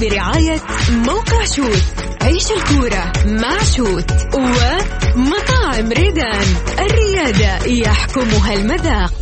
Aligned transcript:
برعاية 0.00 0.60
موقع 0.90 1.44
شوت 1.44 1.82
عيش 2.22 2.46
الكورة 2.52 3.12
مع 3.26 3.62
شوت 3.76 4.10
ومطاعم 4.34 5.92
ريدان. 5.92 6.46
الريادة 6.78 7.66
يحكمها 7.66 8.54
المذاق. 8.54 9.12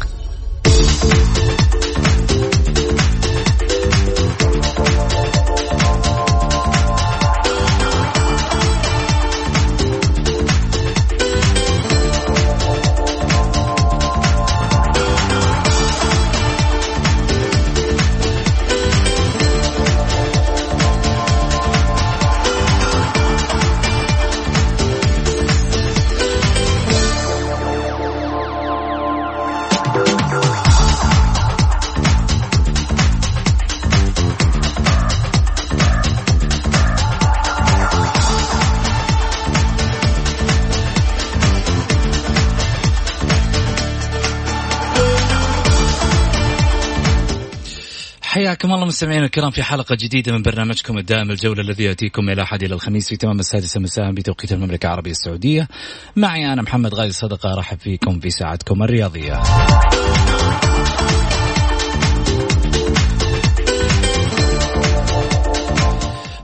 حياكم 48.54 48.72
الله 48.72 48.86
مستمعينا 48.86 49.24
الكرام 49.24 49.50
في 49.50 49.62
حلقة 49.62 49.96
جديدة 50.00 50.32
من 50.32 50.42
برنامجكم 50.42 50.98
الدائم 50.98 51.30
الجولة 51.30 51.62
الذي 51.62 51.84
يأتيكم 51.84 52.24
من 52.24 52.32
الأحد 52.32 52.62
إلى 52.62 52.74
الخميس 52.74 53.08
في 53.08 53.16
تمام 53.16 53.38
السادسة 53.38 53.80
مساء 53.80 54.12
بتوقيت 54.12 54.52
المملكة 54.52 54.86
العربية 54.86 55.10
السعودية. 55.10 55.68
معي 56.16 56.52
أنا 56.52 56.62
محمد 56.62 56.94
غازي 56.94 57.12
صدقة 57.12 57.52
أرحب 57.52 57.78
فيكم 57.78 58.20
في 58.20 58.30
ساعتكم 58.30 58.82
الرياضية. 58.82 59.42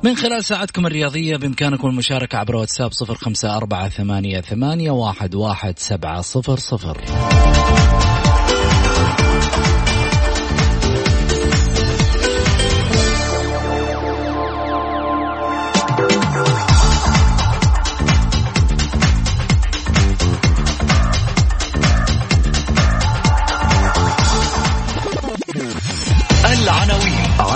من 0.05 0.17
خلال 0.17 0.45
ساعتكم 0.45 0.87
الرياضية 0.87 1.37
بإمكانكم 1.37 1.89
المشاركة 1.89 2.39
عبر 2.39 2.57
واتساب 2.57 2.93
صفر 2.93 3.15
خمسة 3.15 3.57
أربعة 3.57 3.89
ثمانية, 3.89 4.41
ثمانية 4.41 4.91
واحد, 4.91 5.35
واحد 5.35 5.79
سبعة 5.79 6.21
صفر 6.21 6.57
صفر. 6.57 7.01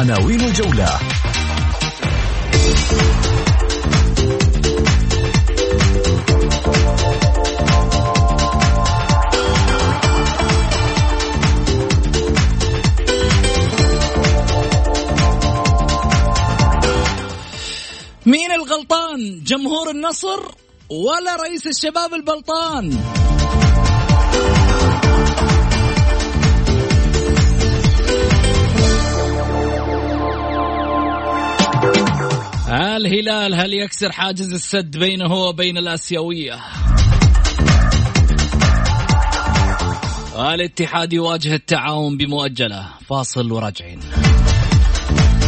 عناوين 0.05 0.41
الجولة. 0.41 0.99
مين 18.27 18.53
الغلطان؟ 18.53 19.45
جمهور 19.45 19.91
النصر 19.91 20.41
ولا 20.91 21.37
رئيس 21.37 21.67
الشباب 21.67 22.15
البلطان؟ 22.15 23.14
الهلال 32.97 33.55
هل 33.55 33.75
يكسر 33.75 34.13
حاجز 34.13 34.53
السد 34.53 34.97
بينه 34.97 35.35
وبين 35.35 35.79
الآسيوية؟ 35.79 36.59
الاتحاد 40.37 41.13
يواجه 41.13 41.55
التعاون 41.55 42.17
بمؤجلة. 42.17 42.89
فاصل 43.09 43.53
وراجعين. 43.53 44.01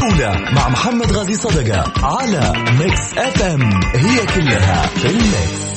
أولى 0.03 0.49
مع 0.53 0.69
محمد 0.69 1.13
غازي 1.13 1.35
صدقة 1.35 1.93
على 2.07 2.53
ميكس 2.79 3.19
اف 3.19 3.43
ام 3.43 3.81
هي 3.95 4.27
كلها 4.27 4.87
في 4.87 5.11
الميكس 5.11 5.76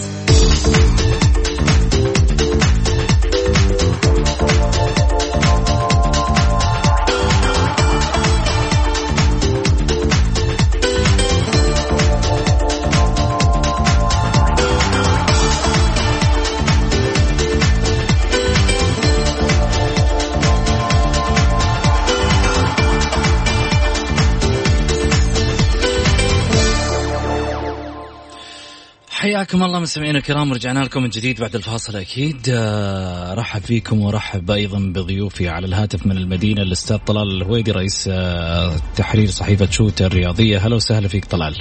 حياكم 29.40 29.64
الله 29.64 29.80
مستمعينا 29.80 30.18
الكرام 30.18 30.54
رجعنا 30.54 30.80
لكم 30.80 31.04
من 31.04 31.10
جديد 31.10 31.42
بعد 31.42 31.56
الفاصل 31.56 31.96
أكيد. 31.96 32.50
آه، 32.54 33.34
رحب 33.34 33.62
فيكم 33.62 34.02
ورحب 34.02 34.52
أيضا 34.52 34.80
بضيوفي 34.80 35.48
على 35.50 35.66
الهاتف 35.66 36.08
من 36.08 36.18
المدينة 36.18 36.62
الأستاذ 36.62 36.98
طلال 36.98 37.42
الهويدي 37.42 37.72
رئيس 37.72 38.10
آه، 38.12 38.76
تحرير 38.96 39.28
صحيفة 39.28 39.72
شوت 39.72 40.02
الرياضية. 40.02 40.58
هلا 40.58 40.76
وسهلا 40.76 41.08
فيك 41.08 41.26
طلال. 41.26 41.56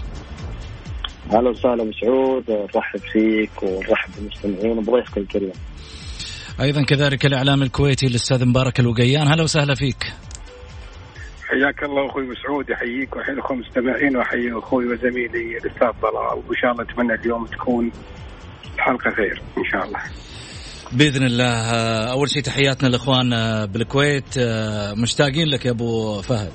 أهلا 1.33 1.51
وسهلا 1.51 1.85
مسعود 1.85 2.45
نرحب 2.51 3.01
فيك 3.13 3.63
ونرحب 3.63 4.11
بالمستمعين 4.17 4.79
وبضيفك 4.79 5.19
الكريم. 5.19 5.53
أيضا 6.61 6.83
كذلك 6.83 7.27
الإعلام 7.27 7.63
الكويتي 7.63 8.07
الأستاذ 8.07 8.45
مبارك 8.45 8.81
الوقيان. 8.81 9.29
هلا 9.29 9.43
وسهلا 9.43 9.75
فيك. 9.75 10.13
حياك 11.49 11.83
الله 11.83 12.07
أخوي 12.07 12.27
مسعود 12.27 12.71
يحييك 12.71 13.17
ويحيي 13.17 13.35
الأخوة 13.35 13.57
المستمعين 13.57 14.17
واحيي 14.17 14.53
أخوي 14.53 14.87
وزميلي 14.87 15.59
الأستاذ 15.59 15.89
طلال 16.03 16.43
وإن 16.49 16.57
شاء 16.63 16.73
الله 16.73 16.83
أتمنى 16.85 17.15
اليوم 17.15 17.47
تكون 17.47 17.93
الحلقة 18.75 19.11
خير 19.11 19.43
إن 19.59 19.65
شاء 19.65 19.85
الله. 19.85 20.01
بإذن 20.93 21.27
الله. 21.27 21.71
أول 22.13 22.29
شيء 22.29 22.43
تحياتنا 22.43 22.89
الاخوان 22.89 23.33
آه، 23.33 23.65
بالكويت. 23.65 24.39
مشتاقين 25.03 25.49
لك 25.49 25.67
يا 25.67 25.71
أبو 25.71 26.23
فهد. 26.23 26.53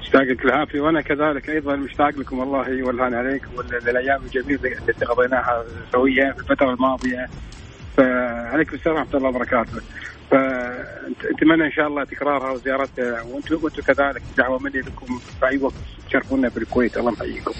مشتاق 0.00 0.22
العافية 0.44 0.80
وأنا 0.80 1.00
كذلك 1.00 1.50
أيضا 1.50 1.76
مشتاق 1.76 2.08
لكم 2.18 2.38
والله 2.38 2.86
والهان 2.86 3.14
عليكم 3.14 3.48
والأيام 3.56 4.22
الجميلة 4.22 4.78
التي 4.88 5.04
قضيناها 5.04 5.64
سويا 5.92 6.32
في 6.32 6.38
الفترة 6.38 6.70
الماضية. 6.74 7.26
فعليكم 7.96 8.76
السلام 8.76 8.96
ورحمة 8.96 9.16
الله 9.16 9.28
وبركاته. 9.28 9.80
فنتمنى 10.30 11.64
إن 11.66 11.72
شاء 11.76 11.86
الله 11.86 12.04
تكرارها 12.04 12.50
وزيارتها. 12.52 13.22
وأنتم 13.22 13.54
وأنتم 13.64 13.82
كذلك 13.82 14.22
دعوة 14.38 14.58
مني 14.58 14.80
لكم 14.80 15.18
في 15.40 15.46
أي 15.46 15.58
وقت 15.58 15.74
تشرفونا 16.08 16.48
في 16.48 16.56
الكويت 16.56 16.96
الله 16.96 17.12
يحييكم. 17.12 17.52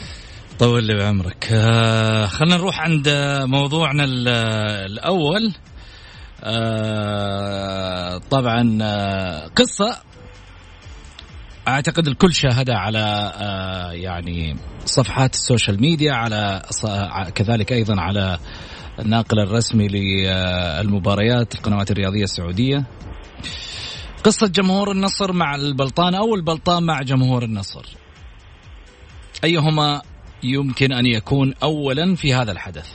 طول 0.58 0.84
لي 0.84 0.94
بعمرك. 0.96 1.48
آه 1.52 2.26
خلينا 2.26 2.56
نروح 2.56 2.80
عند 2.80 3.08
موضوعنا 3.44 4.04
ال- 4.04 4.28
الأول. 4.92 5.52
آه 6.44 8.18
طبعا 8.30 8.78
آه 8.82 9.46
قصة. 9.56 9.96
أعتقد 11.68 12.06
الكل 12.06 12.32
شاهدها 12.34 12.76
على 12.76 13.32
آه 13.36 13.92
يعني 13.92 14.56
صفحات 14.84 15.34
ال 15.34 15.41
social 15.41 15.80
media 15.80 16.12
على 16.12 16.62
ص- 16.70 17.30
كذلك 17.34 17.72
أيضا 17.72 18.00
على 18.00 18.38
الناقل 18.98 19.40
الرسمي 19.40 19.88
للمباريات 19.88 21.54
القنوات 21.54 21.90
الرياضية 21.90 22.24
السعودية. 22.24 22.84
قصة 24.24 24.46
جمهور 24.46 24.90
النصر 24.90 25.32
مع 25.32 25.54
البلطان 25.54 26.14
أو 26.14 26.34
البلطان 26.34 26.82
مع 26.82 27.02
جمهور 27.02 27.42
النصر. 27.42 27.86
أيهما 29.44 30.02
يمكن 30.42 30.92
أن 30.92 31.06
يكون 31.06 31.54
أولا 31.62 32.14
في 32.14 32.34
هذا 32.34 32.52
الحدث؟ 32.52 32.88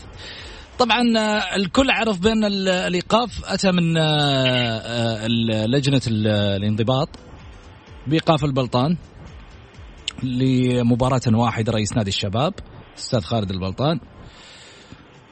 طبعا 0.80 1.02
الكل 1.56 1.92
عرف 1.92 2.20
بأن 2.20 2.44
الإيقاف 2.68 3.46
أتى 3.46 3.72
من 3.72 3.98
آه، 3.98 4.02
آه، 4.02 5.28
لجنة 5.68 6.02
الانضباط 6.08 7.10
بإيقاف 8.08 8.46
البلطان 8.46 8.98
لمباراة 10.24 11.22
واحدة 11.28 11.72
رئيس 11.72 11.98
نادي 11.98 12.10
الشباب 12.10 12.54
أستاذ 12.98 13.22
خالد 13.22 13.52
البلطان. 13.52 14.00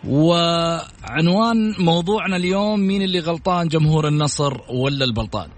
وعنوان 0.07 1.75
موضوعنا 1.79 2.35
اليوم 2.35 2.79
مين 2.79 3.01
اللي 3.01 3.19
غلطان 3.19 3.67
جمهور 3.67 4.07
النصر 4.07 4.57
ولا 4.69 5.05
البلطان؟ 5.05 5.49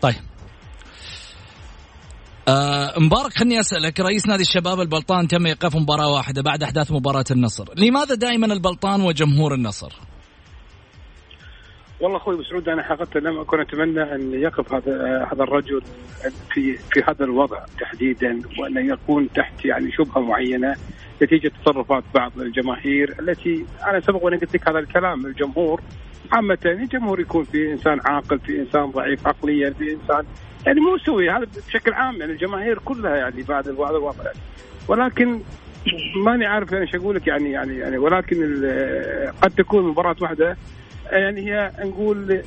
طيب. 0.00 0.14
آه 2.48 2.98
مبارك 2.98 3.32
خلني 3.32 3.60
أسألك 3.60 4.00
رئيس 4.00 4.26
نادي 4.26 4.42
الشباب 4.42 4.80
البلطان 4.80 5.28
تم 5.28 5.46
إيقاف 5.46 5.76
مباراة 5.76 6.12
واحدة 6.12 6.42
بعد 6.42 6.62
أحداث 6.62 6.92
مباراة 6.92 7.24
النصر، 7.30 7.64
لماذا 7.76 8.14
دائما 8.14 8.46
البلطان 8.46 9.00
وجمهور 9.00 9.54
النصر؟ 9.54 9.92
والله 12.00 12.16
أخوي 12.16 12.36
مسعود 12.36 12.68
أنا 12.68 12.82
حقيقة 12.82 13.20
لم 13.20 13.38
أكن 13.38 13.60
أتمنى 13.60 14.02
أن 14.02 14.34
يقف 14.34 14.72
هذا 14.72 15.26
هذا 15.32 15.42
الرجل 15.42 15.82
في 16.50 16.76
في 16.76 17.00
هذا 17.08 17.24
الوضع 17.24 17.64
تحديدا 17.80 18.40
وأن 18.58 18.90
يكون 18.90 19.28
تحت 19.32 19.64
يعني 19.64 19.92
شبهة 19.92 20.20
معينة. 20.20 20.76
نتيجة 21.22 21.52
تصرفات 21.62 22.04
بعض 22.14 22.32
الجماهير 22.40 23.14
التي 23.20 23.66
أنا 23.86 24.00
سبق 24.00 24.24
وأنا 24.24 24.36
قلت 24.36 24.54
لك 24.54 24.68
هذا 24.68 24.78
الكلام 24.78 25.26
الجمهور 25.26 25.80
عامة 26.32 26.58
الجمهور 26.64 27.20
يكون 27.20 27.44
في 27.44 27.72
إنسان 27.72 28.00
عاقل 28.04 28.38
في 28.38 28.60
إنسان 28.60 28.86
ضعيف 28.86 29.26
عقليا 29.26 29.70
في 29.70 29.92
إنسان 29.92 30.24
يعني 30.66 30.80
مو 30.80 30.98
سوي 30.98 31.30
هذا 31.30 31.46
بشكل 31.66 31.92
عام 31.92 32.16
يعني 32.20 32.32
الجماهير 32.32 32.78
كلها 32.78 33.16
يعني 33.16 33.42
بعد 33.42 33.68
هذا 33.68 33.70
الوضع 33.70 34.24
يعني. 34.24 34.38
ولكن 34.88 35.40
ماني 36.24 36.46
عارف 36.46 36.74
إيش 36.74 36.94
أقول 36.94 37.16
لك 37.16 37.26
يعني 37.26 37.50
يعني 37.50 37.78
يعني 37.78 37.98
ولكن 37.98 38.36
قد 39.42 39.50
تكون 39.50 39.88
مباراة 39.88 40.16
واحدة 40.20 40.56
يعني 41.12 41.50
هي 41.50 41.72
نقول 41.84 42.42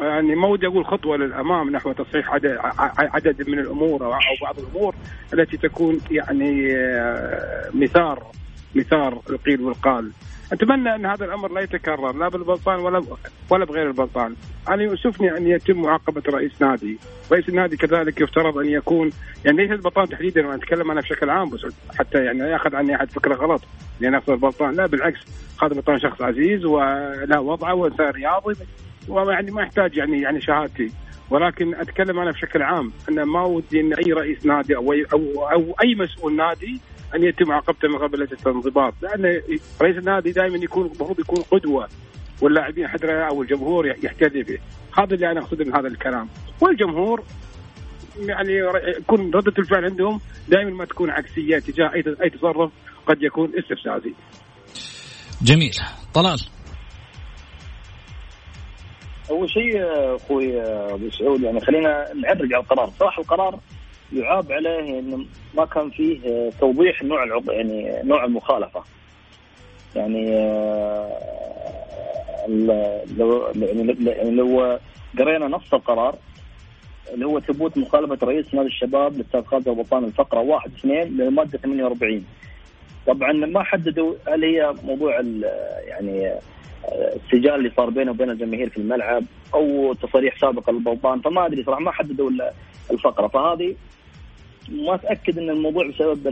يعني 0.00 0.34
ما 0.34 0.48
ودي 0.48 0.66
أقول 0.66 0.86
خطوة 0.86 1.16
للأمام 1.16 1.70
نحو 1.70 1.92
تصحيح 1.92 2.30
عدد, 2.30 2.58
عدد 2.98 3.50
من 3.50 3.58
الأمور 3.58 4.04
أو 4.04 4.12
بعض 4.42 4.58
الأمور 4.58 4.94
التي 5.34 5.56
تكون 5.56 6.00
يعني 6.10 6.76
آه، 6.76 7.70
مثار 7.74 8.26
مثار 8.74 9.22
القيل 9.30 9.60
والقال. 9.60 10.10
أتمنى 10.52 10.94
أن 10.94 11.06
هذا 11.06 11.24
الأمر 11.24 11.52
لا 11.52 11.60
يتكرر 11.60 12.12
لا 12.12 12.28
بالبلطان 12.28 12.80
ولا 12.80 13.02
ولا 13.50 13.64
بغير 13.64 13.88
البلطان. 13.88 14.34
أنا 14.68 14.82
يؤسفني 14.82 15.36
أن 15.36 15.46
يتم 15.46 15.82
معاقبة 15.82 16.22
رئيس 16.28 16.62
نادي. 16.62 16.98
رئيس 17.32 17.48
النادي 17.48 17.76
كذلك 17.76 18.20
يفترض 18.20 18.58
أن 18.58 18.68
يكون 18.68 19.10
يعني 19.44 19.56
ليس 19.56 19.70
البلطان 19.70 20.08
تحديدا 20.08 20.46
وأنا 20.46 20.56
أتكلم 20.56 20.90
أنا 20.90 21.00
بشكل 21.00 21.30
عام 21.30 21.50
بس 21.50 21.60
حتى 21.98 22.24
يعني 22.24 22.38
لا 22.38 22.48
يأخذ 22.48 22.76
عني 22.76 22.96
أحد 22.96 23.10
فكرة 23.10 23.34
غلط. 23.34 23.62
لأن 24.00 24.14
اخذ 24.14 24.32
البلطان 24.32 24.74
لا 24.74 24.86
بالعكس 24.86 25.20
هذا 25.62 25.72
البلطان 25.72 25.98
شخص 25.98 26.22
عزيز 26.22 26.64
وله 26.64 27.40
وضعه 27.40 27.74
وانسان 27.74 28.10
رياضي 28.10 28.54
ويعني 29.08 29.50
ما 29.50 29.62
يحتاج 29.62 29.96
يعني 29.96 30.20
يعني 30.22 30.40
شهادتي. 30.40 30.92
ولكن 31.30 31.74
أتكلم 31.74 32.18
أنا 32.18 32.30
بشكل 32.30 32.62
عام 32.62 32.92
أن 33.08 33.22
ما 33.22 33.42
ودي 33.42 33.80
أن 33.80 33.94
أي 33.94 34.12
رئيس 34.12 34.46
نادي 34.46 34.76
أو 34.76 34.92
اي 34.92 35.04
أو, 35.12 35.48
أو 35.52 35.74
أي 35.84 35.94
مسؤول 35.94 36.36
نادي 36.36 36.80
أن 37.14 37.24
يتم 37.24 37.52
عقبته 37.52 37.88
من 37.88 37.98
قبل 37.98 38.20
لجنة 38.20 38.38
الانضباط. 38.46 38.94
لأن 39.02 39.40
رئيس 39.82 39.96
النادي 39.98 40.32
دائما 40.32 40.56
يكون 40.56 40.86
المفروض 40.86 41.20
يكون 41.20 41.42
قدوة 41.50 41.88
واللاعبين 42.42 42.88
حتى 42.88 43.06
أو 43.06 43.42
الجمهور 43.42 43.86
يحتذي 43.86 44.42
به. 44.42 44.58
هذا 44.98 45.14
اللي 45.14 45.30
أنا 45.30 45.40
اقصده 45.40 45.64
من 45.64 45.76
هذا 45.76 45.88
الكلام. 45.88 46.28
والجمهور 46.60 47.24
يعني 48.18 48.52
يكون 48.98 49.30
ردة 49.34 49.52
الفعل 49.58 49.84
عندهم 49.84 50.20
دائما 50.48 50.70
ما 50.70 50.84
تكون 50.84 51.10
عكسية 51.10 51.58
تجاه 51.58 51.90
أي 52.22 52.30
تصرف 52.30 52.72
قد 53.06 53.22
يكون 53.22 53.52
استفزازي. 53.58 54.14
جميل. 55.42 55.74
طلال. 56.14 56.38
أول 59.30 59.50
شيء 59.50 59.82
أخوي 60.16 60.62
ابو 60.62 61.10
سعود 61.10 61.42
يعني 61.42 61.60
خلينا 61.60 62.14
نعرج 62.14 62.54
على 62.54 62.62
القرار، 62.62 62.90
صراحة 62.98 63.22
القرار 63.22 63.58
يعاب 64.12 64.52
عليه 64.52 64.98
انه 64.98 65.24
ما 65.54 65.64
كان 65.64 65.90
فيه 65.90 66.50
توضيح 66.60 67.02
نوع 67.02 67.24
العق... 67.24 67.42
يعني 67.48 68.02
نوع 68.04 68.24
المخالفة. 68.24 68.82
يعني 69.96 70.36
آه، 70.36 71.38
لو 73.16 73.52
يعني 73.56 74.30
لو 74.30 74.78
قرينا 75.18 75.48
نص 75.48 75.74
القرار 75.74 76.16
اللي 77.14 77.26
هو 77.26 77.40
ثبوت 77.40 77.78
مخالفة 77.78 78.26
رئيس 78.26 78.54
نادي 78.54 78.68
الشباب 78.68 79.14
الاستاذ 79.14 79.44
خالد 79.44 79.68
البطان 79.68 80.04
الفقرة 80.04 80.40
1 80.40 80.72
2 80.72 81.08
للمادة 81.16 81.58
48 81.58 82.24
طبعا 83.06 83.32
ما 83.32 83.62
حددوا 83.62 84.14
هل 84.28 84.44
هي 84.44 84.74
موضوع 84.84 85.20
يعني 85.86 86.32
السجال 87.16 87.54
اللي 87.54 87.70
صار 87.76 87.90
بينه 87.90 88.10
وبين 88.10 88.30
الجماهير 88.30 88.68
في 88.68 88.76
الملعب 88.76 89.24
أو 89.54 89.92
تصريح 89.92 90.40
سابق 90.40 90.70
للبلطان 90.70 91.20
فما 91.20 91.46
أدري 91.46 91.64
صراحة 91.64 91.80
ما 91.80 91.92
حددوا 91.92 92.30
الفقرة 92.90 93.28
فهذه 93.28 93.74
ما 94.68 94.94
أتأكد 94.94 95.38
إن 95.38 95.50
الموضوع 95.50 95.88
بسبب 95.88 96.26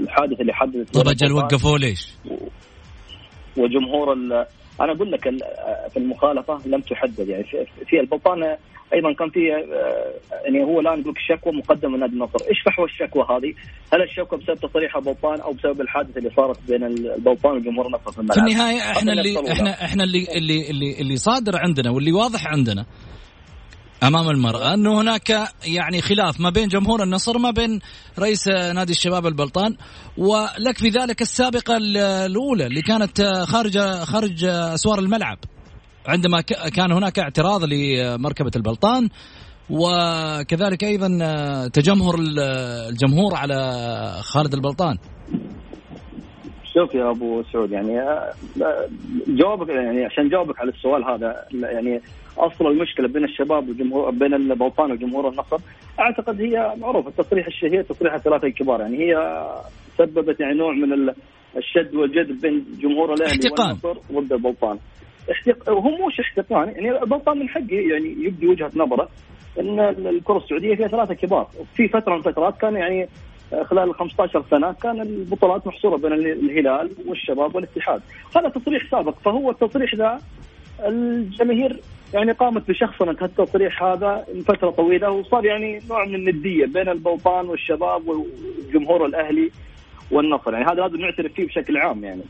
الحادث 0.00 0.40
اللي 0.40 0.52
حدث 0.52 0.90
طب 0.90 1.08
أجل 1.08 1.32
وقفوه 1.32 1.78
ليش؟ 1.78 2.12
وجمهور 3.56 4.14
أنا 4.80 4.92
أقول 4.92 5.12
لك 5.12 5.22
في 5.90 5.96
المخالفة 5.96 6.60
لم 6.66 6.80
تحدد 6.80 7.28
يعني 7.28 7.44
في 7.86 8.00
البلطان 8.00 8.56
أيضا 8.94 9.12
كان 9.12 9.30
في 9.30 9.54
آه، 9.54 10.44
يعني 10.44 10.64
هو 10.64 10.80
الآن 10.80 11.00
يقول 11.00 11.14
الشكوى 11.16 11.52
مقدمة 11.52 11.92
من 11.92 12.00
نادي 12.00 12.12
النصر، 12.12 12.38
إيش 12.50 12.62
فحوى 12.66 12.84
الشكوى 12.84 13.22
هذه؟ 13.30 13.54
هل 13.92 14.02
الشكوى 14.02 14.38
بسبب 14.38 14.56
تصريح 14.56 14.96
البلطان 14.96 15.40
أو 15.40 15.52
بسبب 15.52 15.80
الحادثه 15.80 16.18
اللي 16.18 16.30
صارت 16.36 16.58
بين 16.68 16.84
البلطان 16.84 17.56
وجمهور 17.56 17.86
النصر 17.86 18.12
في 18.12 18.18
الملعب؟ 18.18 18.38
في 18.38 18.52
النهاية 18.52 18.78
إحنا 18.78 19.12
اللي 19.12 19.52
إحنا 19.52 19.84
إحنا 19.84 20.04
اللي 20.04 20.26
اللي 20.36 20.70
اللي, 20.70 21.00
اللي 21.00 21.16
صادر 21.16 21.52
عندنا 21.56 21.90
واللي 21.90 22.12
واضح 22.12 22.46
عندنا 22.46 22.86
أمام 24.02 24.30
المرأة 24.30 24.74
أنه 24.74 25.00
هناك 25.00 25.30
يعني 25.66 26.00
خلاف 26.00 26.40
ما 26.40 26.50
بين 26.50 26.68
جمهور 26.68 27.02
النصر 27.02 27.38
ما 27.38 27.50
بين 27.50 27.80
رئيس 28.18 28.48
نادي 28.48 28.92
الشباب 28.92 29.26
البلطان 29.26 29.76
ولك 30.18 30.78
في 30.78 30.88
ذلك 30.88 31.22
السابقة 31.22 31.76
الأولى 31.76 32.66
اللي 32.66 32.82
كانت 32.82 33.22
خارج 33.22 33.78
خارج 33.78 34.44
أسوار 34.44 34.98
الملعب. 34.98 35.38
عندما 36.06 36.40
كان 36.76 36.92
هناك 36.92 37.18
اعتراض 37.18 37.64
لمركبة 37.64 38.50
البلطان 38.56 39.08
وكذلك 39.70 40.84
أيضا 40.84 41.08
تجمهر 41.68 42.14
الجمهور 42.18 43.34
على 43.34 43.56
خالد 44.20 44.54
البلطان. 44.54 44.98
شوف 46.74 46.94
يا 46.94 47.10
أبو 47.10 47.42
سعود 47.52 47.70
يعني 47.70 48.00
جوابك 49.28 49.68
يعني 49.68 50.04
عشان 50.04 50.28
جاوبك 50.28 50.60
على 50.60 50.70
السؤال 50.70 51.04
هذا 51.04 51.44
يعني 51.52 52.00
أصل 52.38 52.66
المشكلة 52.66 53.08
بين 53.08 53.24
الشباب 53.24 53.68
وجمهور 53.68 54.10
بين 54.10 54.34
البلطان 54.34 54.92
وجمهور 54.92 55.28
النصر. 55.28 55.58
أعتقد 56.00 56.40
هي 56.40 56.74
معروف 56.80 57.08
التصريح 57.08 57.46
الشهير 57.46 57.82
تصريح 57.82 58.14
الثلاثه 58.14 58.46
الكبار 58.46 58.80
يعني 58.80 58.98
هي 58.98 59.44
سببت 59.98 60.40
يعني 60.40 60.54
نوع 60.54 60.72
من 60.72 61.12
الشد 61.56 61.94
والجذب 61.94 62.40
بين 62.40 62.64
جمهور 62.80 63.14
الأهلي 63.14 63.50
والنصر 63.50 63.98
ضد 64.12 64.32
البلطان 64.32 64.78
احتق... 65.30 65.70
هو 65.70 66.06
مش 66.06 66.20
احتقان. 66.20 66.68
يعني 66.68 67.02
البلطان 67.02 67.38
من 67.38 67.48
حقه 67.48 67.80
يعني 67.92 68.16
يبدي 68.18 68.46
وجهة 68.46 68.70
نظره 68.76 69.08
إن 69.60 69.80
الكرة 69.80 70.38
السعودية 70.38 70.74
فيها 70.74 70.88
ثلاثة 70.88 71.14
كبار. 71.14 71.48
في 71.74 71.88
فترة 71.88 72.12
من 72.12 72.18
الفترات 72.18 72.60
كان 72.60 72.74
يعني 72.74 73.08
خلال 73.64 73.90
ال 73.90 73.94
15 73.94 74.44
سنة 74.50 74.72
كان 74.72 75.00
البطولات 75.00 75.66
محصورة 75.66 75.96
بين 75.96 76.12
الهلال 76.12 76.90
والشباب 77.06 77.54
والاتحاد. 77.54 78.00
هذا 78.36 78.48
تصريح 78.48 78.90
سابق. 78.90 79.14
فهو 79.24 79.50
التصريح 79.50 79.94
ذا 79.94 80.20
الجماهير 80.84 81.80
يعني 82.14 82.32
قامت 82.32 82.68
بشخصنة 82.68 83.16
التصريح 83.22 83.82
هذا 83.82 84.26
من 84.34 84.42
فترة 84.42 84.70
طويلة 84.70 85.10
وصار 85.10 85.44
يعني 85.44 85.80
نوع 85.90 86.04
من 86.04 86.14
الندية 86.14 86.66
بين 86.66 86.88
البلطان 86.88 87.48
والشباب 87.48 88.08
والجمهور 88.08 89.06
الأهلي 89.06 89.50
والنصر. 90.10 90.52
يعني 90.52 90.64
هذا 90.64 90.80
لازم 90.80 90.96
نعترف 90.96 91.32
فيه 91.32 91.46
بشكل 91.46 91.76
عام 91.76 92.04
يعني. 92.04 92.22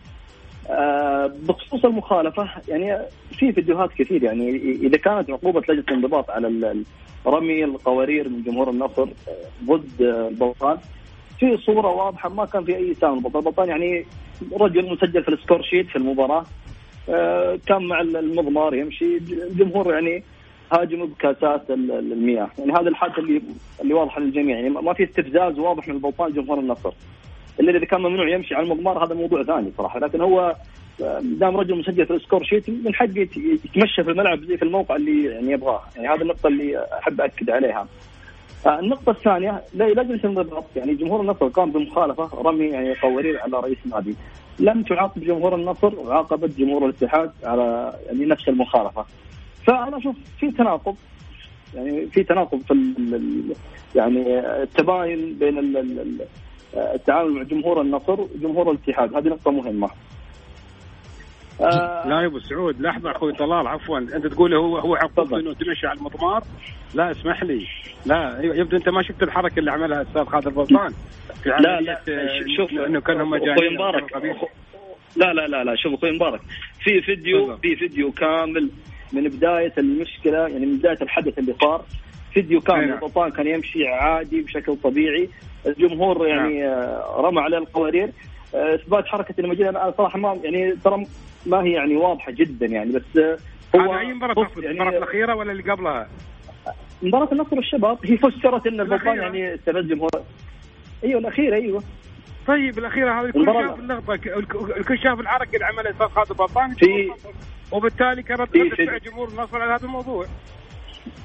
آه 0.71 1.33
بخصوص 1.49 1.85
المخالفة 1.85 2.49
يعني 2.69 2.99
في 3.39 3.53
فيديوهات 3.53 3.91
كثير 3.93 4.23
يعني. 4.23 4.51
إذا 4.57 4.97
كانت 4.97 5.31
عقوبة 5.31 5.61
لجنة 5.61 5.85
الانضباط 5.89 6.31
على 6.31 6.75
رمي 7.27 7.65
القوارير 7.65 8.29
من 8.29 8.43
جمهور 8.43 8.71
النصر 8.71 9.03
آه، 9.03 9.65
ضد 9.65 10.03
البلطان 10.03 10.79
في 11.39 11.57
صورة 11.57 11.89
واضحة 11.89 12.29
ما 12.29 12.45
كان 12.45 12.65
في 12.65 12.77
أي 12.77 12.95
سام 12.95 13.27
البلطان 13.27 13.69
يعني 13.69 14.07
رجل 14.53 14.93
مسجل 14.93 15.23
في 15.23 15.29
ال 15.29 15.35
score 15.35 15.63
sheet 15.63 15.87
في 15.87 15.97
المباراة. 15.97 16.45
كان 17.67 17.83
مع 17.89 18.01
المضمار 18.01 18.75
يمشي. 18.75 19.17
الجمهور 19.17 19.95
يعني 19.95 20.23
هاجموا 20.73 21.07
بكاسات 21.07 21.71
المياه. 21.71 22.49
يعني 22.59 22.73
هذا 22.73 22.89
الحادث 22.89 23.19
اللي 23.19 23.43
اللي 23.83 23.95
واضح 23.95 24.19
للجميع. 24.19 24.57
يعني 24.57 24.71
ما 24.71 24.93
في 24.93 25.05
استفزاز 25.05 25.59
واضح 25.59 25.89
من 25.89 25.95
البلطان 25.95 26.33
جمهور 26.33 26.59
النصر. 26.59 26.93
الا 27.61 27.77
إذا 27.79 27.85
كان 27.85 28.01
ممنوع 28.01 28.29
يمشي 28.29 28.55
على 28.55 28.65
المضمار 28.65 29.05
هذا 29.05 29.15
موضوع 29.15 29.43
ثاني 29.43 29.73
صراحة. 29.79 29.99
لكن 30.01 30.21
هو 30.21 30.55
دام 31.21 31.57
رجل 31.57 31.79
مسجل 31.79 32.07
في 32.07 32.13
ال 32.15 32.20
score 32.20 32.45
sheet 32.45 32.71
من 32.71 32.95
حقه 32.95 33.19
يت- 33.19 33.37
يتمشى 33.37 34.05
في 34.05 34.11
الملعب 34.11 34.45
زي 34.45 34.57
في 34.57 34.63
الموقع 34.63 34.97
اللي 34.97 35.25
يعني 35.25 35.53
يبغاه. 35.53 35.83
يعني 35.97 36.09
هذه 36.09 36.23
النقطة 36.23 36.47
اللي 36.47 36.87
أحب 36.99 37.21
أكد 37.21 37.51
عليها. 37.51 37.81
آه، 37.81 37.87
النقطة 38.67 39.11
الثانية 39.11 39.63
لا 39.75 39.87
يتم 39.87 40.35
ضبط 40.35 40.65
يعني 40.77 40.95
جمهور 40.95 41.21
النصر 41.21 41.49
قام 41.49 41.71
بمخالفة 41.71 42.31
رمي 42.43 42.67
يعني 42.67 42.95
قوارير 42.95 43.41
على 43.41 43.61
رئيس 43.61 43.79
النادي. 43.87 44.15
لم 44.59 44.83
تعاقب 44.83 45.25
جمهور 45.25 45.55
النصر 45.55 45.95
وعاقبت 45.99 46.59
جمهور 46.59 46.85
الاتحاد 46.85 47.31
على 47.45 47.95
يعني 48.07 48.25
نفس 48.25 48.49
المخالفة. 48.49 49.05
فأنا 49.67 49.99
أشوف 49.99 50.17
في 50.39 50.51
تناقض. 50.51 50.97
يعني 51.75 52.07
في 52.07 52.23
تناقض 52.23 52.59
في 52.59 52.95
يعني 53.95 54.39
التباين 54.63 55.35
بين 55.39 55.59
ال- 55.59 55.77
ال- 55.77 56.01
ال- 56.01 56.27
التعامل 56.77 57.31
مع 57.33 57.43
جمهور 57.43 57.81
النصر 57.81 58.21
وجمهور 58.21 58.71
الاتحاد. 58.71 59.15
هذه 59.15 59.29
نقطة 59.29 59.51
مهمة. 59.51 59.91
آه، 61.61 62.09
لا 62.09 62.21
يا 62.21 62.27
ابو 62.27 62.39
سعود 62.39 62.81
لحظة 62.81 63.11
أخوي 63.11 63.33
طلال 63.33 63.67
عفوا. 63.67 63.99
أنت 63.99 64.27
تقول 64.27 64.55
هو 64.55 64.79
هو 64.79 64.95
عقوبته. 64.95 65.37
إنه 65.41 65.53
تمشي 65.55 65.87
على 65.87 65.99
المضمار؟ 65.99 66.43
لا 66.95 67.11
اسمح 67.11 67.43
لي. 67.43 67.67
لا 68.07 68.41
يبدو 68.43 68.77
أنت 68.77 68.89
ما 68.89 69.03
شفت 69.03 69.23
الحركة 69.23 69.59
اللي 69.59 69.71
عملها 69.71 70.03
الاستاذ 70.03 70.25
خالد 70.25 70.47
البلطان. 70.47 70.89
في 71.43 71.49
لا 71.49 71.81
لا 71.81 71.93
آه، 72.09 72.29
شوف 72.57 72.71
إنه 72.71 72.99
أخوي 72.99 73.15
مجانين 73.25 73.75
مبارك. 73.75 74.07
كانوا 74.11 74.35
قبيل. 74.35 74.49
لا 75.17 75.33
لا 75.33 75.47
لا 75.47 75.65
لا 75.65 75.77
شوف 75.77 75.95
أخوي 75.95 76.13
مبارك. 76.13 76.41
في 76.81 77.01
فيديو. 77.03 77.57
في 77.57 77.77
فيديو 77.77 78.13
كامل 78.13 78.71
من 79.13 79.25
بداية 79.29 79.73
المشكلة 79.79 80.39
يعني 80.39 80.67
من 80.67 80.79
بداية 80.79 80.99
الحدث 81.03 81.39
اللي 81.39 81.55
صار. 81.61 81.85
فيديو 82.35 82.61
كامل. 82.61 82.89
نعم. 82.89 82.97
السلطان 82.97 83.31
كان 83.31 83.47
يمشي 83.47 83.89
عادي 83.89 84.41
بشكل 84.41 84.77
طبيعي. 84.77 85.29
الجمهور 85.67 86.27
يعني 86.27 86.65
آه، 86.69 87.21
رمى 87.21 87.41
عليه 87.41 87.59
القوارير. 87.59 88.11
إثبات 88.55 89.07
حركة 89.07 89.35
المجيء 89.41 89.69
أنا 89.69 89.95
صراحة 89.99 90.19
ما 90.19 90.39
يعني 90.43 90.77
ترى 90.85 91.07
ما 91.47 91.63
هي 91.63 91.73
يعني 91.73 91.97
واضحة 91.97 92.33
جدا 92.33 92.67
يعني 92.67 92.93
بس 92.93 93.17
آه، 93.17 93.39
هو 93.77 93.99
أي 93.99 94.13
مباراة 94.15 94.35
تقصد 94.35 94.63
يعني 94.63 94.71
المباراة 94.79 94.99
الأخيرة 94.99 95.35
ولا 95.35 95.53
اللي 95.53 95.63
قبلها؟ 95.73 96.09
مباراة 97.03 97.29
النصر 97.33 97.57
والشباب 97.57 97.99
هي 98.05 98.17
فسرت 98.17 98.67
إن 98.67 98.81
الأخيرة. 98.81 99.15
يعني 99.15 99.55
استفز 99.55 99.85
جمهور 99.87 100.11
أيوه 101.05 101.21
الأخيرة 101.21 101.55
أيوه 101.57 101.83
طيب 102.47 102.79
الأخيرة 102.79 103.21
هذه 103.21 103.27
الكل 103.27 103.45
شاف 103.47 103.79
اللقطه 103.79 104.15
الك- 104.15 104.77
الكل 104.77 104.99
شاف 104.99 105.21
الحركه 105.21 105.55
اللي 105.55 105.65
عملها 105.67 105.83
الاستاذ 105.83 106.07
خالد 106.07 106.31
البلطان 106.31 106.75
في- 106.75 107.11
وبالتالي 107.73 108.23
كان 108.23 108.39
رد 108.39 108.49
في- 108.49 108.59
رد 108.63 108.75
في- 108.75 108.87
فعل 108.87 109.01
جمهور 109.01 109.29
النصر 109.29 109.63
على 109.63 109.73
هذا 109.73 109.85
الموضوع 109.85 110.27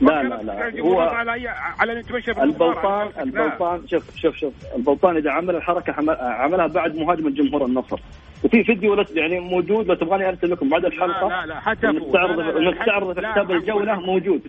لا 0.01 0.23
لا 0.23 0.35
لا 0.43 0.81
هو 0.81 0.99
على 1.01 1.31
أي- 1.31 1.79
على 1.81 1.99
يتمشى. 1.99 2.31
البلطان. 2.31 3.09
البلطان 3.19 3.87
شوف 3.87 4.15
شوف 4.15 4.35
شوف 4.35 4.53
البلطان 4.75 5.17
إذا 5.17 5.31
عمل 5.31 5.55
الحركة 5.55 5.93
حمل- 5.93 6.17
عملها 6.21 6.67
بعد 6.67 6.95
مهاجمه 6.95 7.29
جمهور 7.29 7.65
النصر 7.65 7.99
وفي 8.43 8.63
فيديو 8.63 9.05
يعني 9.15 9.39
موجود 9.39 9.87
لو 9.87 9.93
تبغاني 9.95 10.29
ارسل 10.29 10.51
لكم 10.51 10.69
بعد 10.69 10.85
الحلقة 10.85 11.27
لا 11.29 11.45
لا 11.45 11.59
حتى 11.59 11.87
نستعرض 11.87 12.39
نستعرض 12.59 13.19
في 13.19 13.25
عفواً. 13.25 13.55
الجولة 13.55 13.99
موجود 13.99 14.41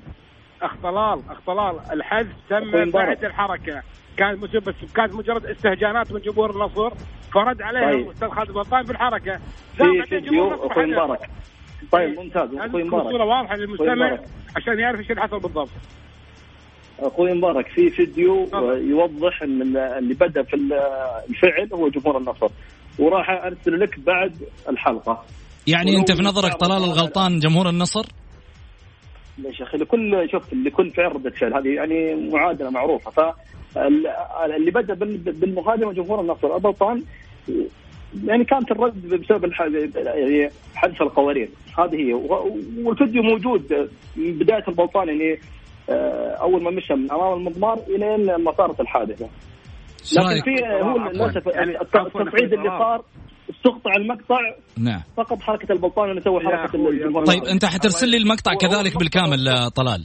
اخ 0.63 0.75
طلال 0.83 1.21
اخ 1.31 1.41
طلال 1.47 1.75
الحذف 1.93 2.33
تم. 2.51 2.91
بعد 2.91 3.25
الحركة 3.25 3.83
كان 4.17 4.41
بس 4.41 4.75
كانت 4.97 5.15
مجرد 5.15 5.47
استهجانات 5.47 6.13
من 6.13 6.21
جمهور 6.21 6.51
النصر 6.51 6.93
فرد 7.35 7.63
عليهم 7.63 7.91
طيب. 7.93 8.07
الاستاذ 8.07 8.29
خالد 8.29 8.49
البلطان 8.49 8.83
بالحركه 8.83 9.41
في 9.77 10.03
فيديو 10.09 10.67
أخوي 10.67 10.87
مبارك 10.87 11.31
طيب 11.93 12.21
ممتاز. 12.21 12.49
لازم 12.51 12.59
أخوي 12.69 12.83
تكون 12.85 13.03
صورة 13.03 13.13
مبارك 13.25 13.29
واضحة 13.29 13.57
للمستمع 13.57 13.95
مبارك. 13.95 14.21
عشان 14.57 14.79
يعرف 14.79 15.01
إيش 15.01 15.11
اللي 15.11 15.23
حصل 15.23 15.39
بالضبط؟ 15.41 15.69
أخوي 17.01 17.33
مبارك 17.35 17.67
في 17.69 17.91
فيديو. 17.91 18.49
يوضح 18.91 19.43
إن 19.43 19.63
ال- 19.63 19.77
اللي 19.77 20.15
بدأ 20.15 20.43
في 20.43 20.55
ال- 20.57 20.73
الفعل 21.31 21.69
هو 21.73 21.89
جمهور 21.89 22.19
النصر. 22.19 22.49
وراح 22.99 23.31
أرسل 23.31 23.81
لك 23.81 24.01
بعد 24.01 24.33
الحلقة. 24.69 25.25
يعني 25.67 25.97
أنت 25.97 26.13
في 26.13 26.23
نظرك 26.23 26.55
طلال 26.55 26.85
الغلطان 26.85 27.39
جمهور 27.39 27.69
النصر؟ 27.69 28.07
ليش 29.39 29.61
يا 29.61 29.65
أخي 29.65 29.77
لكل 29.79 30.29
شوف 30.33 30.53
لكل 30.55 30.91
فعل 30.91 31.13
ردة 31.17 31.31
فعل. 31.31 31.55
هذه 31.55 31.69
يعني 31.69 32.15
معادلة 32.31 32.71
معروفة. 32.71 33.11
ف 33.11 33.21
اللي 34.57 34.71
بدأ 34.71 34.95
بال- 34.95 35.19
بالمهاجمه 35.19 35.93
جمهور 35.93 36.21
النصر. 36.21 36.57
البلطان 36.57 37.03
يعني 38.25 38.45
كانت 38.45 38.71
الرد 38.73 39.07
بسبب 39.07 39.51
يعني 39.97 40.51
حذف 40.75 41.03
القوارير. 41.03 41.49
هذه 41.79 41.97
هي. 41.97 42.15
و- 42.15 42.57
والفيديو 42.85 43.23
موجود 43.23 43.89
من 44.17 44.33
بداية 44.39 44.65
البلطان 44.69 45.09
يعني 45.09 45.39
آه، 45.91 46.37
أول 46.43 46.63
ما 46.63 46.71
مشى 46.71 46.95
من 46.95 47.13
أمام 47.13 47.33
المضمار 47.33 47.79
إلى 47.89 48.39
ما 48.39 48.53
صارت 48.53 48.81
الحادثة. 48.81 49.29
لكن؟ 50.19 50.43
في 50.45 50.65
هو. 50.83 50.99
للأسف 50.99 51.47
يعني 51.47 51.81
التصعيد 51.81 52.53
اللي 52.53 52.69
صار 52.79 53.05
استقطع 53.51 53.91
المقطع 53.97 54.39
نعم. 54.79 55.01
فقط 55.17 55.43
حركة 55.43 55.73
البلطان 55.73 56.11
انه 56.11 56.21
سوى 56.21 56.41
حركة 56.41 57.25
طيب. 57.25 57.45
أنت 57.45 57.65
حترسل 57.65 58.09
لي 58.09 58.17
المقطع 58.17 58.55
كذلك 58.55 58.99
بالكامل 58.99 59.71
طلال. 59.77 60.05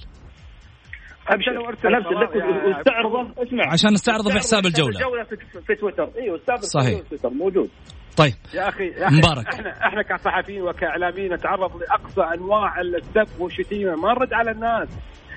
أنا 1.30 1.68
ارسل 1.68 1.90
لك 1.92 2.36
واستعرضه. 2.66 3.44
اسمع. 3.44 3.72
عشان 3.72 3.94
نستعرضه 3.94 4.30
في 4.30 4.38
حساب 4.38 4.66
استعرضه 4.66 4.68
الجولة. 4.68 5.24
في, 5.24 5.36
في 5.68 5.76
تويتر. 5.76 6.10
أيوه 6.22 6.36
استعرضه 6.36 6.62
في 6.62 6.68
صحيح. 6.68 7.00
تويتر 7.10 7.30
موجود. 7.30 7.70
طيب. 8.18 8.34
يا 8.54 8.70
أخي 8.70 8.88
يا 8.88 9.08
أخي، 9.08 9.16
مبارك. 9.16 9.48
إحنا 9.48 9.88
إحنا 9.88 10.02
كصحفيين 10.02 10.62
وكإعلاميين 10.62 11.34
نتعرض 11.34 11.72
لأقصى 11.78 12.36
أنواع 12.36 12.82
السب 12.82 13.42
والشتيمة. 13.42 13.96
ما 13.96 14.14
نرد 14.14 14.34
على 14.34 14.52
الناس. 14.52 14.88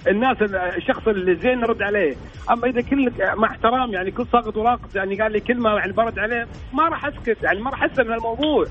الناس 0.08 0.37
الشخص 0.76 1.08
اللي 1.08 1.34
زين 1.34 1.60
نرد 1.60 1.82
عليه. 1.82 2.16
أما 2.50 2.66
إذا 2.66 2.80
كل 2.80 3.12
مع 3.37 3.49
احترام 3.49 3.92
يعني 3.92 4.10
كل 4.10 4.26
ساقط 4.32 4.56
وراقص 4.56 4.96
يعني 4.96 5.22
قال 5.22 5.32
لي 5.32 5.40
كلمه 5.40 5.70
يعني 5.70 5.92
برد 5.92 6.18
عليه 6.18 6.49
ما 6.72 6.88
راح 6.88 7.06
أسكت 7.06 7.42
يعني 7.42 7.60
ما 7.60 7.70
راح 7.70 7.82
اسال 7.82 8.08
من 8.08 8.14
الموضوع. 8.14 8.66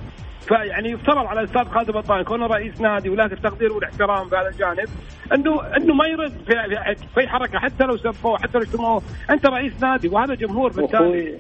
فيعني 0.48 0.90
يفترض 0.90 1.26
على 1.26 1.40
الأستاذ 1.40 1.66
خالد 1.66 1.92
بطان 1.92 2.24
كونه 2.24 2.48
رئيس 2.48 2.82
نادي 2.82 3.10
وله 3.10 3.26
التقدير 3.26 3.74
والاحترام 3.74 4.28
بهذا 4.28 4.50
الجانب 4.50 4.90
انه 5.34 5.62
إنه 5.78 5.94
ما 5.94 6.08
يرد 6.08 6.32
في, 6.32 6.54
في, 6.96 7.06
في 7.16 7.28
حركة 7.28 7.60
حتى 7.60 7.84
لو 7.84 7.98
سبوه 7.98 8.38
حتى 8.38 8.58
لو 8.58 8.66
شتموه 8.66 9.02
أنت 9.30 9.46
رئيس 9.46 9.84
نادي 9.84 10.08
وهذا 10.08 10.34
جمهور 10.34 10.72
بالتالي. 10.72 11.38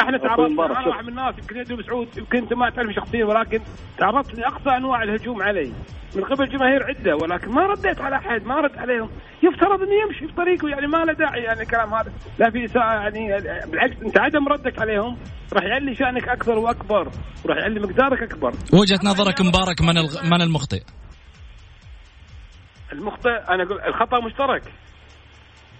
إحنا 0.00 0.18
تعرضنا 0.18 0.66
أنا. 0.66 0.88
واحد 0.88 1.02
من 1.02 1.08
الناس 1.08 1.34
يمكن 1.38 1.56
يدري 1.56 1.76
مسعود 1.76 2.08
يمكن 2.18 2.38
أنت 2.38 2.52
ما 2.54 2.70
تعرف 2.70 2.90
شخصيا 2.94 3.24
ولكن 3.24 3.60
تعرضت 3.98 4.34
لأقصى 4.34 4.70
أنواع 4.70 5.02
الهجوم 5.02 5.42
علي. 5.42 5.72
من 6.16 6.24
قبل 6.24 6.48
جماهير 6.48 6.84
عدة 6.84 7.16
ولكن 7.16 7.50
ما 7.50 7.66
رديت 7.66 8.00
على 8.00 8.16
أحد 8.16 8.46
ما 8.46 8.60
رد 8.60 8.78
عليهم. 8.78 9.10
يفترض 9.42 9.82
إنه 9.82 9.94
يمشي 9.94 10.26
في 10.26 10.32
طريقه 10.32 10.68
يعني 10.68 10.86
ما 10.86 11.04
له 11.04 11.12
داعي 11.12 11.42
يعني 11.42 11.62
الكلام 11.62 11.94
هذا. 11.94 12.12
لا 12.38 12.50
في 12.50 12.64
إساءة 12.64 12.92
يعني 12.92 13.28
بالعكس 13.66 14.02
أنت 14.02 14.18
عدم 14.18 14.48
ردك 14.48 14.80
عليهم. 14.80 15.16
راح 15.52 15.64
يعلي 15.64 15.94
شأنك 15.96 16.28
أكثر 16.28 16.58
وأكبر 16.58 17.10
وراح 17.44 17.58
يعلي 17.58 17.80
مقدارك 17.80 18.22
أكبر. 18.22 18.52
وجهة 18.72 19.00
نظرك 19.04 19.40
مبارك 19.40 19.82
من 19.82 19.98
الغ... 19.98 20.22
من 20.24 20.42
المخطئ؟ 20.42 20.82
المخطئ 22.92 23.30
أنا 23.30 23.62
أقول 23.62 23.80
الخطأ 23.80 24.20
مشترك. 24.26 24.62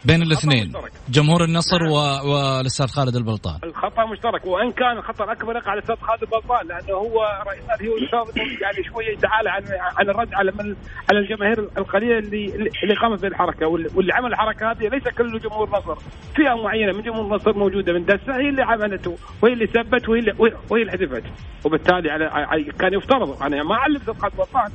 بين 0.05 0.23
الاثنين. 0.23 0.73
جمهور 1.09 1.45
النصر 1.45 1.83
و... 1.83 1.95
والأستاذ 2.31 2.87
خالد 2.87 3.17
البلطان. 3.17 3.59
الخطأ 3.65 4.07
مشترك. 4.13 4.47
وإن 4.47 4.71
كان 4.73 4.99
الخطا 4.99 5.25
الاكبر 5.25 5.57
يقع 5.57 5.71
على 5.71 5.79
الأستاذ 5.79 5.97
خالد 5.97 6.23
البلطان 6.23 6.67
لأنه 6.67 6.99
هو 6.99 7.19
رئيس 7.47 8.15
هو 8.15 8.25
يعني 8.63 8.85
شوية 8.93 9.13
يتعالى 9.13 9.51
عن 9.51 9.63
عن 9.99 10.11
الرد 10.11 10.35
على 10.35 10.53
من 10.53 10.77
على 11.11 11.19
الجماهير 11.19 11.59
القليلة 11.79 12.19
اللي 12.19 12.71
اللي 12.83 12.95
قامت 12.95 13.23
بالحركة. 13.23 13.67
واللي 13.67 14.13
عمل 14.15 14.33
الحركة 14.33 14.71
هذه 14.71 14.89
ليس 14.89 15.09
كل 15.19 15.39
جمهور 15.41 15.71
نصر 15.71 15.95
فئة 16.37 16.55
معينة 16.65 16.93
من 16.93 17.03
جمهور 17.03 17.35
نصر 17.37 17.59
موجودة 17.59 17.93
من 17.93 18.05
دسة 18.05 18.37
هي 18.37 18.49
اللي 18.49 18.63
عملته 18.63 19.17
وهي 19.43 19.53
اللي 19.53 19.67
سبت 19.67 20.09
وهي 20.09 20.21
اللي 20.21 20.33
وهي 20.71 20.83
اللي 20.83 20.93
حذفت. 20.93 21.25
وبالتالي 21.65 22.11
على 22.11 22.73
كان 22.79 22.95
يفترض. 22.95 23.43
أنا 23.43 23.63
ما 23.63 23.75
أعلم 23.75 23.97
الاستاذ 23.97 24.15
خالد 24.15 24.33
البلطان 24.33 24.73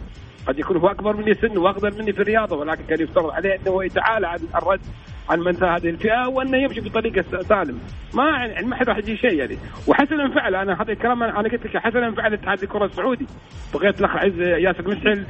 قد 0.48 0.60
يكون 0.60 0.78
هو 0.78 0.88
أكبر 0.88 1.16
مني 1.16 1.34
سن 1.34 1.58
وأقدر 1.58 1.94
مني 2.00 2.14
في 2.14 2.22
الرياضة 2.22 2.56
ولكن 2.58 2.84
كان 2.84 3.02
يفترض 3.02 3.30
عليه 3.32 3.56
إنه 3.56 3.84
يتعالى 3.84 4.28
عن 4.28 4.40
الرد 4.56 4.82
عن 5.30 5.40
مثل 5.40 5.66
هذه 5.66 5.90
الفئة 5.90 6.28
وأنه 6.28 6.58
يمشي 6.58 6.82
بطريقة 6.82 7.42
سالم. 7.42 7.80
ما 8.14 8.24
يعني 8.30 8.68
ما 8.68 8.76
حد 8.76 8.90
راح 8.90 8.98
يجي 8.98 9.18
شيء 9.18 9.34
يعني. 9.34 9.58
وحسنا 9.88 10.34
فعل 10.36 10.56
أنا 10.56 10.82
هذا 10.82 10.92
الكلام 10.92 11.24
أنا 11.24 11.40
قلت 11.40 11.54
لك 11.66 11.78
حسنا 11.78 12.12
فعل 12.12 12.34
اتحاد 12.34 12.64
الكره 12.64 12.86
السعودي 12.86 13.28
بغيت 13.74 14.00
الأخ 14.00 14.16
عز 14.16 14.40
ياسر 14.40 14.88
مسحل 14.88 15.26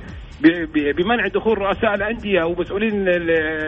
بمنع 0.97 1.27
دخول 1.27 1.57
رؤساء 1.57 1.93
الأندية 1.95 2.43
ومسؤولين 2.43 3.05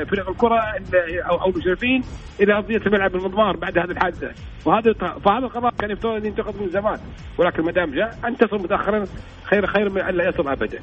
فرق 0.06 0.30
الكرة 0.30 0.60
ال- 0.78 1.22
أو 1.22 1.42
أو 1.42 1.50
المشرفين 1.50 2.04
إلى 2.42 2.54
أرضية 2.54 2.78
الملعب 2.78 3.16
المضمار 3.16 3.58
بعد 3.58 3.78
هذه 3.78 3.92
الحادثة. 3.92 4.32
وهذا 4.66 4.94
فهذا 4.94 5.46
القرار 5.46 5.72
كان 5.80 5.92
يفترض 5.92 6.16
أن 6.16 6.26
ينتقد 6.26 6.62
من 6.62 6.70
زمان. 6.70 7.00
ولكن 7.38 7.64
ما 7.64 7.72
دام 7.72 7.92
جاء 7.92 8.20
ان 8.28 8.38
تصل 8.38 8.56
متأخرا 8.64 9.06
خير 9.44 9.68
خير 9.68 9.90
من 9.90 10.02
أن 10.02 10.16
لا 10.16 10.28
يصل 10.30 10.48
ابدا. 10.48 10.80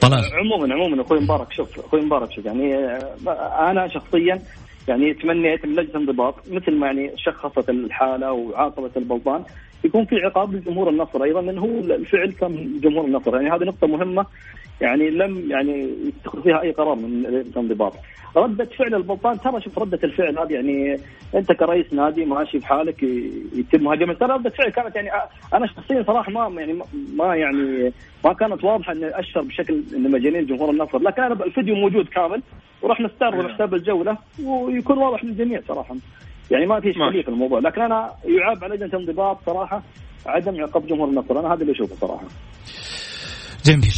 طلال. 0.00 0.24
عموما 0.34 0.74
عموما 0.74 1.02
أخوي 1.02 1.20
مبارك 1.20 1.52
شوف 1.52 1.80
أخوي 1.86 2.00
مبارك 2.00 2.32
شوف 2.32 2.44
يعني 2.44 2.74
آه، 2.76 3.70
أنا 3.70 3.88
شخصيا 3.88 4.42
يعني 4.88 5.14
تمنيت 5.14 5.66
من 5.66 5.74
لجنه 5.74 6.00
انضباط 6.00 6.34
مثل 6.50 6.72
ما 6.72 6.86
يعني 6.86 7.12
شخصت 7.16 7.70
الحالة 7.70 8.32
وعاقبت 8.32 8.96
البلطان 8.96 9.44
يكون 9.84 10.04
في 10.04 10.16
عقاب 10.16 10.54
لجمهور 10.54 10.88
النصر 10.88 11.24
أيضا 11.24 11.42
لأنه 11.42 11.60
هو 11.60 11.78
الفعل 11.78 12.30
كان 12.30 12.80
جمهور 12.80 13.04
النصر. 13.04 13.36
يعني 13.36 13.50
هذه 13.50 13.64
نقطة 13.64 13.86
مهمة 13.86 14.26
يعني 14.80 15.10
لم 15.10 15.50
يعني 15.50 15.90
يتخذ 16.06 16.42
فيها 16.42 16.62
أي 16.62 16.72
قرار 16.72 16.94
من 16.94 17.26
الانضباط. 17.26 17.92
ردة 18.36 18.64
فعل 18.64 18.94
البلطان 18.94 19.40
ترى 19.40 19.60
شوف 19.60 19.78
ردة 19.78 19.98
الفعل 20.04 20.38
هذه 20.38 20.52
يعني 20.52 21.00
أنت 21.34 21.52
كرئيس 21.52 21.92
نادي 21.92 22.24
ماشي 22.24 22.58
بحالك 22.58 23.02
يتم 23.52 23.84
مهاجمة 23.84 24.14
ترى 24.14 24.32
ردة 24.32 24.50
فعل 24.50 24.68
كانت 24.68 24.96
يعني 24.96 25.10
أنا 25.54 25.66
شخصيا 25.66 26.02
صراحة 26.02 26.32
ما 26.32 26.60
يعني 26.60 26.82
ما 27.16 27.36
يعني 27.36 27.92
ما 28.24 28.32
كانت 28.32 28.64
واضحة 28.64 28.92
ان 28.92 29.04
اشر 29.04 29.40
بشكل 29.40 29.82
ان 29.96 30.10
مجانين 30.10 30.46
جمهور 30.46 30.70
النصر. 30.70 30.98
لكن 30.98 31.22
أنا 31.22 31.44
الفيديو 31.44 31.74
موجود 31.74 32.08
كامل. 32.08 32.42
وراح 32.82 33.00
نستعرض 33.00 33.34
أيوه. 33.34 33.54
حساب 33.54 33.74
الجولة 33.74 34.18
ويكون 34.44 34.98
واضح 34.98 35.24
للجميع 35.24 35.60
صراحة. 35.68 35.96
يعني 36.50 36.66
ما 36.66 36.80
في 36.80 36.90
اشكالية 36.90 37.22
في 37.22 37.28
الموضوع 37.28 37.58
لكن 37.58 37.80
أنا 37.82 38.12
يعاب 38.24 38.64
على 38.64 38.74
لجنة 38.74 38.86
الانضباط 38.86 39.38
صراحة 39.46 39.82
عدم 40.26 40.60
عقاب 40.62 40.86
جمهور 40.86 41.08
النصر. 41.08 41.40
أنا 41.40 41.54
هذا 41.54 41.60
اللي 41.62 41.72
أشوفه 41.72 41.96
صراحة. 42.06 42.24
جميل. 43.64 43.94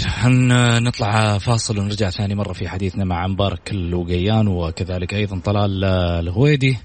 نطلع 0.84 1.38
فاصل 1.38 1.78
ونرجع 1.78 2.10
ثاني 2.10 2.34
مرة 2.34 2.52
في 2.52 2.68
حديثنا 2.68 3.04
مع 3.04 3.26
مبارك 3.26 3.72
الوقيان 3.72 4.48
وكذلك 4.48 5.14
أيضا 5.14 5.40
طلال 5.44 5.84
الغويدي 5.84 6.76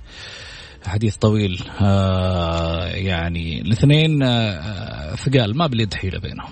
حديث 0.88 1.16
طويل 1.16 1.60
آه 1.82 2.86
يعني 2.88 3.62
الاثنين 3.62 4.24
آه 4.24 5.16
ثقال 5.16 5.58
ما 5.58 5.68
باليد 5.68 5.94
حيلة 5.94 6.20
بينهم. 6.20 6.50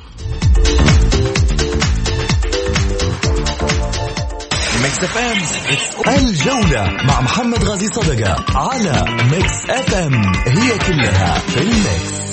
ميكس 4.84 5.04
اف 5.04 5.18
ام 5.18 5.38
الجولة 6.08 6.84
مع 7.04 7.22
محمد 7.22 7.64
غازي 7.64 7.88
صدقة 7.88 8.46
على 8.58 9.06
ميكس 9.32 9.70
اف 9.70 9.94
ام 9.94 10.14
هي 10.48 10.78
كلها 10.78 11.40
في 11.40 11.62
الميكس. 11.62 12.24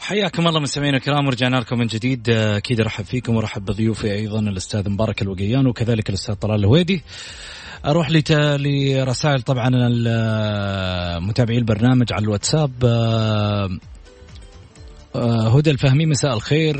حياكم 0.00 0.48
الله 0.48 0.60
مستمعينا 0.60 0.96
الكرام 0.96 1.26
ورجعنا 1.26 1.56
لكم 1.56 1.78
من 1.78 1.86
جديد. 1.86 2.30
أكيد 2.30 2.80
أرحب 2.80 3.04
فيكم 3.04 3.36
وأرحب 3.36 3.64
بضيوفي 3.64 4.12
أيضا 4.12 4.40
الأستاذ 4.40 4.88
مبارك 4.88 5.22
الوقيان 5.22 5.66
وكذلك 5.66 6.08
الأستاذ 6.08 6.34
طلال 6.34 6.60
الغويدي. 6.60 7.02
أروح. 7.86 8.08
لرسائل 8.30 9.42
طبعا 9.42 9.70
متابعي 11.18 11.58
البرنامج 11.58 12.12
على 12.12 12.22
الواتساب. 12.22 12.72
هدى 15.26 15.70
الفهمي 15.70 16.06
مساء 16.06 16.34
الخير. 16.34 16.76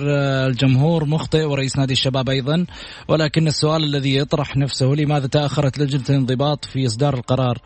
الجمهور 0.47 1.05
مخطئ 1.05 1.45
ورئيس 1.45 1.77
نادي 1.77 1.93
الشباب 1.93 2.29
أيضا. 2.29 2.67
ولكن 3.09 3.47
السؤال 3.47 3.85
الذي 3.85 4.17
يطرح 4.17 4.57
نفسه 4.57 4.87
لماذا 4.87 5.27
تأخرت 5.27 5.79
لجنة 5.79 6.05
الانضباط 6.11 6.65
في 6.65 6.87
إصدار 6.87 7.15
القرار؟ 7.15 7.59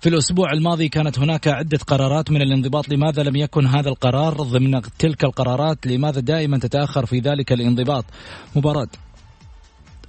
في 0.00 0.08
الأسبوع 0.08 0.52
الماضي 0.52 0.88
كانت 0.88 1.18
هناك 1.18 1.48
عدة 1.48 1.78
قرارات 1.78 2.30
من 2.30 2.42
الانضباط. 2.42 2.88
لماذا 2.88 3.22
لم 3.22 3.36
يكن 3.36 3.66
هذا 3.66 3.88
القرار 3.88 4.34
ضمن 4.34 4.80
تلك 4.98 5.24
القرارات؟ 5.24 5.86
لماذا 5.86 6.20
دائما 6.20 6.58
تتأخر 6.58 7.06
في 7.06 7.18
ذلك 7.18 7.52
الانضباط؟ 7.52 8.04
مباراة. 8.56 8.88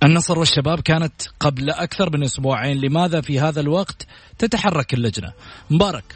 النصر 0.04 0.40
والشباب 0.40 0.80
كانت 0.80 1.22
قبل 1.40 1.70
أكثر 1.70 2.18
من 2.18 2.24
أسبوعين. 2.24 2.78
لماذا 2.78 3.22
في 3.22 3.40
هذا 3.40 3.62
الوقت 3.62 4.08
تتحرك 4.38 4.94
اللجنة؟ 4.94 5.34
مبارك. 5.70 6.16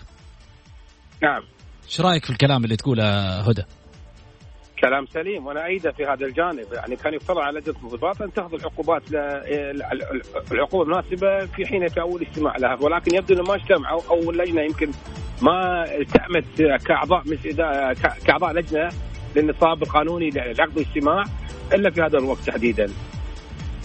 نعم. 1.24 1.42
إيش 1.86 2.02
رأيك 2.02 2.26
في 2.26 2.30
الكلام 2.30 2.64
اللي 2.64 2.76
تقوله 2.76 3.40
هدى؟ 3.40 3.64
كلام 4.82 5.06
سليم 5.06 5.48
وأنا 5.48 5.66
ايده 5.66 5.92
في 5.92 6.06
هذا 6.06 6.26
الجانب 6.26 6.66
يعني 6.74 6.96
كان 6.96 7.14
يفترض 7.14 7.38
على 7.38 7.60
لجنه 7.60 7.76
الانضباط 7.78 8.22
أن 8.22 8.34
تأخذ 8.34 8.54
العقوبات 8.54 9.04
العقوبة 10.52 10.84
المناسبة 10.84 11.46
في 11.46 11.66
حين 11.66 11.88
اول 12.00 12.22
اجتماع 12.22 12.58
لها 12.58 12.78
ولكن 12.82 13.16
يبدو 13.16 13.34
انه 13.34 13.44
ما 13.44 13.56
اجتمعوا 13.56 14.02
أو 14.10 14.32
اللجنه 14.32 14.62
يمكن 14.62 14.92
ما 15.42 15.84
التأمت 15.96 16.62
كأعضاء 16.86 17.24
كأعضاء 18.26 18.54
لجنة 18.54 18.90
للنصاب 19.36 19.84
القانوني 19.84 20.30
لعقد 20.30 20.78
الاجتماع 20.78 21.24
إلا 21.74 21.90
في 21.90 22.02
هذا 22.02 22.18
الوقت 22.18 22.40
تحديدا. 22.40 22.90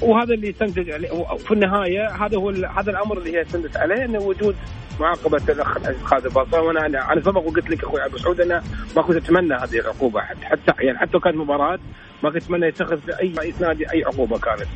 وهذا 0.05 0.35
اللي 0.35 0.49
يستنتج 0.49 0.91
في 1.39 1.53
النهاية 1.53 2.09
هذا 2.09 2.37
هو 2.37 2.51
هذا 2.51 2.91
الأمر 2.91 3.19
اللي 3.19 3.33
هي 3.33 3.43
استندت 3.43 3.77
عليه 3.77 4.05
إنه 4.05 4.19
وجود 4.19 4.57
معاقبة 5.01 5.43
الأخ 5.49 5.79
خالد 6.05 6.27
الباصره 6.27 6.61
وأنا 6.61 6.87
أنا 7.13 7.21
سبق 7.21 7.47
وقلت 7.47 7.71
لك 7.71 7.85
أخوي 7.85 8.07
ابو 8.07 8.17
سعود 8.17 8.41
أنا 8.41 8.63
ما 8.97 9.03
كنت 9.03 9.17
أتمنى 9.17 9.55
هذه 9.55 9.79
العقوبة 9.79 10.21
حتى 10.21 10.73
يعني 10.81 10.99
حتى 10.99 11.19
كانت 11.19 11.37
مباراة 11.37 11.79
ما 12.23 12.31
كنت 12.31 12.43
أتمنى 12.43 12.67
يتخذ 12.67 12.99
أي 13.21 13.33
رئيس 13.39 13.61
نادي 13.61 13.93
أي 13.93 14.05
عقوبة 14.05 14.39
كانت. 14.39 14.69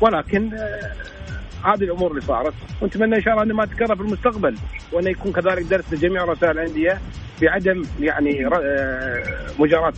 ولكن 0.00 0.54
آه 0.54 0.92
هذه 1.64 1.84
الأمور 1.84 2.10
اللي 2.10 2.20
صارت 2.20 2.54
ونتمنى 2.82 3.16
إن 3.16 3.22
شاء 3.22 3.32
الله 3.32 3.42
أنه 3.44 3.54
ما 3.54 3.64
تتكرر 3.64 3.96
في 3.96 4.02
المستقبل 4.02 4.56
وأنه 4.92 5.10
يكون 5.10 5.32
كذلك 5.32 5.62
درس 5.62 5.92
لجميع 5.92 6.24
رؤساء 6.24 6.50
الأندية 6.50 7.00
بعدم 7.42 7.82
يعني 8.00 8.48
مجاراه 9.58 9.92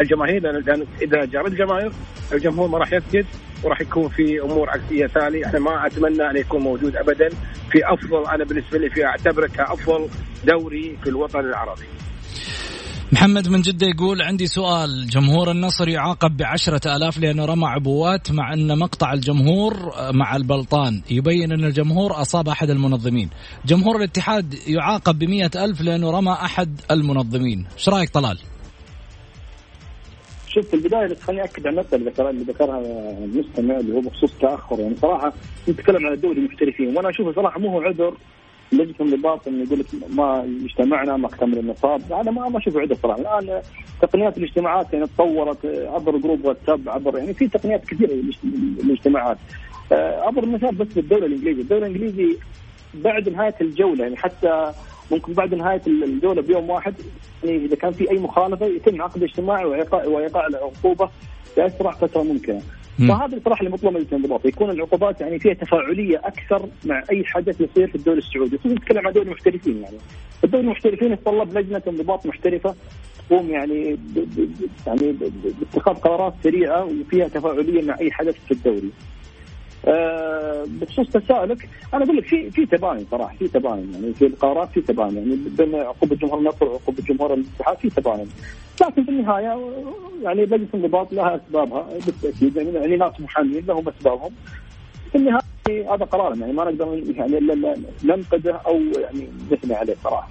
الجماهير 0.00 0.42
لأن 0.42 0.86
إذا 1.02 1.24
جارت 1.24 1.46
الجماهير 1.52 1.92
الجمهور 2.32 2.68
ما 2.68 2.78
راح 2.78 2.92
يسكت 2.92 3.26
وراح 3.64 3.80
يكون 3.80 4.08
في 4.08 4.40
أمور 4.40 4.70
عكسية 4.70 5.06
تالي 5.06 5.46
إحنا 5.46 5.58
ما 5.58 5.86
أتمنى 5.86 6.30
أن 6.30 6.36
يكون 6.36 6.60
موجود 6.60 6.96
ابدا 6.96 7.28
في 7.70 7.80
أفضل 7.84 8.26
أنا 8.26 8.44
بالنسبة 8.44 8.78
لي 8.78 8.90
في 8.90 9.04
اعتبره 9.06 9.46
كأفضل 9.46 10.08
دوري 10.44 10.96
في 11.02 11.10
الوطن 11.10 11.40
العربي. 11.40 11.86
محمد 13.12 13.48
من 13.48 13.60
جدة 13.60 13.86
يقول 13.86 14.22
عندي 14.22 14.46
سؤال. 14.46 15.06
جمهور 15.06 15.50
النصر 15.50 15.88
يعاقب 15.88 16.36
بعشرة 16.36 16.96
ألاف 16.96 17.18
لأنه 17.18 17.44
رمى 17.44 17.66
عبوات 17.66 18.32
مع 18.32 18.52
أن 18.52 18.78
مقطع 18.78 19.12
الجمهور 19.12 19.92
مع 20.12 20.36
البلطان. 20.36 21.02
يبين 21.10 21.52
أن 21.52 21.64
الجمهور 21.64 22.20
أصاب 22.20 22.48
أحد 22.48 22.70
المنظمين. 22.70 23.30
جمهور 23.66 23.96
الاتحاد 23.96 24.54
يعاقب 24.66 25.18
بمية 25.18 25.50
ألف 25.56 25.80
لأنه 25.80 26.10
رمى 26.10 26.32
أحد 26.32 26.80
المنظمين. 26.90 27.66
إيش 27.76 27.88
رأيك 27.88 28.10
طلال؟ 28.10 28.38
شوف 30.48 30.68
في 30.68 30.74
البداية 30.74 31.06
بس 31.06 31.22
خليني 31.22 31.44
أكد 31.44 31.66
على 31.66 31.80
ذكرها 31.80 32.30
اللي 32.30 32.44
ذكرها 32.44 32.80
المستمع 33.24 33.76
اللي 33.76 33.94
هو 33.94 34.00
بخصوص 34.00 34.32
تأخر. 34.40 34.80
يعني 34.80 34.96
صراحة 34.96 35.32
نتكلم 35.68 36.06
عن 36.06 36.12
الدوري 36.12 36.38
المحترفين. 36.38 36.96
وأنا 36.96 37.10
اشوفه 37.10 37.32
صراحة 37.32 37.60
مو 37.60 37.68
هو 37.68 37.80
عذر 37.80 38.16
لجنة 38.72 38.94
الانضباط 39.00 39.48
انه 39.48 39.64
يقول 39.64 39.78
لك 39.78 39.86
ما 40.16 40.44
اجتمعنا 40.64 41.16
ما 41.16 41.26
اكتمل 41.26 41.58
النصاب. 41.58 42.12
أنا 42.12 42.30
ما 42.30 42.48
ما 42.48 42.58
اشوفه 42.58 42.80
عذر 42.80 42.94
صراحة. 42.94 43.20
الآن 43.20 43.62
تقنيات 44.02 44.38
الاجتماعات 44.38 44.92
يعني 44.92 45.06
تطورت 45.06 45.66
عبر 45.66 46.16
جروب 46.16 46.44
واتساب 46.44 46.88
عبر 46.88 47.18
يعني 47.18 47.34
في 47.34 47.48
تقنيات 47.48 47.84
كثيرة 47.84 48.10
للاجتماعات. 48.44 49.38
اضرب 49.92 50.48
مثال 50.48 50.74
بس 50.74 50.88
بالدوري 50.88 51.26
الإنجليزي. 51.26 51.60
الدوري 51.60 51.86
الإنجليزي 51.86 52.36
بعد 52.94 53.28
نهاية 53.28 53.54
الجولة 53.60 54.02
يعني 54.02 54.16
حتى 54.16 54.72
ممكن 55.10 55.32
بعد 55.32 55.54
نهاية 55.54 55.82
الجولة 55.86 56.42
بيوم 56.42 56.70
واحد 56.70 56.94
يعني 57.44 57.64
إذا 57.64 57.76
كان 57.76 57.92
في 57.92 58.10
أي 58.10 58.18
مخالفة 58.18 58.66
يتم 58.66 59.02
عقد 59.02 59.22
اجتماعي 59.22 59.64
وإيقاع 60.06 60.46
العقوبة 60.46 61.08
بأسرع 61.56 61.90
فترة 61.90 62.22
ممكنة. 62.22 62.62
فهذا 62.98 63.36
الصراحه 63.36 63.60
اللي 63.60 63.70
مطلوب 63.70 63.94
من 63.94 64.00
الانضباط 64.00 64.46
يكون 64.46 64.70
العقوبات 64.70 65.20
يعني 65.20 65.38
فيها 65.38 65.54
تفاعلية 65.54 66.20
أكثر 66.24 66.68
مع 66.84 67.02
أي 67.10 67.24
حدث 67.24 67.60
يصير 67.60 67.88
في 67.88 67.94
الدوري 67.94 68.18
السعودي 68.18 68.58
خصوصا 68.58 68.74
نتكلم 68.74 69.06
عن 69.06 69.12
دوري 69.12 69.26
المحترفين 69.26 69.82
يعني. 69.82 69.96
الدوري 70.44 70.64
المحترفين 70.64 71.12
يتطلب 71.12 71.58
لجنة 71.58 71.82
انضباط 71.88 72.26
محترفة 72.26 72.74
تقوم 73.28 73.50
يعني 73.50 73.94
ب 73.94 74.14
ب 74.14 74.68
يعني 74.86 75.12
باتخاذ 75.60 75.94
قرارات 75.94 76.34
سريعة 76.44 76.84
وفيها 76.84 77.28
تفاعلية 77.28 77.82
مع 77.82 77.98
أي 78.00 78.12
حدث 78.12 78.36
في 78.46 78.50
الدوري. 78.52 78.90
أه 79.88 80.64
بخصوص 80.68 81.08
تساؤلك 81.08 81.68
أنا 81.94 82.04
أقول 82.04 82.16
لك 82.16 82.26
في 82.26 82.50
في 82.50 82.66
تباين 82.66 83.06
صراحة 83.10 83.36
في 83.36 83.48
تباين 83.48 83.92
يعني 83.92 84.14
في 84.14 84.26
القرارات 84.26 84.70
في 84.70 84.80
تباين 84.80 85.16
يعني 85.16 85.36
بين 85.36 85.74
عقوبه 85.74 86.16
جمهور 86.16 86.38
النصر 86.38 86.64
وعقوبه 86.64 87.02
جمهور 87.08 87.34
الاتحاد 87.34 87.76
في 87.76 87.90
تباين. 87.90 88.28
لكن 88.80 89.04
في 89.04 89.10
النهاية 89.10 89.72
يعني 90.22 90.44
لجنه 90.44 90.68
الانضباط 90.74 91.12
لها 91.12 91.36
أسبابها 91.36 91.86
بالتأكيد 92.06 92.56
يعني, 92.56 92.70
يعني 92.70 92.96
ناس 92.96 93.20
محامين 93.20 93.64
لهم 93.66 93.88
أسبابهم. 93.88 94.30
في 95.12 95.18
النهاية 95.18 95.94
هذا 95.94 96.04
قرارهم 96.04 96.40
يعني 96.40 96.52
ما 96.52 96.64
نقدر 96.64 97.02
يعني 97.16 97.40
ننقده 98.04 98.60
أو 98.66 98.80
يعني 99.00 99.28
نثني 99.50 99.74
عليه 99.74 99.94
صراحة. 100.04 100.28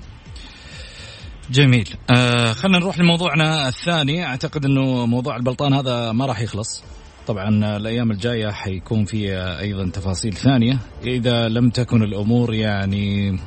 جميل. 1.51 1.89
آه 2.09 2.53
خلينا 2.53 2.79
نروح 2.79 2.99
لموضوعنا 2.99 3.67
الثاني. 3.67 4.25
أعتقد 4.25 4.65
إنه 4.65 5.05
موضوع 5.05 5.35
البلطان 5.35 5.73
هذا 5.73 6.11
ما 6.11 6.25
راح 6.25 6.41
يخلص. 6.41 6.83
طبعا 7.31 7.77
الأيام 7.77 8.11
الجاية 8.11 8.49
حيكون 8.51 9.05
في 9.05 9.37
أيضا 9.59 9.89
تفاصيل 9.89 10.33
ثانية. 10.33 10.77
إذا 11.03 11.49
لم 11.49 11.69
تكن 11.69 12.03
الأمور 12.03 12.53
يعني 12.53 13.39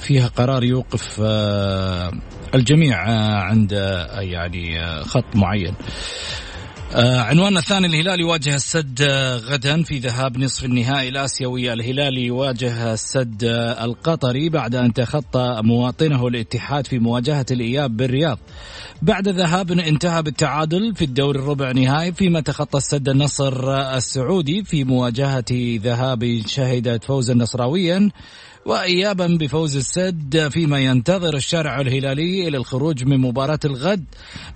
فيها 0.00 0.26
قرار 0.36 0.64
يوقف 0.64 1.20
الجميع 2.54 2.98
عند 3.42 3.72
يعني 4.18 4.80
خط 5.04 5.36
معين. 5.36 5.74
آه 6.94 7.20
عنواننا 7.20 7.58
الثاني 7.58 7.86
الهلال 7.86 8.20
يواجه 8.20 8.54
السد 8.54 9.02
آه، 9.02 9.36
غدا 9.36 9.82
في 9.82 9.98
ذهاب 9.98 10.38
نصف 10.38 10.64
النهائي 10.64 11.08
الآسيوية 11.08 11.72
الهلال 11.72 12.18
يواجه 12.18 12.92
السد 12.92 13.44
آه، 13.44 13.84
القطري 13.84 14.48
بعد 14.48 14.74
أن 14.74 14.92
تخطى 14.92 15.60
مواطنه 15.64 16.26
الاتحاد 16.26 16.86
في 16.86 16.98
مواجهة 16.98 17.46
الإياب 17.50 17.96
بالرياض. 17.96 18.38
بعد 19.02 19.28
ذهاب 19.28 19.72
انتهى 19.72 20.22
بالتعادل 20.22 20.94
في 20.94 21.04
الدور 21.04 21.36
الربع 21.36 21.72
نهائي 21.72 22.12
فيما 22.12 22.40
تخطى 22.40 22.78
السد 22.78 23.08
النصر 23.08 23.72
آه، 23.72 23.96
السعودي 23.96 24.64
في 24.64 24.84
مواجهة 24.84 25.78
ذهاب 25.82 26.42
شهدت 26.46 27.04
فوزا 27.04 27.34
نصراويا. 27.34 28.10
وإيابا 28.66 29.26
بفوز 29.26 29.76
السد 29.76 30.48
فيما 30.48 30.78
ينتظر 30.78 31.36
الشارع 31.36 31.80
الهلالي 31.80 32.48
إلى 32.48 32.56
الخروج 32.56 33.04
من 33.04 33.18
مباراة 33.18 33.58
الغد 33.64 34.04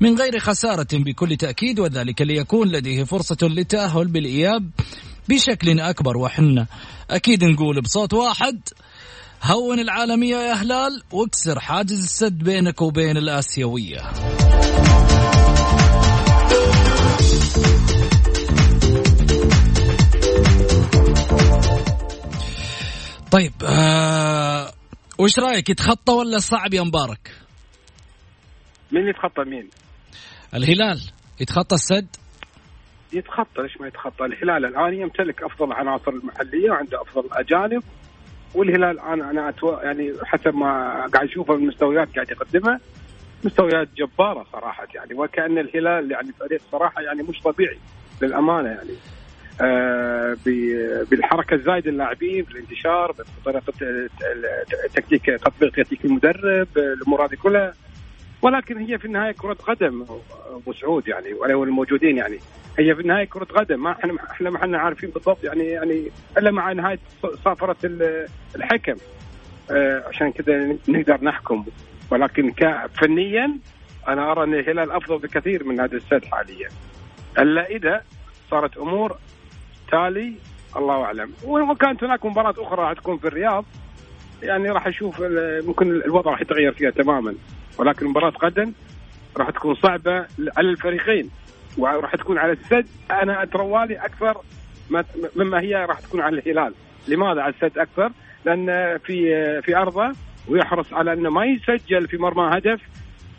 من 0.01 0.19
غير 0.19 0.38
خسارة 0.38 0.87
بكل 0.93 1.37
تأكيد 1.37 1.81
وذلك 1.81 2.23
ليكون 2.23 2.69
لديه 2.69 3.05
فرصة 3.05 3.37
للتأهل 3.43 4.07
بالإياب 4.09 4.71
بشكل 5.29 5.81
أكبر. 5.81 6.17
وحنا 6.17 6.67
أكيد 7.11 7.45
نقول 7.45 7.81
بصوت 7.81 8.14
واحد 8.14 8.61
هون 9.43 9.79
العالمية 9.79 10.37
يا 10.37 10.53
هلال 10.53 11.03
واكسر 11.12 11.61
حاجز 11.61 12.03
السد 12.03 12.38
بينك 12.38 12.83
وبين 12.83 13.17
الآسيوية. 13.17 14.03
طيب 23.35 23.53
آه 23.64 24.70
وش 25.18 25.38
رأيك 25.38 25.70
يتخطى 25.70 26.12
ولا 26.12 26.38
صعب 26.38 26.75
يا 26.75 26.83
مبارك؟ 26.83 27.31
مين 28.92 29.09
يتخطى 29.09 29.44
مين؟ 29.44 29.68
الهلال 30.55 31.01
يتخطى 31.40 31.75
السد؟ 31.75 32.07
يتخطى 33.12 33.62
ليش 33.62 33.81
ما 33.81 33.87
يتخطى؟ 33.87 34.25
الهلال 34.25 34.64
الآن 34.64 34.94
يمتلك 34.94 35.42
أفضل 35.42 35.73
عناصر 35.73 36.11
المحليه 36.11 36.70
وعنده 36.70 37.03
أفضل 37.03 37.29
أجانب 37.33 37.83
والهلال 38.55 39.01
أنا 39.01 39.31
أنا 39.31 39.49
أتو... 39.49 39.73
يعني 39.73 40.12
حسب 40.25 40.55
ما 40.55 40.90
قاعد 41.14 41.29
أشوفه 41.29 41.55
من 41.55 41.62
المستويات 41.62 42.14
قاعد 42.14 42.31
يقدمها 42.31 42.81
مستويات 43.44 43.88
جبارة 43.97 44.47
صراحة 44.53 44.87
يعني 44.94 45.14
وكأن 45.14 45.59
الهلال 45.59 46.11
يعني 46.11 46.33
فريق 46.40 46.61
صراحة 46.73 47.03
يعني 47.03 47.23
مش 47.23 47.40
طبيعي 47.40 47.79
للأمانة 48.23 48.68
يعني 48.68 48.94
بالحركة 51.11 51.55
الزايدة 51.55 51.90
اللاعبين 51.90 52.45
بالانتشار 52.45 53.14
بطريقة 53.43 53.73
تكتيك 54.95 55.27
تطبيق 55.27 55.73
تكتيك 55.73 56.05
المدرب 56.05 56.69
الأمور 56.77 57.27
هذه 57.27 57.35
كلها. 57.35 57.75
ولكن 58.43 58.79
هي 58.79 58.99
في 58.99 59.05
النهاية 59.05 59.33
كرة 59.33 59.55
قدم 59.55 60.07
أبو 60.51 60.73
سعود 60.73 61.09
يعني 61.09 61.33
ولا 61.33 61.53
الموجودين 61.53 62.17
يعني. 62.17 62.38
هي 62.79 62.95
في 62.95 63.01
النهاية 63.01 63.25
كرة 63.25 63.45
قدم 63.45 63.83
ما 63.83 63.93
إحنا 63.93 64.17
إحنا 64.31 64.51
ما 64.51 64.57
إحنا 64.57 64.79
عارفين 64.79 65.11
بالضبط 65.11 65.45
يعني 65.45 65.64
يعني 65.64 66.11
إلا 66.38 66.51
مع 66.51 66.73
نهاية 66.73 66.99
صافره 67.45 67.77
الحكم. 68.57 68.97
آه 69.71 70.05
عشان 70.09 70.33
كذا 70.33 70.77
نقدر 70.88 71.25
نحكم. 71.25 71.64
ولكن 72.11 72.53
فنيا 73.01 73.59
أنا 74.09 74.33
أرى 74.33 74.45
أن 74.45 74.55
الهلال 74.55 74.90
أفضل 74.90 75.19
بكثير 75.19 75.64
من 75.64 75.81
هذا 75.81 75.97
السد 75.97 76.25
حاليا. 76.25 76.69
إلا 77.38 77.67
إذا 77.67 78.03
صارت 78.51 78.77
أمور 78.77 79.17
تالي 79.94 80.33
الله 80.76 81.04
أعلم. 81.04 81.33
وكانت 81.44 82.04
هناك 82.04 82.26
مباراة 82.26 82.54
أخرى 82.59 82.83
راح 82.83 82.92
تكون 82.92 83.18
في 83.18 83.28
الرياض. 83.28 83.64
يعني 84.42 84.70
راح 84.70 84.87
أشوف 84.87 85.22
ممكن 85.66 85.87
الوضع 85.90 86.30
راح 86.30 86.40
يتغير 86.40 86.72
فيها 86.72 86.90
تماما. 86.90 87.35
ولكن 87.78 88.07
مباراة 88.07 88.33
غدا 88.42 88.72
راح 89.37 89.50
تكون 89.50 89.74
صعبة 89.74 90.26
على 90.57 90.70
الفريقين 90.70 91.30
وراح 91.78 92.16
تكون 92.16 92.38
على 92.38 92.52
السد. 92.52 92.87
أنا 93.11 93.42
اتروالي 93.42 93.96
أكثر 93.96 94.37
مما 95.37 95.61
هي 95.61 95.74
راح 95.74 96.00
تكون 96.00 96.20
على 96.20 96.38
الهلال. 96.38 96.74
لماذا 97.09 97.42
على 97.42 97.54
السد 97.54 97.78
أكثر؟ 97.78 98.12
لأن 98.44 98.98
في 98.98 99.14
في 99.62 99.76
أرضه 99.76 100.12
ويحرص 100.48 100.92
على 100.92 101.12
أنه 101.12 101.30
ما 101.30 101.44
يسجل 101.44 102.09
في 102.09 102.16
مرمى 102.16 102.59
هدف. 102.59 102.80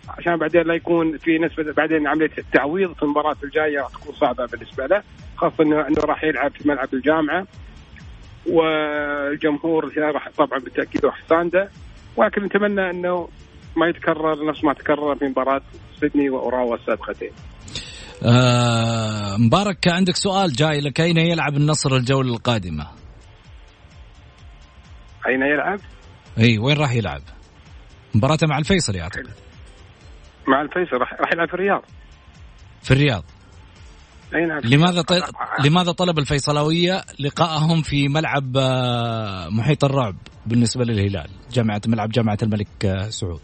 عشان 0.09 0.37
بعدين 0.37 0.61
لا 0.61 0.73
يكون 0.73 1.17
في 1.17 1.37
نسبة 1.39 1.73
بعدين 1.73 2.07
عملية 2.07 2.31
التعويض 2.37 2.93
في 2.93 3.03
المباراة 3.03 3.35
الجاية 3.43 3.79
راح 3.79 3.89
تكون 3.89 4.15
صعبة 4.15 4.45
بالنسبة 4.45 4.85
له 4.85 5.03
خاصة 5.37 5.63
انه 5.63 5.87
إنه 5.87 6.01
راح 6.03 6.23
يلعب 6.23 6.51
في 6.51 6.67
ملعب 6.69 6.93
الجامعة 6.93 7.47
والجمهور 8.45 9.97
راح 9.97 10.29
طبعا 10.37 10.59
بالتأكيد 10.59 11.05
راح 11.05 11.23
سانده 11.29 11.69
ولكن 12.17 12.43
نتمنى 12.43 12.89
إنه 12.89 13.29
ما 13.77 13.87
يتكرر 13.87 14.45
نفس 14.49 14.63
ما 14.63 14.73
تكرر 14.73 15.15
في 15.15 15.25
مباراة 15.25 15.61
سيدني 15.99 16.29
وأوراوا 16.29 16.75
السابقتين. 16.75 17.31
آه 18.23 19.37
مبارك 19.37 19.87
عندك 19.87 20.15
سؤال 20.15 20.51
جاي 20.53 20.79
لك 20.79 21.01
أين 21.01 21.17
يلعب 21.17 21.57
النصر 21.57 21.95
الجولة 21.95 22.33
القادمة؟ 22.33 22.87
أين 25.27 25.41
يلعب؟ 25.41 25.79
إي 26.39 26.57
وين 26.57 26.77
راح 26.77 26.93
يلعب؟ 26.93 27.21
مباراته 28.15 28.47
مع 28.47 28.57
الفيصلي 28.57 29.01
أعتقد. 29.01 29.44
مع 30.47 30.61
الفيصل 30.61 30.97
راح 30.97 31.13
راح 31.13 31.33
يلعب 31.33 31.47
في 31.47 31.53
الرياض. 31.53 31.83
في 32.83 32.91
الرياض. 32.91 33.23
أي 34.35 34.45
نعم 34.45 34.59
لماذا 34.59 35.01
طل... 35.01 35.21
لماذا 35.65 35.91
طلب 35.91 36.19
الفيصلاوية 36.19 37.01
لقائهم 37.19 37.81
في 37.81 38.07
ملعب 38.07 38.57
آه، 38.57 39.49
محيط 39.49 39.83
الرعب 39.83 40.15
بالنسبة 40.45 40.83
للهلال 40.83 41.29
جامعه 41.51 41.81
ملعب 41.87 42.09
جامعة 42.09 42.37
الملك 42.43 42.85
آه، 42.85 43.09
سعود 43.09 43.41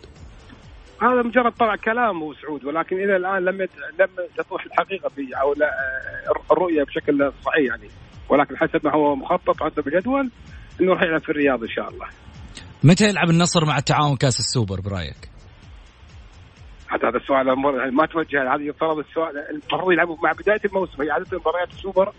هذا 1.02 1.22
مجرد 1.22 1.52
طلع 1.52 1.76
كلام 1.76 2.18
ابو 2.18 2.34
سعود 2.34 2.66
ولكن 2.66 2.96
إلى 2.96 3.16
الآن 3.16 3.46
لم 3.46 3.62
لم 4.00 4.08
تطرح 4.38 4.66
الحقيقة 4.66 5.10
في 5.10 5.22
أو 5.42 5.54
لا 5.54 5.66
آه، 5.66 6.54
الرؤية 6.54 6.84
بشكل 6.84 7.32
صحيح 7.46 7.70
يعني 7.70 7.90
ولكن 8.30 8.58
حسب 8.58 8.80
ما 8.84 8.96
هو 8.96 9.16
مخطط 9.16 9.64
حسب 9.64 9.88
الجدول 9.88 10.30
إنه 10.82 10.94
راح 10.94 11.02
يلعب 11.04 11.22
في 11.22 11.30
الرياض 11.30 11.62
إن 11.64 11.70
شاء 11.70 11.90
الله 11.90 12.06
متى 12.84 13.10
يلعب 13.10 13.30
النصر 13.30 13.66
مع 13.66 13.78
التعاون 13.78 14.16
كأس 14.16 14.40
السوبر 14.40 14.82
برأيك؟ 14.82 15.31
حتى 16.92 17.08
هذا 17.08 17.18
السؤال 17.18 17.60
ما 17.94 18.06
توجه 18.06 18.56
هذا 18.56 18.64
يفترض 18.64 19.00
السؤال 19.00 19.38
المفروض 19.50 19.92
يلعبوا 19.92 20.18
مع 20.24 20.32
بداية 20.32 20.62
الموسم. 20.66 21.02
هي 21.02 21.12
عادة 21.12 21.38
مباريات 21.38 21.70
السوبر 21.72 22.14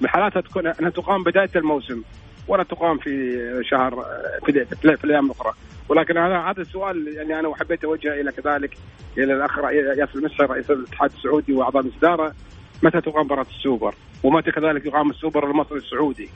من 0.00 0.08
حالاتها 0.08 0.40
تكون 0.40 0.66
أنها 0.66 0.90
تقام 0.90 1.22
بداية 1.22 1.50
الموسم 1.56 2.02
ولا 2.48 2.62
تقام 2.62 2.98
في 2.98 3.62
شهر 3.70 4.04
في, 4.46 4.64
في, 4.64 5.04
الأيام 5.04 5.26
الأخرى. 5.26 5.52
ولكن 5.88 6.18
هذا 6.18 6.38
هذا 6.38 6.60
السؤال 6.60 7.08
يعني 7.08 7.40
أنا 7.40 7.54
حبيت 7.56 7.84
أوجهه 7.84 8.20
إلى 8.20 8.32
كذلك 8.32 8.76
إلى 9.18 9.34
الأخ 9.34 9.58
ياسر 9.98 10.18
المسر 10.18 10.50
رئيس 10.50 10.70
الاتحاد 10.70 11.10
السعودي 11.16 11.52
وأعضاء 11.52 11.82
الاداره 11.82 12.34
متى 12.82 13.00
تقام 13.00 13.24
مباراة 13.24 13.46
السوبر؟ 13.58 13.94
ومتى 14.22 14.50
كذلك 14.50 14.86
يقام 14.86 15.10
السوبر 15.10 15.50
المصري 15.50 15.78
السعودي 15.78 16.28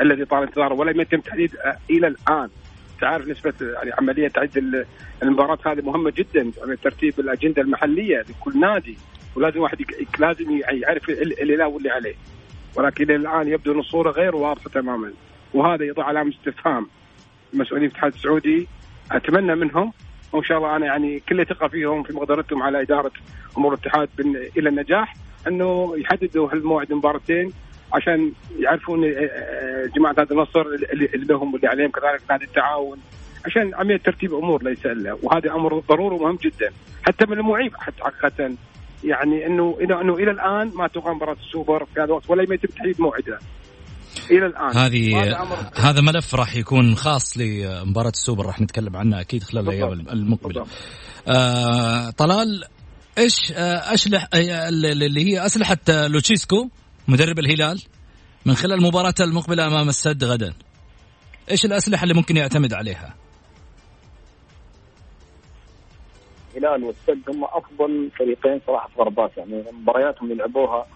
الذي 0.00 0.24
طال 0.24 0.42
انتظاره؟ 0.42 0.74
ولم 0.74 1.00
يتم 1.00 1.20
تحديد 1.20 1.56
إلى 1.90 2.06
الآن. 2.06 2.48
تعرف 3.00 3.28
نسبة 3.28 3.54
يعني 3.60 3.92
عملية 3.98 4.28
تعد 4.28 4.86
المباراة 5.22 5.58
هذه 5.66 5.80
مهمة 5.80 6.12
جدا 6.16 6.52
يعني 6.58 6.76
ترتيب 6.76 7.20
الأجندة 7.20 7.62
المحلية 7.62 8.18
لكل 8.18 8.60
نادي 8.60 8.98
ولازم 9.36 9.60
واحد 9.60 9.76
لازم 10.18 10.60
يعرف 10.70 11.08
اللي 11.08 11.56
لا 11.56 11.66
واللي 11.66 11.90
عليه. 11.90 12.14
ولكن 12.76 13.10
الآن 13.10 13.48
يبدو 13.48 13.72
أن 13.72 13.78
الصورة 13.78 14.10
غير 14.10 14.36
واضحة 14.36 14.70
تماما 14.70 15.12
وهذا 15.54 15.84
يضع 15.84 16.04
علامة 16.04 16.30
استفهام. 16.30 16.86
المسؤولين 17.54 17.88
في 17.88 17.94
الاتحاد 17.94 18.14
السعودي 18.14 18.68
أتمنى 19.12 19.54
منهم 19.54 19.92
وإن 20.32 20.44
شاء 20.44 20.58
الله 20.58 20.76
أنا 20.76 20.86
يعني 20.86 21.20
كل 21.20 21.46
ثقه 21.46 21.68
فيهم 21.68 22.02
في 22.02 22.12
مقدرتهم 22.12 22.62
على 22.62 22.82
إدارة 22.82 23.12
أمور 23.58 23.74
الاتحاد 23.74 24.08
إلى 24.56 24.68
النجاح 24.68 25.14
أنه 25.48 25.94
يحددوا 25.96 26.52
هالموعد 26.52 26.90
المباراتين 26.90 27.52
عشان 27.92 28.32
يعرفون 28.58 29.04
آه، 29.04 29.08
آه، 29.08 29.86
جماعة 29.96 30.12
هذا 30.18 30.26
النصر 30.30 30.60
اللي 30.92 31.26
لهم 31.26 31.54
واللي 31.54 31.68
عليهم 31.68 31.90
كذلك 31.90 32.22
نادي 32.30 32.44
التعاون. 32.44 32.98
عشان 33.46 33.74
عملية 33.74 33.96
ترتيب 33.96 34.34
أمور 34.34 34.62
ليس 34.62 34.86
الا 34.86 35.16
وهذا 35.22 35.52
أمر 35.52 35.78
ضروري 35.78 36.14
ومهم 36.14 36.36
جدا. 36.36 36.70
حتى 37.06 37.26
من 37.26 37.38
المعيب 37.38 37.72
حتى 37.76 38.02
حقيقه 38.02 38.56
يعني 39.04 39.46
انه 39.46 39.78
انه 39.82 40.00
إنه 40.00 40.14
إلى 40.14 40.30
الآن 40.30 40.72
ما 40.74 40.86
تقام 40.88 41.16
مباراة 41.16 41.36
السوبر 41.46 41.84
في 41.84 42.00
هذا 42.00 42.04
الوقت 42.04 42.30
ولا 42.30 42.42
يتم 42.42 42.68
تحديد 42.68 43.00
موعدها 43.00 43.38
إلى 44.30 44.46
الآن. 44.46 44.76
هذه 44.76 45.36
هذا 45.76 46.00
ملف 46.00 46.34
راح 46.34 46.56
يكون 46.56 46.94
خاص 46.94 47.38
لمباراة 47.38 48.10
السوبر 48.10 48.46
راح 48.46 48.60
نتكلم 48.60 48.96
عنه 48.96 49.20
أكيد 49.20 49.42
خلال 49.42 49.68
الأيام 49.68 49.92
المقبلة. 49.92 50.66
آه 51.28 52.10
طلال 52.10 52.64
إيش 53.18 53.52
آه 53.52 53.94
أشلح 53.94 54.28
آه 54.34 54.68
اللي 54.68 55.24
هي 55.26 55.46
أسلحة 55.46 55.78
لوتشيسكو؟ 55.88 56.68
مدرب 57.08 57.38
الهلال 57.38 57.82
من 58.46 58.54
خلال 58.54 58.82
مباراته 58.82 59.24
المقبلة 59.24 59.66
أمام 59.66 59.88
السد 59.88 60.24
غدا. 60.24 60.52
إيش 61.50 61.64
الأسلحة 61.64 62.02
اللي 62.02 62.14
ممكن 62.14 62.36
يعتمد 62.36 62.74
عليها؟ 62.74 63.14
الهلال 66.56 66.84
والسد 66.84 67.30
هم 67.30 67.44
أفضل 67.44 68.10
فريقين 68.18 68.60
صراحة 68.66 68.88
في 68.88 69.00
غربات 69.00 69.30
يعني 69.36 69.64
مبارياتهم 69.72 70.32
اللي 70.32 70.42
لعبوها 70.42 70.86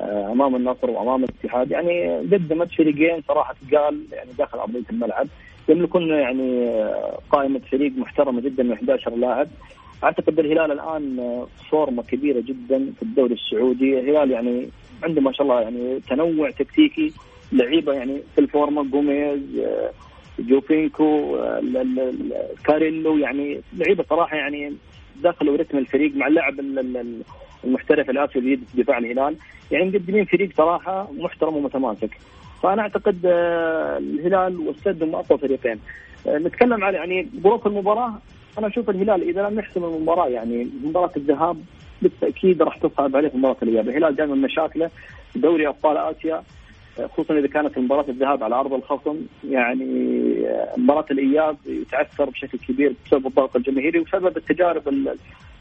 آه، 0.00 0.32
أمام 0.32 0.56
النصر 0.56 0.90
وأمام 0.90 1.24
الاتحاد. 1.24 1.70
يعني 1.70 2.18
قدمت 2.18 2.72
فريقين 2.72 3.22
صراحة 3.28 3.54
قال 3.72 4.06
يعني 4.12 4.32
داخل 4.38 4.58
ارضيه 4.58 4.84
الملعب. 4.90 5.28
يملكون 5.68 6.08
يعني 6.08 6.68
آه، 6.68 7.18
قائمة 7.30 7.60
فريق 7.70 7.92
محترمة 7.96 8.40
جدا 8.40 8.62
من 8.62 8.72
11 8.72 9.16
لاعب. 9.16 9.48
أعتقد 10.04 10.38
الهلال 10.38 10.72
الآن 10.72 11.46
form 11.70 11.96
ة 11.96 12.02
كبيرة 12.02 12.40
جدا 12.40 12.92
في 12.96 13.02
الدوري 13.02 13.34
السعودي، 13.34 14.00
الهلال 14.00 14.30
يعني 14.30 14.68
عنده 15.04 15.20
ما 15.20 15.32
شاء 15.32 15.42
الله 15.42 15.60
يعني 15.60 16.00
تنوع 16.00 16.50
تكتيكي 16.50 17.12
لعيبة 17.52 17.92
يعني 17.92 18.22
في 18.34 18.40
ال 18.40 18.47
form 18.47 18.75
ة 18.75 18.82
جوميز 18.84 19.58
آه، 19.58 19.90
جوفينكو 20.38 21.36
آه، 21.36 21.62
كاريلو 22.64 23.18
يعني 23.18 23.60
لعيبة 23.76 24.04
صراحة 24.10 24.36
يعني 24.36 24.72
دخلوا 25.22 25.56
rhythm 25.56 25.78
الفريق 25.78 26.16
مع 26.16 26.26
اللاعب 26.26 26.54
المحترف 27.64 28.10
الآسيوي 28.10 28.44
الجديد 28.44 28.68
في 28.68 28.82
دفاع 28.82 28.98
الهلال. 28.98 29.36
يعني 29.70 29.84
مقدمين 29.84 30.24
فريق 30.24 30.50
صراحة 30.56 31.08
محترم 31.18 31.56
ومتماسك. 31.56 32.18
فأنا 32.62 32.82
أعتقد 32.82 33.18
آه، 33.26 33.98
الهلال 33.98 34.58
والسد 34.58 35.02
هم 35.02 35.14
أقوى 35.14 35.38
فريقين. 35.38 35.78
نتكلم 36.26 36.84
عن 36.84 36.94
يعني 36.94 37.28
ظروف 37.40 37.66
المباراة. 37.66 38.14
أنا 38.58 38.66
أشوف 38.66 38.90
الهلال 38.90 39.28
إذا 39.28 39.48
لم 39.48 39.58
يحسم 39.58 39.84
المباراة 39.84 40.28
يعني 40.28 40.68
مباراة 40.84 41.10
الذهاب 41.16 41.56
بالتأكيد 42.02 42.62
راح 42.62 42.76
تصعب 42.76 43.16
عليه 43.16 43.30
مباراه 43.34 43.56
الاياب، 43.62 43.88
الهلال 43.88 44.16
دائما 44.16 44.34
مشاكله 44.34 44.90
دوري 45.36 45.68
أبطال 45.68 45.96
آسيا 45.96 46.42
خصوصا 47.12 47.38
إذا 47.38 47.46
كانت 47.46 47.78
مباراة 47.78 48.04
الذهاب 48.08 48.44
على 48.44 48.54
أرض 48.54 48.72
الخصم. 48.72 49.16
يعني 49.50 49.84
مباراة 50.76 51.06
الإياب 51.10 51.56
يتعثر 51.66 52.30
بشكل 52.30 52.58
كبير 52.58 52.94
بسبب 53.06 53.26
الضغط 53.26 53.56
الجماهيري 53.56 53.98
وبسبب 53.98 54.36
التجارب 54.36 54.82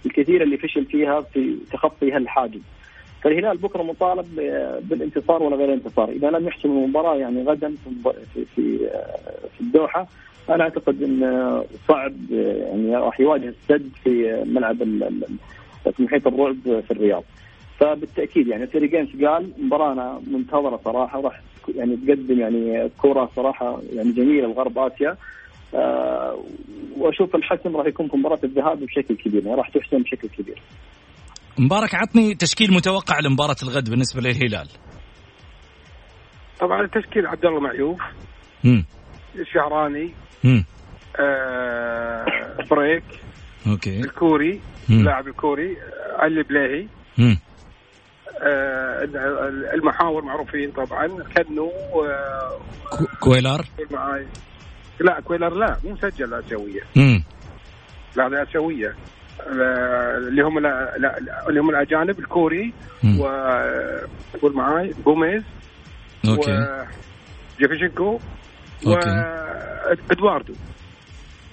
الكثيرة 0.06 0.44
اللي 0.44 0.58
فشل 0.58 0.86
فيها 0.86 1.22
في 1.22 1.58
تخطي 1.72 2.12
هالحاجز. 2.12 2.62
فالهلال 3.22 3.58
بكرة 3.58 3.84
مطالب 3.84 4.26
بالانتصار 4.82 5.44
ولا 5.44 5.56
غير 5.56 5.70
الانتصار، 5.70 6.10
إذا 6.10 6.30
لم 6.30 6.48
يحسم 6.48 6.70
المباراة 6.70 7.16
يعني 7.16 7.44
غدا 7.44 7.74
في 7.84 8.46
في 8.56 8.78
في 9.58 9.62
الدوحة 9.62 10.08
أنا 10.50 10.64
أعتقد 10.64 11.04
إن 11.04 11.22
صعب 11.88 12.14
يعني 12.32 12.96
راح 12.96 13.20
يواجه 13.20 13.48
السد 13.48 13.90
في 14.04 14.44
ملعب 14.46 14.82
في 15.90 16.04
محيط 16.04 16.28
الرعب 16.28 16.56
في 16.64 16.92
الرياض. 16.92 17.24
فبالتأكيد 17.80 18.48
يعني 18.48 18.64
الفريقين 18.64 19.06
ثقال 19.06 19.52
مباراة 19.60 20.22
منتظرة 20.28 20.80
صراحة 20.86 21.20
وراح 21.20 21.42
يعني 21.76 21.96
تقدم 21.96 22.40
يعني 22.40 22.90
كرة 22.98 23.30
صراحة 23.36 23.82
يعني 23.94 24.12
جميلة 24.12 24.48
لغرب 24.48 24.78
آسيا 24.80 25.18
أه 25.76 26.44
وأشوف 26.98 27.36
الحسم 27.36 27.78
راح 27.78 27.86
يكون 27.88 28.08
في 28.08 28.18
مباراة 28.18 28.40
الذهاب 28.44 28.80
بشكل 28.80 29.16
كبير 29.16 29.44
يعني 29.46 29.58
راح 29.58 29.70
تحسم 29.70 29.98
بشكل 29.98 30.28
كبير. 30.28 30.62
مبارك 31.58 31.96
عطني 31.96 32.36
تشكيل 32.36 32.74
متوقع 32.74 33.20
لمباراة 33.20 33.56
الغد 33.64 33.90
بالنسبة 33.90 34.22
للهلال. 34.22 34.68
طبعا 36.60 36.82
التشكيل 36.82 37.28
عبد 37.28 37.46
الله 37.46 37.60
معيوف 37.60 38.02
امم 38.66 38.86
الشهراني 39.36 40.12
امم 40.46 40.66
آه 41.20 42.26
بريك 42.72 43.04
أوكي. 43.68 44.00
الكوري 44.00 44.62
اللاعب 44.90 45.28
الكوري 45.28 45.78
علي 46.20 46.44
بليهي. 46.44 46.88
آه 48.44 49.04
المحاور 49.74 50.24
معروفين 50.24 50.72
طبعا 50.72 51.08
كنو 51.08 51.72
آه 51.96 52.60
كويلار؟ 53.20 53.66
معاي. 53.92 54.26
لا 55.00 55.20
كويلر 55.20 55.54
لا 55.54 55.78
مو 55.84 55.92
مسجل 55.92 56.34
آسيوية. 56.34 56.82
امم 56.98 57.24
لا 58.16 58.28
هذه 58.28 58.44
آسيوية. 58.44 58.96
اللي 59.48 60.42
هم 60.42 60.60
لا 60.60 60.98
لا 60.98 61.18
اللي 61.50 61.60
هم 61.60 61.70
الأجانب 61.70 62.20
الكوري 62.20 62.74
و 63.04 63.24
قول 64.42 64.56
معاي 64.56 64.94
جوميز 65.06 65.44
أوكي. 66.28 66.86
جوفينكو 67.60 68.20
وادواردو 68.86 70.54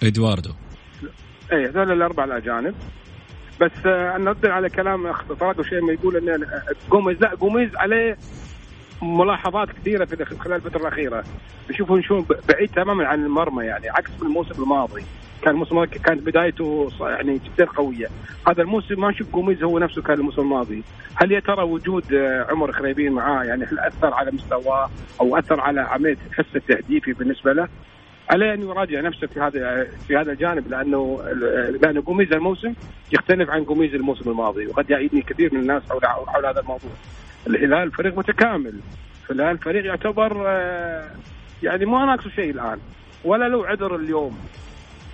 إدواردو. 0.03 0.53
اي 1.53 1.67
هذول 1.67 1.93
الأربع 1.93 2.25
الأجانب. 2.25 2.75
بس 3.61 3.87
أنا 3.87 4.31
ارد 4.31 4.47
على 4.47 4.69
كلام 4.69 5.07
أخ 5.07 5.33
طارق 5.33 5.63
شيء 5.63 5.81
ما 5.81 5.93
يقول 5.93 6.17
ان 6.17 6.47
جوميز 6.91 7.21
لا 7.21 7.35
جوميز 7.35 7.77
عليه 7.77 8.17
ملاحظات 9.03 9.69
كثيرة 9.69 10.05
في 10.05 10.25
خلال 10.25 10.57
الفترة 10.57 10.81
الأخيرة. 10.81 11.25
نشوفه 11.71 12.01
شلون 12.01 12.27
بعيد 12.49 12.71
تماما 12.71 13.07
عن 13.07 13.25
المرمى 13.25 13.65
يعني 13.65 13.89
عكس 13.89 14.11
الموسم 14.23 14.63
الماضي. 14.63 15.05
كان 15.43 15.55
الموسم 15.55 15.85
كانت 15.85 16.23
بدايته 16.23 16.91
يعني 17.01 17.39
جدا 17.39 17.65
قوية. 17.65 18.07
هذا 18.49 18.63
الموسم 18.63 19.01
ما 19.01 19.11
نشوف 19.11 19.33
جوميز 19.33 19.63
هو 19.63 19.79
نفسه 19.79 20.03
كان 20.03 20.19
الموسم 20.19 20.43
الماضي. 20.43 20.83
هل 21.15 21.33
يا 21.33 21.41
ترى 21.41 21.63
وجود 21.63 22.15
عمر 22.51 22.73
خريبين 22.73 23.13
معاه 23.13 23.45
يعني 23.45 23.65
هل 23.65 23.79
أثر 23.79 24.15
على 24.15 24.31
مستواه 24.31 24.91
أو 25.21 25.39
أثر 25.39 25.61
على 25.61 25.81
عملية 25.81 26.17
الحس 26.31 26.57
التهديفي 26.57 27.13
بالنسبة 27.13 27.53
له؟ 27.53 27.69
عليه 28.31 28.55
ان 28.55 28.63
يراجع 28.63 29.01
نفسه 29.01 29.27
في 29.27 29.41
هذا 29.41 29.87
في 30.09 30.17
هذا 30.17 30.33
الجانب 30.33 30.71
لأنه 30.71 31.23
لأنه 31.83 32.01
جوميز 32.01 32.33
الموسم 32.33 32.75
يختلف 33.13 33.51
عن 33.51 33.65
جوميز 33.65 33.95
الموسم 33.95 34.31
الماضي 34.31 34.67
وقد 34.67 34.91
يعيدني 34.91 35.23
كثير 35.23 35.55
من 35.55 35.61
الناس 35.61 35.83
حول 35.91 36.07
حول 36.07 36.47
هذا 36.47 36.61
الموضوع. 36.61 36.91
الهلال 37.47 37.93
فريق 37.93 38.19
متكامل، 38.19 38.75
الهلال 39.31 39.59
فريق 39.59 39.85
يعتبر 39.85 40.43
يعني 41.63 41.87
ما 41.87 42.05
ناقصه 42.05 42.31
شيء 42.31 42.51
الآن 42.51 42.79
ولا 43.25 43.49
له 43.49 43.67
عذر 43.67 43.97
اليوم. 43.97 44.39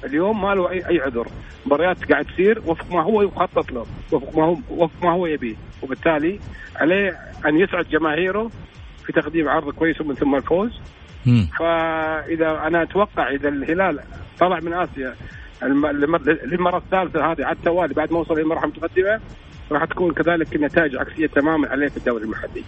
اليوم 0.04 0.42
ما 0.42 0.54
له 0.54 0.70
اي 0.70 0.88
أي 0.88 1.00
عذر، 1.00 1.28
مباريات 1.66 2.12
قاعد 2.12 2.24
تصير 2.24 2.62
وفق 2.66 2.92
ما 2.92 3.02
هو 3.02 3.22
يخطط 3.22 3.72
له، 3.72 3.86
وفق 4.12 4.38
ما 4.38 4.44
هو 4.44 4.56
وفق 4.70 5.04
ما 5.04 5.12
هو 5.12 5.26
يبيه، 5.26 5.54
وبالتالي 5.82 6.40
عليه 6.76 7.18
أن 7.46 7.60
يسعد 7.60 7.88
جماهيره 7.88 8.50
في 9.06 9.12
تقديم 9.12 9.48
عرض 9.48 9.70
كويس 9.70 10.00
ومن 10.00 10.14
ثم 10.14 10.34
الفوز 10.34 10.80
فإذا 11.58 12.50
أنا 12.66 12.82
أتوقع 12.82 13.30
إذا 13.30 13.48
الهلال 13.48 14.00
طلع 14.40 14.58
من 14.62 14.74
آسيا 14.74 15.14
للمرة 16.44 16.78
الثالثة 16.78 17.32
هذه 17.32 17.44
على 17.44 17.56
التوالي 17.56 17.94
بعد 17.94 18.12
ما 18.12 18.18
وصل 18.18 18.34
للمرحله 18.34 18.64
المتقدمة 18.64 19.20
راح 19.72 19.84
تكون 19.84 20.14
كذلك 20.14 20.56
النتائج 20.56 20.96
عكسية 20.96 21.26
تماما 21.26 21.68
عليه 21.68 21.88
في 21.88 21.96
الدوري 21.96 22.24
المحلي. 22.24 22.64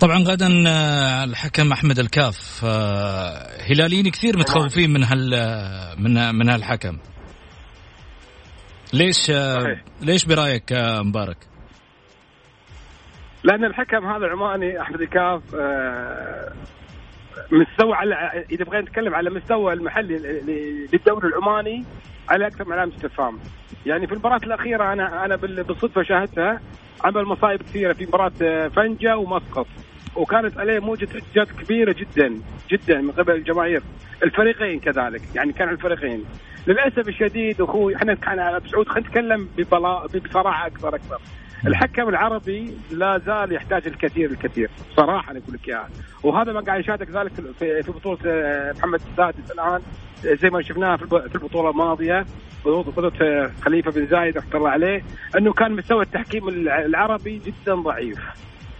طبعا 0.00 0.18
غدا 0.18 0.46
الحكم 1.24 1.72
أحمد 1.72 1.98
الكاف 1.98 2.64
هلاليين 3.70 4.10
كثير 4.10 4.38
متخوفين 4.38 4.92
من 4.92 5.04
هال 5.04 5.30
من 5.98 6.34
من 6.34 6.48
هالحكم. 6.48 6.98
ليش 8.92 9.16
صحيح. 9.16 9.84
ليش 10.02 10.24
برأيك 10.24 10.72
مبارك؟ 11.04 11.36
لأن 13.44 13.64
الحكم 13.64 14.06
هذا 14.06 14.26
العماني 14.26 14.80
أحمد 14.80 15.00
الكاف 15.00 15.42
مستوى 17.52 17.94
على 17.94 18.44
إذا 18.50 18.64
بغينا 18.64 18.82
نتكلم 18.82 19.14
على 19.14 19.30
مستوى 19.30 19.72
المحلي 19.72 20.18
للدوري 20.92 21.28
العماني 21.28 21.84
على 22.28 22.46
أكثر 22.46 22.64
من 22.64 22.72
علامة 22.72 22.92
استفهام. 22.96 23.38
يعني 23.86 24.06
في 24.06 24.12
المباراة 24.12 24.40
الأخيرة 24.44 24.92
أنا 24.92 25.24
أنا 25.24 25.36
بالصدفة 25.36 26.02
شاهدتها 26.02 26.60
عمل 27.04 27.24
مصايب 27.24 27.62
كثيرة 27.62 27.92
في 27.92 28.06
مباراة 28.06 28.68
فنجا 28.68 29.14
ومسقط 29.14 29.66
وكانت 30.16 30.58
عليه 30.58 30.78
موجة 30.78 31.08
احتجاج 31.18 31.46
كبيرة 31.46 31.92
جدا 31.92 32.34
جدا 32.70 33.00
من 33.00 33.10
قبل 33.10 33.34
الجماهير. 33.34 33.82
الفريقين 34.22 34.80
كذلك 34.80 35.22
يعني 35.34 35.52
كان 35.52 35.68
الفريقين. 35.68 36.24
للأسف 36.66 37.08
الشديد 37.08 37.60
أخوي 37.60 37.96
إحنا 37.96 38.14
كان 38.14 38.58
بسعود 38.58 38.88
خلينا 38.88 39.08
نتكلم 39.08 39.48
بصراحة 40.24 40.66
أكثر 40.66 40.94
أكثر. 40.94 41.18
الحكم 41.66 42.08
العربي 42.08 42.74
لا 42.90 43.18
زال 43.18 43.52
يحتاج 43.52 43.86
الكثير 43.86 44.30
الكثير. 44.30 44.70
صراحة 44.96 45.30
أنا 45.30 45.38
أقول 45.38 45.54
لك 45.54 45.68
إياها. 45.68 45.88
وهذا 46.22 46.52
ما 46.52 46.60
قاعد 46.60 46.80
يشاهد 46.80 47.02
كذلك 47.02 47.32
في 47.58 47.90
بطولة 47.90 48.18
محمد 48.78 49.00
السادس 49.10 49.50
الآن. 49.50 49.80
زي 50.24 50.50
ما 50.50 50.62
شفناها 50.62 50.96
في 50.96 51.34
البطولة 51.34 51.70
الماضية 51.70 52.24
بطولة 52.64 53.50
خليفة 53.62 53.90
بن 53.90 54.06
زايد 54.06 54.38
رحمة 54.38 54.56
الله 54.56 54.70
عليه 54.70 55.02
إنه 55.38 55.52
كان 55.52 55.72
مستوى 55.72 56.02
التحكيم 56.02 56.48
العربي 56.48 57.40
جدا 57.46 57.74
ضعيف. 57.74 58.18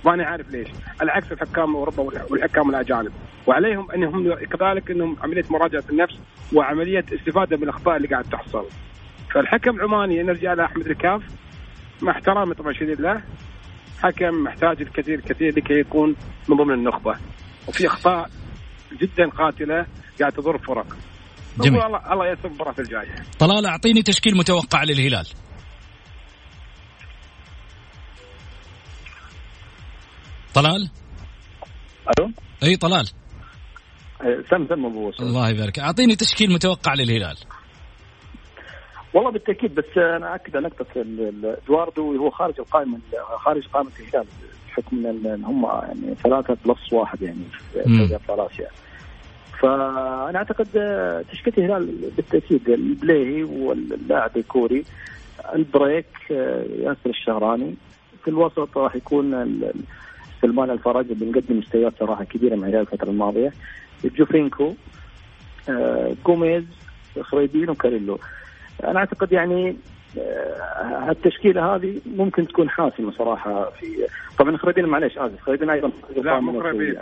ماني 0.07 0.23
عارف 0.23 0.51
ليش. 0.51 0.69
على 1.01 1.11
عكس 1.13 1.33
الحكام 1.33 1.77
أوروبا 1.77 2.23
والحكام 2.31 2.71
الأجانب. 2.71 3.13
وعليهم 3.47 3.91
إنهم 3.91 4.35
كذلك 4.35 4.91
إنهم 4.91 5.17
عملية 5.23 5.45
مراجعة 5.51 5.85
النفس 5.91 6.15
وعملية 6.53 7.05
استفادة 7.13 7.57
من 7.57 7.63
الاخطاء 7.63 7.97
اللي 7.97 8.09
قاعد 8.09 8.25
تحصل. 8.25 8.67
فالحكم 9.35 9.71
العماني 9.71 10.23
نرجع 10.23 10.55
لاحمد 10.55 10.87
الكاف 10.87 11.23
مع 12.03 12.13
احترامي 12.13 12.55
طبعا 12.55 12.73
شديد 12.73 13.01
له 13.01 13.23
حكم 14.03 14.45
محتاج 14.45 14.81
الكثير 14.81 15.19
الكثير 15.19 15.49
لكي 15.57 15.75
يكون 15.75 16.17
من 16.49 16.57
ضمن 16.57 16.75
النخبة. 16.75 17.15
وفي 17.69 17.87
أخطاء 17.87 18.31
جدا 19.01 19.29
قاتلة 19.29 19.87
قاعد 20.21 20.33
تضر 20.33 20.59
فرق. 20.59 20.87
جميل. 21.61 21.83
الله 21.83 22.13
الله 22.13 22.33
يسر 22.33 22.49
المباراه 22.49 22.75
الجاية. 22.79 23.15
طلال 23.39 23.67
أعطيني 23.67 24.03
تشكيل 24.03 24.37
متوقع 24.37 24.85
للهلال. 24.85 25.27
طلال؟ 30.55 30.91
ألو؟ 32.19 32.31
أي 32.63 32.77
طلال. 32.77 33.07
سم 34.51 34.67
سم 34.69 34.87
أبو 34.87 35.13
الله 35.21 35.49
يبارك. 35.51 35.79
أعطيني 35.79 36.17
تشكيل 36.17 36.53
متوقع 36.53 36.95
للهلال. 36.95 37.37
والله 39.15 39.31
بالتأكيد 39.31 39.75
بس 39.75 39.85
أنا 39.97 40.35
أكد 40.35 40.57
على 40.57 40.67
نقطة 40.67 40.87
إدواردو 41.65 42.17
هو 42.17 42.31
خارج 42.31 42.55
القائمة 42.59 42.99
خارج 43.37 43.67
قائمة 43.67 43.91
الهلال 44.01 44.27
بحكم 44.69 45.07
إن 45.07 45.45
هم 45.45 45.65
يعني 45.65 46.15
ثلاثة 46.23 46.57
plus 46.65 46.93
واحد 46.93 47.23
يعني 47.23 47.45
في 47.73 48.15
ابطال 48.15 48.41
اسيا. 48.41 48.69
فأنا 49.61 50.37
أعتقد 50.37 50.67
تشكيلة 51.33 51.59
الهلال 51.59 52.11
بالتأكيد 52.17 52.69
البليهي 52.69 53.43
واللاعب 53.43 54.37
الكوري 54.37 54.85
البريك 55.55 56.07
ياسر 56.31 57.11
الشهراني 57.11 57.75
في 58.25 58.29
الوسط 58.29 58.79
راح 58.79 58.97
يكون 58.97 59.45
سلمان 60.43 60.71
الفرج 60.71 61.11
اللي 61.11 61.27
مقدم 61.27 61.59
مستويات 61.59 61.93
صراحة 61.99 62.25
كبيرة 62.25 62.57
مع 62.57 62.67
الهلال 62.67 62.81
الفترة 62.81 63.11
الماضية. 63.11 63.53
جوفينكو 64.05 64.75
جوميز 66.27 66.65
خريبين 67.21 67.71
وكاريلو. 67.71 68.19
أنا 68.85 68.99
أعتقد 68.99 69.33
يعني 69.33 69.77
آه، 70.19 71.11
التشكيله 71.11 71.75
هذه 71.75 72.01
ممكن 72.17 72.47
تكون 72.49 72.71
حاسمة 72.71 73.13
صراحة 73.13 73.71
في 73.71 74.07
طبعا 74.39 74.57
خريبين 74.57 74.87
معليش 74.87 75.19
آسف 75.19 75.41
خريبين 75.41 75.71
أيضا 75.71 75.91
لا 76.17 76.41
مو 76.41 76.63
خريبين 76.63 76.97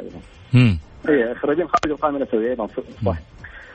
اي 1.08 1.34
خريبين 1.34 1.68
خارج 1.68 1.90
القائمة 1.90 2.16
الأسيوية 2.16 2.50
أيضا 2.50 2.66
صح. 3.06 3.16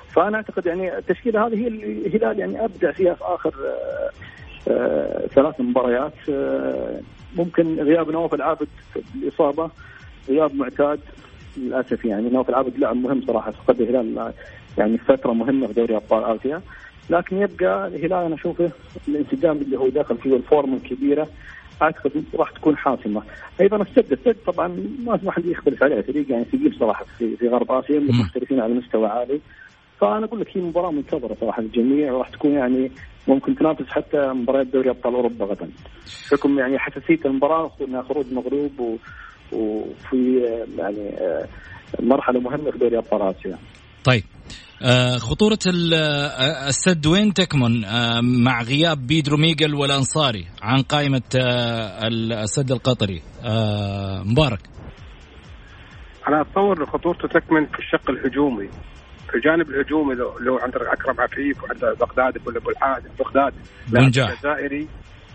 فأنا 0.10 0.38
أعتقد 0.38 0.66
يعني 0.66 0.98
التشكيلة 0.98 1.48
هذه 1.48 1.56
هي 1.56 1.68
الهلال 1.68 2.40
يعني 2.40 2.66
أبدع 2.66 2.92
فيها 2.92 3.14
في 3.14 3.24
آخر 3.24 3.54
آه، 3.66 4.10
آه، 4.72 5.28
ثلاث 5.28 5.62
مباريات 5.62 6.14
ممكن 7.38 7.80
غياب 7.80 8.12
نواف 8.12 8.34
العابد 8.34 8.68
الإصابة. 9.16 9.70
غياب 10.30 10.56
معتاد 10.56 11.00
للأسف 11.58 12.06
يعني. 12.06 12.30
نواف 12.30 12.50
العابد 12.50 12.78
لاعب 12.78 12.96
مهم 12.96 13.22
صراحة. 13.28 13.52
فقد 13.52 13.82
الهلال 13.82 14.34
يعني 14.78 14.98
فترة 14.98 15.34
مهمة 15.34 15.68
في 15.68 15.74
دوري 15.74 15.96
أبطال 15.96 16.24
آسيا. 16.24 16.62
لكن 17.10 17.38
يبقى 17.38 17.88
الهلال 17.88 18.26
أنا 18.26 18.36
أشوفه 18.36 18.72
الانسجام 19.08 19.58
اللي 19.58 19.78
هو 19.78 19.90
داخل 19.90 20.18
فيه 20.18 20.36
الفورم 20.36 20.74
الكبيرة. 20.74 21.28
أعتقد 21.82 22.24
راح 22.36 22.52
تكون 22.52 22.78
حاسمة، 22.78 23.22
أيضا 23.62 23.78
السد، 23.82 24.12
السد 24.12 24.36
طبعا 24.46 24.68
ما 25.06 25.20
ما 25.24 25.32
حد 25.32 25.46
يختلف 25.46 25.84
عليه. 25.84 26.02
فريق 26.02 26.32
يعني 26.32 26.46
ثقيل 26.46 26.76
صراحة 26.80 27.06
في, 27.18 27.36
في 27.38 27.48
غرب 27.48 27.72
آسيا. 27.72 28.00
مختلفين 28.00 28.60
على 28.60 28.74
مستوى 28.74 29.08
عالي. 29.08 29.40
فأنا 30.00 30.26
أقول 30.26 30.40
لك 30.40 30.58
هي 30.58 30.62
مباراة 30.62 30.92
منتظرة 30.92 31.38
صراحة 31.42 31.62
للجميع. 31.62 32.14
وراح 32.14 32.30
تكون 32.30 32.52
يعني 32.52 32.92
ممكن 33.28 33.56
تنافس 33.56 33.86
حتى 33.90 34.18
مباريات 34.18 34.68
دوري 34.68 34.90
أبطال 34.90 35.14
أوروبا 35.14 35.46
غدا. 35.46 35.70
بحكم 36.32 36.60
يعني 36.60 36.80
حساسيه 36.80 37.20
المباراة 37.26 37.72
خروج 38.10 38.26
مغلوب 38.34 38.80
و... 38.80 38.98
وفي 39.52 40.40
يعني 40.78 41.10
آه، 41.10 41.48
مرحلة 42.00 42.40
مهمة 42.40 42.72
في 42.72 42.78
دوري 42.78 42.98
أبطال 42.98 43.22
آسيا. 43.22 43.58
طيب. 44.04 44.24
آه، 44.82 45.18
خطورة 45.18 45.60
آه، 45.68 46.68
السد 46.68 47.08
وين 47.08 47.34
تكمن؟ 47.34 47.86
آه، 47.86 48.22
مع 48.22 48.62
غياب 48.62 49.08
بيدرو 49.08 49.38
ميغل 49.38 49.76
والأنصاري 49.76 50.46
عن 50.62 50.82
قائمة 50.82 51.22
السد 51.34 52.72
القطري. 52.72 53.22
مبارك. 54.26 54.60
أنا 56.28 56.42
أتصور 56.42 56.86
خطورته 56.86 57.28
تكمن 57.28 57.66
في 57.66 57.80
الشق 57.80 58.10
الهجومي. 58.10 58.70
في 59.30 59.36
الجانب 59.36 59.70
الهجومي 59.70 60.16
لو, 60.16 60.38
لو 60.40 60.58
عندك 60.58 60.82
أكرم 60.82 61.22
عفيف 61.22 61.64
وعندك 61.64 61.98
بغداد 62.00 62.48
ولا 62.48 62.58
أبو 62.58 62.70
الحاج 62.70 63.04
بغداد 63.20 63.54
الجزائري. 63.96 64.88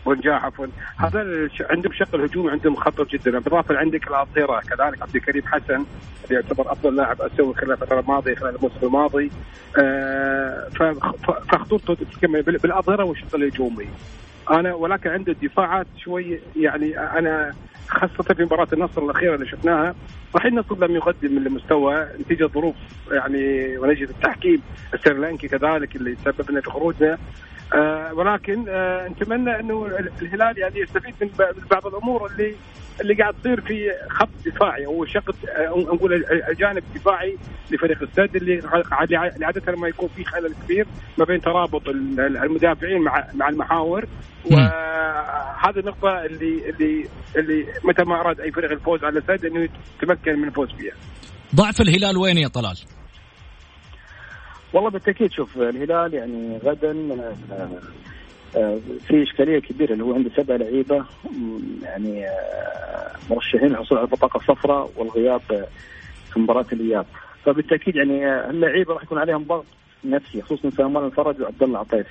ونجاح 0.07 0.45
عفوا. 0.45 0.67
هذا 0.97 1.49
عندهم 1.71 1.93
شق 1.93 2.15
الهجومي 2.15 2.51
عندهم 2.51 2.77
خطر 2.77 3.05
جدا. 3.05 3.31
بالإضافة 3.31 3.77
عندك 3.77 4.09
الاظهره 4.09 4.61
كذلك 4.61 5.03
عبد 5.03 5.17
الكريم 5.17 5.43
حسن 5.47 5.85
اللي 6.25 6.35
يعتبر 6.35 6.73
أفضل 6.73 6.97
لاعب 6.97 7.23
اسيوي 7.23 7.55
خلال 7.55 7.73
الفترة 7.73 8.01
الماضية 8.01 8.35
خلال 8.35 8.57
الموسم 8.57 8.77
الماضي. 8.83 9.31
آه 9.79 10.69
فخطورته 11.49 11.97
بالاظهره 12.63 13.05
والشق 13.05 13.35
الهجومي. 13.35 13.89
أنا 14.51 14.75
ولكن 14.75 15.11
عنده 15.11 15.33
الدفاعات 15.33 15.87
شوي 16.05 16.41
يعني 16.57 16.99
أنا 16.99 17.55
خاصة 17.89 18.35
في 18.35 18.43
مباراة 18.45 18.69
النصر 18.73 19.03
الأخيرة 19.05 19.35
اللي 19.35 19.47
شفناها. 19.47 19.95
صحيح 20.35 20.47
النصر 20.47 20.79
لم 20.87 20.97
يقدم 20.97 21.39
لمستوى 21.39 22.07
نتيجة 22.21 22.47
ظروف 22.47 22.75
يعني 23.13 23.79
ونجد 23.79 24.09
التحكيم 24.09 24.63
السريلانكي 24.95 25.49
كذلك 25.49 25.97
اللي 25.97 26.17
سبب 26.25 26.51
لنا 26.51 26.61
في 26.61 26.71
خروجنا. 26.71 27.19
آه 27.75 28.15
ولكن 28.15 28.65
آه 28.69 29.09
نتمنى 29.09 29.61
إنه 29.61 29.87
الهلال 30.23 30.59
يعني 30.59 30.81
يستفيد 30.81 31.15
من 31.21 31.31
بعض 31.71 31.87
الأمور 31.87 32.27
اللي 32.27 32.55
اللي 33.01 33.15
قاعد 33.15 33.35
تصير 33.41 33.61
في 33.61 33.93
خط 34.11 34.29
دفاعي 34.47 34.87
أو 34.87 35.05
شق 35.05 35.35
نقول 35.77 36.25
الجانب 36.49 36.83
الدفاعي 36.95 37.37
لفريق 37.71 38.03
السد 38.03 38.37
اللي 38.37 38.63
عادة 39.43 39.77
ما 39.77 39.89
يكون 39.89 40.09
في 40.17 40.25
خلل 40.25 40.55
كبير 40.65 40.87
ما 41.19 41.25
بين 41.25 41.41
ترابط 41.41 41.89
المدافعين 41.89 43.03
مع 43.03 43.29
مع 43.35 43.49
المحاور 43.49 44.07
وهذه 44.45 45.79
النقطة 45.79 46.25
اللي 46.25 46.71
اللي 46.71 47.09
اللي 47.37 47.67
متى 47.85 48.05
ما 48.05 48.21
أراد 48.21 48.41
أي 48.41 48.53
فريق 48.53 48.71
الفوز 48.71 49.05
على 49.05 49.19
السد 49.19 49.45
إنه 49.45 49.69
يتمكن 50.03 50.39
من 50.39 50.49
الفوز 50.49 50.69
فيها. 50.73 50.95
ضعف 51.55 51.81
الهلال 51.81 52.17
وين 52.17 52.39
يا 52.39 52.49
طلال؟ 52.49 52.79
والله 54.73 54.91
بالتأكيد 54.91 55.33
شوف 55.33 55.57
الهلال 55.57 56.15
يعني 56.15 56.59
غدا 56.65 56.91
آه، 57.53 57.69
في 59.07 59.23
إشكالية 59.23 59.59
كبيرة 59.59 59.93
اللي 59.93 60.05
هو 60.05 60.15
عنده 60.15 60.31
سبع 60.37 60.57
لعيبة 60.57 61.05
يعني 61.83 62.27
آه، 62.27 63.13
مرشحين 63.31 63.69
للحصول 63.69 63.99
على 63.99 64.05
البطاقة 64.07 64.37
الصفراء 64.37 64.91
والغياب 64.97 65.41
في 66.33 66.41
مباراة 66.41 66.67
الإياب. 66.73 67.07
فبالتأكيد 67.45 67.97
يعني 67.97 68.41
اللعيبة 68.51 68.95
راح 68.95 69.03
يكون 69.03 69.19
عليهم 69.19 69.45
ضغط 69.45 69.65
نفسي 70.05 70.43
خصوصا 70.43 70.71
سلمان 70.71 71.05
الفرج 71.05 71.41
وعبد 71.43 71.63
الله 71.63 71.79
عطيف. 71.79 72.07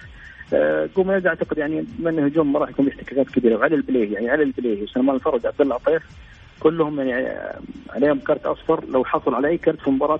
جوميز 0.97 1.27
أعتقد 1.27 1.57
يعني 1.57 1.85
انه 1.99 2.25
هجوم 2.25 2.53
ما 2.53 2.59
راح 2.59 2.69
يكون 2.69 2.87
احتكاكات 2.87 3.29
كبيرة. 3.29 3.57
وعلي 3.57 3.75
البليهي 3.75 4.13
يعني 4.13 4.29
علي 4.29 4.43
البليهي 4.43 4.83
وسلمان 4.83 5.15
الفرج 5.15 5.45
وعبد 5.45 5.61
الله 5.61 5.75
عطيف 5.75 6.03
كلهم 6.59 6.99
يعني 6.99 7.37
عليهم 7.89 8.19
كرت 8.19 8.45
أصفر. 8.45 8.85
لو 8.85 9.05
حصل 9.05 9.35
على 9.35 9.47
أي 9.47 9.57
كرت 9.57 9.79
في 9.79 9.89
مباراة 9.89 10.19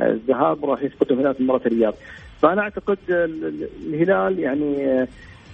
الذهاب 0.00 0.64
راح 0.64 0.82
يثبتوا 0.82 1.16
هلال 1.16 1.34
في 1.34 1.42
مباراة 1.42 1.66
الإياب. 1.66 1.94
فأنا 2.42 2.62
أعتقد 2.62 2.98
الهلال 3.08 4.38
يعني 4.38 5.06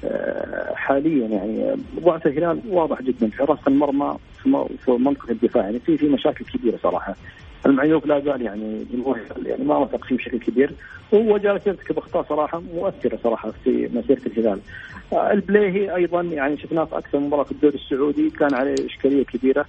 آه، 0.05 0.75
حاليا 0.75 1.27
يعني 1.27 1.77
ضعف 2.01 2.27
الهلال 2.27 2.61
واضح 2.69 3.03
جدا 3.03 3.29
في 3.29 3.39
حراسه 3.39 3.63
المرمى 3.69 4.17
في 4.85 4.91
منطقة 4.91 5.31
الدفاع. 5.31 5.65
يعني 5.65 5.79
في 5.79 5.99
في 5.99 6.09
مشاكل 6.09 6.45
كبيرة 6.45 6.79
صراحة. 6.83 7.15
المعيوف 7.67 8.07
لا 8.07 8.21
زال 8.21 8.43
يعني 8.43 8.85
جمهور 8.93 9.19
يعني 9.47 9.65
ما 9.65 9.77
وثق 9.77 10.05
فيه 10.05 10.17
بشكل 10.17 10.39
كبير. 10.39 10.73
وهو 11.13 11.39
جالس 11.39 11.67
يرتكب 11.67 11.99
اخطاء 11.99 12.25
صراحة 12.29 12.63
مؤثرة 12.75 13.19
صراحة 13.25 13.53
في 13.65 13.89
مسيرة 13.95 14.21
الهلال. 14.27 14.59
آه، 15.13 15.33
البليهي 15.33 15.95
أيضا 15.95 16.21
يعني 16.21 16.59
شفناه 16.59 16.85
في 16.85 16.99
أكثر 16.99 17.19
من 17.19 17.27
مباراة 17.27 17.45
في 17.45 17.53
الدوري 17.53 17.75
السعودي 17.75 18.31
كان 18.31 18.55
عليه 18.55 18.75
إشكالية 18.87 19.25
كبيرة. 19.25 19.67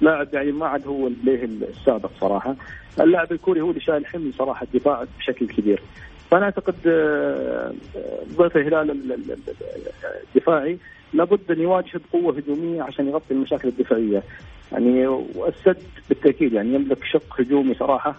لاعب 0.00 0.34
يعني 0.34 0.52
ما 0.52 0.66
عاد 0.66 0.86
هو 0.86 1.06
البليه 1.06 1.44
السابق 1.44 2.10
صراحة. 2.20 2.56
اللاعب 3.00 3.32
الكوري 3.32 3.60
هو 3.60 3.70
اللي 3.70 3.80
شايل 3.80 4.06
حمل 4.06 4.32
صراحة 4.38 4.66
الدفاع 4.74 5.04
بشكل 5.18 5.46
كبير. 5.46 5.82
فانا 6.30 6.44
اعتقد 6.44 6.74
آه، 6.86 7.72
ضيف 8.36 8.56
الهلال 8.56 8.96
الدفاعي 10.34 10.78
لابد 11.12 11.50
أن 11.50 11.60
يواجه 11.60 12.00
بقوة 12.12 12.36
هجومية 12.36 12.82
عشان 12.82 13.08
يغطي 13.08 13.34
المشاكل 13.34 13.68
الدفاعية. 13.68 14.22
يعني 14.72 15.06
والسد 15.06 15.82
بالتأكيد 16.08 16.52
يعني 16.52 16.74
يملك 16.74 17.04
شق 17.04 17.40
هجومي 17.40 17.74
صراحة 17.74 18.14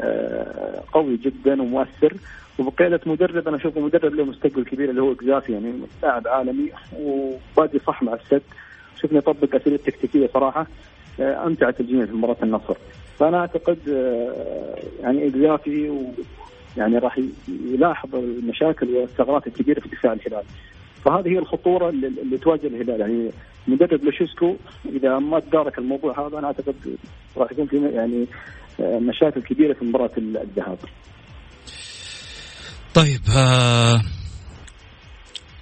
آه، 0.00 0.82
قوي 0.92 1.16
جدا 1.16 1.62
ومؤثر. 1.62 2.12
وبقيادة 2.58 3.00
مدرب 3.06 3.48
أنا 3.48 3.56
اشوفه 3.56 3.80
مدرب 3.80 4.14
له 4.14 4.24
مستقبل 4.24 4.64
كبير 4.64 4.90
اللي 4.90 5.02
هو 5.02 5.12
جزافي 5.12 5.52
يعني 5.52 5.72
لاعب 6.02 6.28
عالمي 6.28 6.70
وبادي 7.00 7.78
صح 7.78 8.02
مع 8.02 8.14
السد. 8.14 8.42
شفنا 9.02 9.18
يطبق 9.18 9.54
اساليب 9.54 9.82
تكتيكية 9.82 10.30
صراحة 10.34 10.66
آه، 11.20 11.46
أمتعت 11.46 11.80
الجميع 11.80 12.06
في 12.06 12.12
مباراة 12.12 12.36
النصر. 12.42 12.76
فأنا 13.18 13.40
أعتقد 13.40 13.78
آه، 13.88 14.76
يعني 15.02 15.26
اجزافي 15.26 15.92
يعني 16.76 16.98
راح 16.98 17.18
يلاحظ 17.48 18.14
المشاكل 18.14 18.88
والثغرات 18.88 19.46
الكبيرة 19.46 19.80
في 19.80 19.88
دفاع 19.88 20.12
الهلال. 20.12 20.44
فهذه 21.04 21.28
هي 21.28 21.38
الخطورة 21.38 21.88
اللي, 21.88 22.38
تواجه 22.38 22.66
الهلال. 22.66 23.00
يعني 23.00 23.30
مدرب 23.68 24.04
لوشيسكو 24.04 24.56
إذا 24.86 25.18
ما 25.18 25.40
تدارك 25.40 25.78
الموضوع 25.78 26.26
هذا 26.26 26.38
أنا 26.38 26.46
أعتقد 26.46 26.74
راح 27.36 27.52
يكون 27.52 27.66
في 27.66 27.76
يعني 27.76 28.26
آه، 28.80 28.98
مشاكل 28.98 29.42
كبيرة 29.42 29.72
في 29.72 29.84
مباراة 29.84 30.10
الذهاب. 30.18 30.78
طيب 32.94 33.20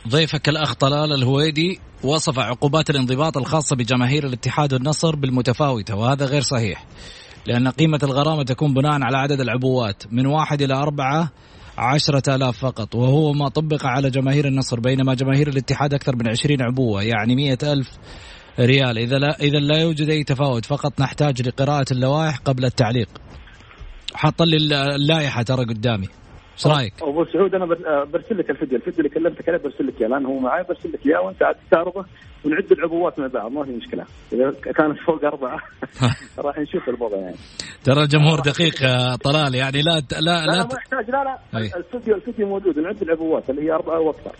ضيفك 0.08 0.48
الأخ 0.48 0.74
طلال 0.74 1.12
الهويدي 1.12 1.80
وصف 2.04 2.38
عقوبات 2.38 2.90
الانضباط 2.90 3.36
الخاصة 3.36 3.76
بجماهير 3.76 4.26
الاتحاد 4.26 4.72
والنصر 4.72 5.16
بالمتفاوتة 5.16 5.96
وهذا 5.96 6.26
غير 6.26 6.40
صحيح. 6.40 6.84
لأن 7.46 7.68
قيمة 7.68 7.98
الغرامة 8.02 8.42
تكون 8.42 8.74
بناء 8.74 9.02
على 9.02 9.16
عدد 9.16 9.40
العبوات 9.40 10.02
من 10.12 10.26
واحد 10.26 10.62
إلى 10.62 10.74
أربعة 10.74 11.30
عشرة 11.78 12.34
آلاف 12.34 12.58
فقط. 12.58 12.94
وهو 12.94 13.32
ما 13.32 13.48
طبق 13.48 13.86
على 13.86 14.10
جماهير 14.10 14.48
النصر 14.48 14.80
بينما 14.80 15.14
جماهير 15.14 15.48
الاتحاد 15.48 15.94
أكثر 15.94 16.16
من 16.16 16.28
عشرين 16.28 16.62
عبوة 16.62 17.02
يعني 17.02 17.36
مئة 17.36 17.72
ألف 17.72 17.90
ريال. 18.60 18.98
إذا 18.98 19.18
لا, 19.18 19.40
إذا 19.40 19.58
لا 19.58 19.80
يوجد 19.80 20.08
أي 20.08 20.24
تفاوت 20.24 20.64
فقط 20.64 21.00
نحتاج 21.00 21.48
لقراءة 21.48 21.92
اللوائح 21.92 22.38
قبل 22.38 22.64
التعليق. 22.64 23.08
حط 24.14 24.42
لي 24.42 24.56
اللائحة 24.96 25.42
ترى 25.42 25.64
قدامي. 25.64 26.08
إيش 26.54 26.66
رايك؟ 26.66 26.92
أبو 27.02 27.24
سعود 27.24 27.54
أنا 27.54 27.64
آه، 27.64 28.04
برسل 28.04 28.38
لك 28.38 28.50
الفيديو. 28.50 28.78
الفيديو 28.78 28.98
اللي 28.98 29.08
كلمتك 29.08 29.48
عليه 29.48 29.58
برسل 29.58 29.86
لك 29.86 30.00
إياه 30.00 30.08
لأن 30.08 30.26
هو 30.26 30.38
معي 30.38 30.62
برسل 30.62 30.92
لك 30.92 31.06
إياه 31.06 31.20
وأنت 31.20 31.42
عاد 31.42 31.54
تستعرضه 31.54 32.04
ونعد 32.44 32.72
العبوات 32.72 33.18
مع 33.18 33.26
بعض 33.26 33.52
ما 33.52 33.64
في 33.64 33.70
مشكلة. 33.70 34.04
إذا 34.32 34.50
كانت 34.50 34.98
فوق 35.06 35.24
أربعة 35.24 35.58
راح 36.44 36.58
نشوف 36.58 36.88
الوضع 36.88 37.16
يعني. 37.16 37.36
ترى 37.84 38.02
الجمهور 38.02 38.40
دقيق 38.40 38.82
يا 38.82 39.16
طلال 39.16 39.54
يعني 39.54 39.82
لا 39.82 40.02
لا 40.12 40.20
لا, 40.20 40.46
لا 40.46 40.64
ما 40.64 40.74
يحتاج. 40.74 41.10
لا 41.10 41.24
لا 41.24 41.58
أي. 41.58 41.70
الفيديو 41.76 42.14
الفيديو 42.14 42.48
موجود 42.48 42.78
نعد 42.78 43.02
العبوات 43.02 43.50
اللي 43.50 43.62
هي 43.62 43.72
أربعة 43.72 44.00
وأكثر. 44.00 44.32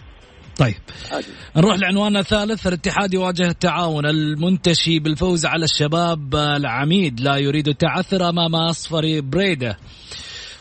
طيب. 0.59 0.75
عادي. 1.12 1.27
نروح 1.57 1.77
لعنواننا 1.79 2.21
الثالث 2.21 2.67
الاتحاد 2.67 3.15
يواجه 3.15 3.49
التعاون 3.49 4.07
المنتشي 4.07 4.99
بالفوز 4.99 5.47
على 5.47 5.65
الشباب 5.65 6.35
العميد 6.35 7.21
لا 7.21 7.37
يريد 7.37 7.69
التعثر 7.69 8.29
أمام 8.29 8.55
أصفر 8.55 9.21
بريدة. 9.21 9.77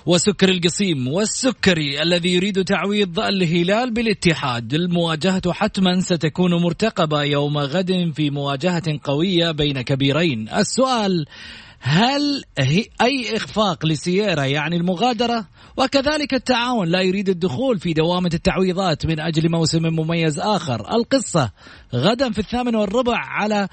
وسكري 0.06 0.51
القصيم 0.51 1.08
والسكري 1.08 2.01
الذي 2.01 2.34
يريد 2.34 2.64
تعويض 2.64 3.20
الهلال 3.20 3.91
بالاتحاد. 3.91 4.74
المواجهة 4.74 5.51
حتما 5.51 5.99
ستكون 5.99 6.54
مرتقبة 6.54 7.24
يوم 7.24 7.58
غد 7.58 8.12
في 8.16 8.30
مواجهة 8.30 8.99
قوية 9.04 9.51
بين 9.51 9.82
كبيرين. 9.82 10.49
السؤال 10.49 11.26
هل 11.86 12.44
هي 12.58 12.86
أي 13.02 13.38
إخفاق 13.38 13.86
لسييرا 13.86 14.44
يعني 14.44 14.78
المغادرة؟ 14.78 15.46
وكذلك 15.78 16.34
التعاون 16.34 16.88
لا 16.88 17.02
يريد 17.02 17.30
الدخول 17.30 17.80
في 17.80 17.94
دوامة 17.94 18.30
التعويضات 18.34 19.06
من 19.06 19.20
أجل 19.20 19.52
موسم 19.52 19.84
مميز 19.84 20.40
آخر. 20.40 20.96
القصة 20.96 21.52
غدا 21.96 22.32
في 22.32 22.40
الثامن 22.40 22.76
والربع 22.76 23.18
على 23.18 23.68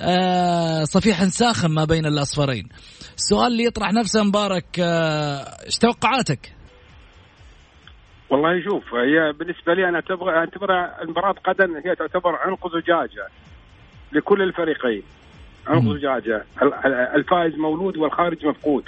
آه، 0.00 0.84
صفيح 0.84 1.24
ساخن 1.24 1.70
ما 1.70 1.84
بين 1.84 2.06
الأصفرين. 2.06 2.68
السؤال 3.16 3.52
اللي 3.52 3.64
يطرح 3.64 3.92
نفسه 3.92 4.24
مبارك 4.24 4.80
آه، 4.80 5.64
إيش 5.66 5.78
توقعاتك؟ 5.78 6.52
والله 8.30 8.62
شوف 8.64 8.94
هي 8.94 9.32
بالنسبة 9.32 9.74
لي 9.74 9.88
أنا 9.88 9.96
اعتبر 9.96 10.36
اعتبر 10.36 10.70
المباراة 11.02 11.34
غدا 11.48 11.66
هي 11.84 11.94
تعتبر 11.94 12.34
عنق 12.36 12.68
زجاجة 12.68 13.28
لكل 14.12 14.42
الفريقين. 14.42 15.02
عنق. 15.66 15.96
زجاجه 15.96 16.44
ال- 16.62 16.74
ال- 16.74 16.92
الفائز 16.94 17.54
مولود 17.56 17.96
والخارج 17.96 18.46
مفقود 18.46 18.84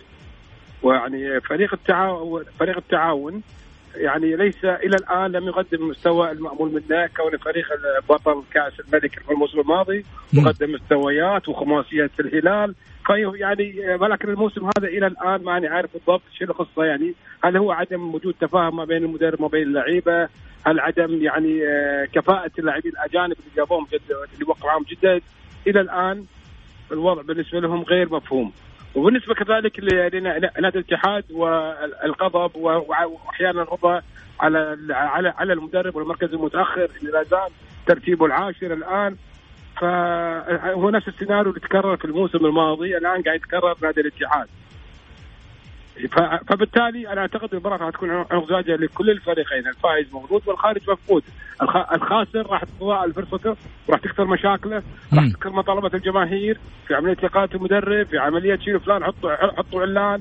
ويعني 0.83 1.41
فريق 1.41 1.75
التعاون 1.75 2.45
فريق 2.59 2.77
التعاون 2.77 3.43
يعني 3.97 4.37
ليس 4.37 4.65
إلى 4.65 4.97
الآن 4.97 5.33
لم 5.33 5.47
يقدم 5.47 5.79
المستوى 5.83 6.31
المأمول 6.31 6.69
منه 6.73 7.07
كون 7.07 7.37
فريق 7.39 7.67
بطل 8.09 8.43
كأس 8.53 8.73
الملك 8.81 9.19
في 9.19 9.31
الموسم 9.33 9.61
الماضي. 9.61 10.05
وقدم 10.39 10.73
مستويات 10.73 11.49
وخماسية 11.49 12.11
الهلال 12.21 12.75
في 13.07 13.33
يعني 13.35 13.95
ولكن 14.01 14.29
الموسم 14.29 14.65
هذا 14.79 14.89
إلى 14.89 15.07
الآن 15.07 15.45
ماني 15.45 15.67
عارف 15.69 15.93
بالضبط 15.93 16.23
شو 16.39 16.45
القصة 16.45 16.85
يعني 16.85 17.15
هل 17.45 17.57
هو 17.57 17.73
عدم 17.73 18.15
وجود 18.15 18.35
تفاهم 18.41 18.77
ما 18.77 18.85
بين 18.85 19.05
المدرب 19.05 19.41
وما 19.41 19.49
بين 19.49 19.63
اللعيبة؟ 19.63 20.29
هل 20.67 20.81
عدم 20.81 21.23
يعني 21.23 21.67
آه، 21.67 22.05
كفاءة 22.05 22.51
اللاعبين 22.59 22.93
الأجانب 22.93 23.33
اللي 23.33 23.51
جابوهم 23.57 23.87
جد 23.93 24.01
اللي 24.35 24.45
وقعوا 24.47 24.67
معهم 24.73 24.85
جدد؟ 24.91 25.23
إلى 25.67 25.81
الآن 25.81 26.25
الوضع 26.93 27.23
بالنسبة 27.23 27.61
لهم 27.61 27.83
غير 27.83 28.13
مفهوم. 28.15 28.53
وبالنسبة 28.95 29.35
كذلك 29.35 29.81
ل- 29.81 30.17
لنا- 30.17 30.39
نادي 30.61 30.79
الاتحاد 30.79 31.25
والغضب 31.33 32.57
وأحيانا 32.57 33.63
الرضا 33.63 34.03
على 34.41 34.79
على 34.91 35.29
على 35.39 35.53
المدرب 35.53 35.97
والمركز 35.97 36.33
المتأخر 36.35 36.89
اللي 37.01 37.11
لا 37.13 37.23
زال 37.23 37.49
ترتيبه 37.87 38.27
العاشر 38.27 38.73
الآن 38.73 39.17
فهو 39.81 40.91
نفس 40.91 41.09
السيناريو 41.09 41.49
اللي 41.51 41.61
تكرر 41.61 41.97
في 41.97 42.05
الموسم 42.05 42.47
الماضي 42.47 42.97
الآن 42.97 43.23
قاعد 43.23 43.37
يتكرر 43.37 43.75
نادي 43.83 44.01
الاتحاد. 44.01 44.47
فبالتالي 46.49 47.13
أنا 47.13 47.21
أعتقد 47.21 47.49
المباراة 47.55 47.77
راح 47.77 47.91
تكون 47.91 48.11
عنق 48.11 48.49
زاجه 48.49 48.77
لكل 48.77 49.11
الفريقين 49.11 49.69
الفائز 49.69 50.13
موجود 50.13 50.43
والخارج 50.47 50.91
مفقود. 50.91 51.23
الخ- 51.63 51.93
الخاسر 51.93 52.47
راح 52.51 52.65
تضاع 52.81 53.07
فرصته 53.09 53.57
وراح 53.89 54.01
تكثر 54.01 54.25
مشاكله 54.25 54.83
راح. 55.15 55.29
تكثر 55.33 55.51
مطالبة 55.51 55.91
الجماهير 55.95 56.59
في 56.89 56.95
عملية 56.95 57.17
اقاله 57.23 57.49
المدرب 57.55 58.07
في 58.07 58.19
عملية 58.19 58.57
شيل 58.57 58.81
فلان 58.81 59.05
حطوا 59.05 59.37
حطوا 59.57 59.81
علان. 59.83 60.21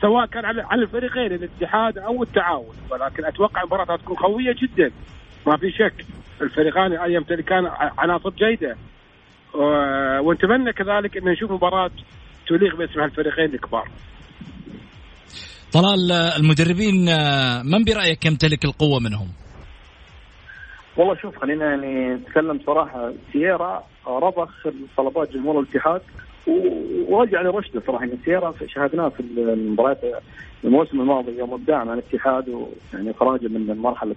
سواء 0.00 0.26
كان 0.26 0.44
على 0.44 0.82
الفريقين 0.82 1.32
الاتحاد 1.32 1.98
أو 1.98 2.22
التعاون. 2.22 2.74
ولكن 2.90 3.24
أتوقع 3.24 3.60
المباراة 3.62 3.84
راح 3.84 3.96
تكون 3.96 4.16
قوية 4.16 4.54
جدا. 4.62 4.90
ما 5.46 5.56
في 5.56 5.70
شك. 5.70 6.04
الفريقان 6.40 7.10
يمتلكان 7.12 7.70
عناصر 7.98 8.30
جيدة. 8.30 8.76
ونتمنى 10.20 10.72
كذلك 10.72 11.16
إن 11.16 11.24
نشوف 11.28 11.50
مباراة 11.52 11.90
تليق 12.48 12.76
باسم 12.76 13.00
هالفريقين 13.00 13.44
الكبار. 13.54 13.88
طلال 15.74 16.12
آه، 16.12 16.36
المدربين 16.36 17.08
آه، 17.08 17.62
من 17.62 17.84
برأيك 17.84 18.26
يمتلك 18.26 18.64
القوة 18.64 19.00
منهم؟ 19.00 19.28
والله 20.96 21.16
شوف 21.16 21.38
خلينا 21.38 21.64
يعني 21.64 22.14
نتكلم 22.14 22.60
صراحة. 22.66 23.12
سييرا 23.32 23.84
رضخ 24.06 24.66
طلبات 24.96 25.32
جمهور 25.32 25.60
الاتحاد 25.60 26.00
ورجع 27.08 27.42
لرشده 27.42 27.82
صراحة. 27.86 28.04
يعني 28.04 28.18
سييرا 28.24 28.54
شاهدناه 28.66 29.08
في 29.08 29.20
المباريات 29.20 30.00
الموسم 30.64 31.00
الماضي 31.00 31.38
يوم 31.38 31.54
ابداع 31.54 31.84
مع 31.84 31.94
الاتحاد 31.94 32.48
ويعني 32.48 33.12
خراجه 33.12 33.48
من 33.48 33.76
مرحلة 33.78 34.16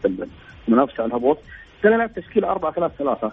المنافسة 0.67 1.03
على 1.03 1.09
الهبوط. 1.09 1.37
كان 1.83 1.93
يلعب 1.93 2.13
تشكيل 2.13 2.45
4 2.45 2.71
3 2.71 2.93
3 2.97 3.31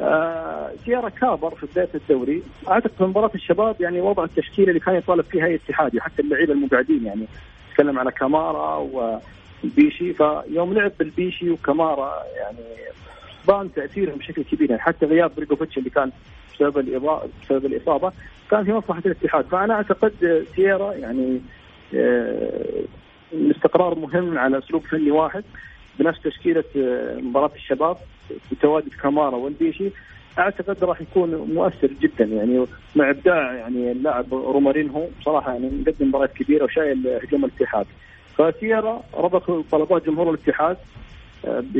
آه 0.00 0.70
سيارة 0.84 1.08
كابر 1.08 1.54
في 1.54 1.66
بداية 1.66 1.88
الدوري. 1.94 2.42
أعتقد 2.68 2.90
في 2.98 3.04
مباراة 3.04 3.30
الشباب 3.34 3.80
يعني 3.80 4.00
وضع 4.00 4.24
التشكيلة 4.24 4.68
اللي 4.68 4.80
كان 4.80 4.94
يطالب 4.94 5.24
فيها 5.24 5.46
أي 5.46 5.54
اتحادي 5.54 6.00
حتى 6.00 6.22
اللعيبة 6.22 6.52
المقعدين 6.52 7.06
يعني. 7.06 7.26
تكلم 7.74 7.98
على 7.98 8.10
كامارا 8.12 8.76
وبيشي 8.76 10.12
فيوم 10.12 10.74
لعب 10.74 10.92
بالبيشي 10.98 11.50
وكامارا 11.50 12.22
يعني 12.36 12.64
بان 13.48 13.72
تأثيرهم 13.72 14.18
بشكل 14.18 14.42
كبير. 14.42 14.70
يعني 14.70 14.82
حتى 14.82 15.06
غياب 15.06 15.30
بريكوفيتش 15.36 15.78
اللي 15.78 15.90
كان 15.90 16.10
بسبب 16.54 16.78
الإضاءة 16.78 17.28
بسبب 17.42 17.66
الإصابة 17.66 18.12
كان 18.50 18.64
في 18.64 18.72
مصلحة 18.72 19.02
الاتحاد. 19.06 19.44
فأنا 19.44 19.74
أعتقد 19.74 20.44
سيارة 20.56 20.92
يعني 20.92 21.40
آه، 21.94 22.84
الاستقرار 23.32 23.98
مهم 23.98 24.38
على 24.38 24.58
أسلوب 24.58 24.82
فني 24.82 25.10
واحد 25.10 25.44
بنفس 25.98 26.20
تشكيلة 26.22 26.64
آه، 26.76 27.16
مباراة 27.16 27.50
الشباب. 27.56 27.96
بتواجد 28.52 28.88
كامارا 29.02 29.36
والبيشي 29.36 29.90
أعتقد 30.38 30.84
راح 30.84 31.00
يكون 31.00 31.34
مؤثر 31.34 31.90
جدا. 32.00 32.24
يعني 32.24 32.66
مع 32.96 33.10
إبداع 33.10 33.52
يعني 33.52 33.92
اللاعب 33.92 34.34
رومارينهو 34.34 35.06
بصراحة 35.20 35.52
يعني 35.52 35.70
مقدم 35.70 36.08
مباريات 36.08 36.32
كبيرة 36.32 36.64
وشايل 36.64 37.08
هجوم 37.22 37.44
الاتحاد. 37.44 37.86
فسيرا 38.38 39.02
ربط 39.14 39.50
طلبات 39.72 40.06
جمهور 40.06 40.30
الاتحاد 40.30 40.76
آه، 41.44 41.60
ب 41.60 41.76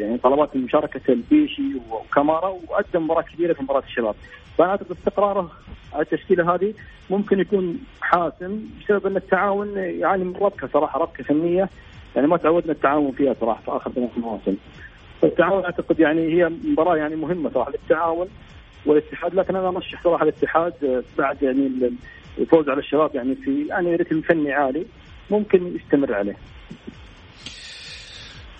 يعني 0.00 0.18
طلبات 0.18 0.56
مشاركة 0.56 1.12
البيشي 1.12 1.62
وكامارا 1.90 2.48
وقدم 2.48 3.04
مباراة 3.04 3.22
كبيرة 3.22 3.52
في 3.52 3.62
مباراة 3.62 3.82
الشباب. 3.86 4.14
فأنا 4.58 4.70
أعتقد 4.70 4.90
استقراره 4.90 5.50
على 5.92 6.02
التشكيلة 6.02 6.54
هذه 6.54 6.74
ممكن 7.10 7.40
يكون 7.40 7.78
حاسم 8.00 8.60
بسبب 8.80 9.06
أن 9.06 9.16
التعاون 9.16 9.76
يعاني 9.76 10.24
من 10.24 10.36
ربكة 10.36 10.68
صراحة 10.72 10.98
ربكة 11.00 11.24
فنية. 11.24 11.68
يعني 12.16 12.28
ما 12.28 12.36
تعودنا 12.36 12.72
التعاون 12.72 13.12
فيها 13.12 13.34
صراحة 13.40 13.60
في 13.62 13.70
آخر 13.70 13.90
ثلاث 13.90 14.10
مواسم. 14.18 14.56
فالتعاون 15.22 15.64
أعتقد 15.64 16.00
يعني 16.00 16.20
هي 16.34 16.48
مباراة 16.64 16.96
يعني 16.96 17.16
مهمة 17.16 17.50
صراحة 17.54 17.70
للتعاون 17.70 18.28
والاتحاد 18.86 19.34
لكن 19.34 19.56
أنا 19.56 19.68
أرشح 19.68 20.02
صراحة 20.04 20.22
الاتحاد 20.22 20.72
آه، 20.84 21.02
بعد 21.18 21.42
يعني 21.42 21.66
ال- 21.66 21.92
الفوز 22.38 22.68
على 22.68 22.78
الشباب 22.80 23.14
يعني 23.14 23.34
في 23.34 23.66
يعني 23.68 23.96
رتم 23.96 24.20
فني 24.20 24.52
عالي 24.52 24.86
ممكن 25.30 25.76
يستمر 25.76 26.14
عليه. 26.14 26.36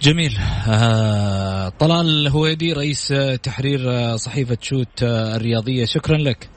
جميل 0.03 0.33
آه 0.73 1.69
طلال 1.69 2.07
الهويدي 2.27 2.73
رئيس 2.73 3.15
تحرير 3.43 3.81
آه، 3.91 4.17
صحيفة 4.17 4.59
شوت 4.63 5.03
آه، 5.03 5.37
الرياضية 5.37 5.85
شكرا 5.85 6.17
لك 6.17 6.49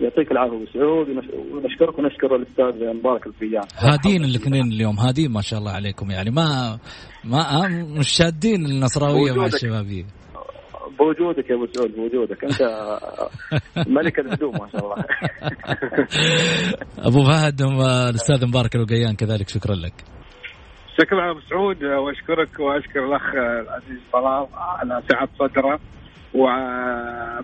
يعطيك 0.00 0.32
العافية 0.32 0.56
أبو 0.56 0.64
سعود 0.74 1.08
ونش- 1.08 1.34
ونشكرك 1.52 1.98
ونشكر 1.98 2.36
الأستاذ 2.36 2.94
مبارك 2.94 3.26
الفيان. 3.26 3.62
هادين 3.78 4.24
الاثنين 4.24 4.66
اليوم 4.72 4.98
هادين 4.98 5.32
ما 5.32 5.40
شاء 5.40 5.58
الله 5.58 5.72
عليكم 5.72 6.10
يعني 6.10 6.30
ما 6.30 6.78
ما 7.24 7.68
مش 7.98 8.08
شادين 8.08 8.66
النصراوية 8.66 9.32
مع 9.32 9.42
وجودك. 9.42 9.54
الشبابية 9.54 10.04
بوجودك 10.98 11.50
يا 11.50 11.54
أبو 11.54 11.66
سعود 11.72 11.90
بوجودك 11.96 12.44
أنت 12.44 12.62
ملك 13.98 14.18
الهدوء 14.18 14.52
ما 14.52 14.68
شاء 14.72 14.84
الله. 14.84 15.04
أبو 17.08 17.24
فهد 17.24 17.62
والأستاذ 17.62 18.46
مبارك 18.46 18.74
الوقيان 18.76 19.14
كذلك 19.16 19.48
شكرا 19.48 19.74
لك 19.74 19.92
شكرا 21.00 21.30
أبو 21.30 21.40
سعود 21.40 21.84
وأشكرك 21.84 22.60
وأشكر 22.60 23.06
الأخ 23.06 23.22
العزيز 23.34 24.00
طلال 24.12 24.46
على 24.54 25.02
سعة 25.10 25.28
صدره 25.38 25.80
و 26.34 26.42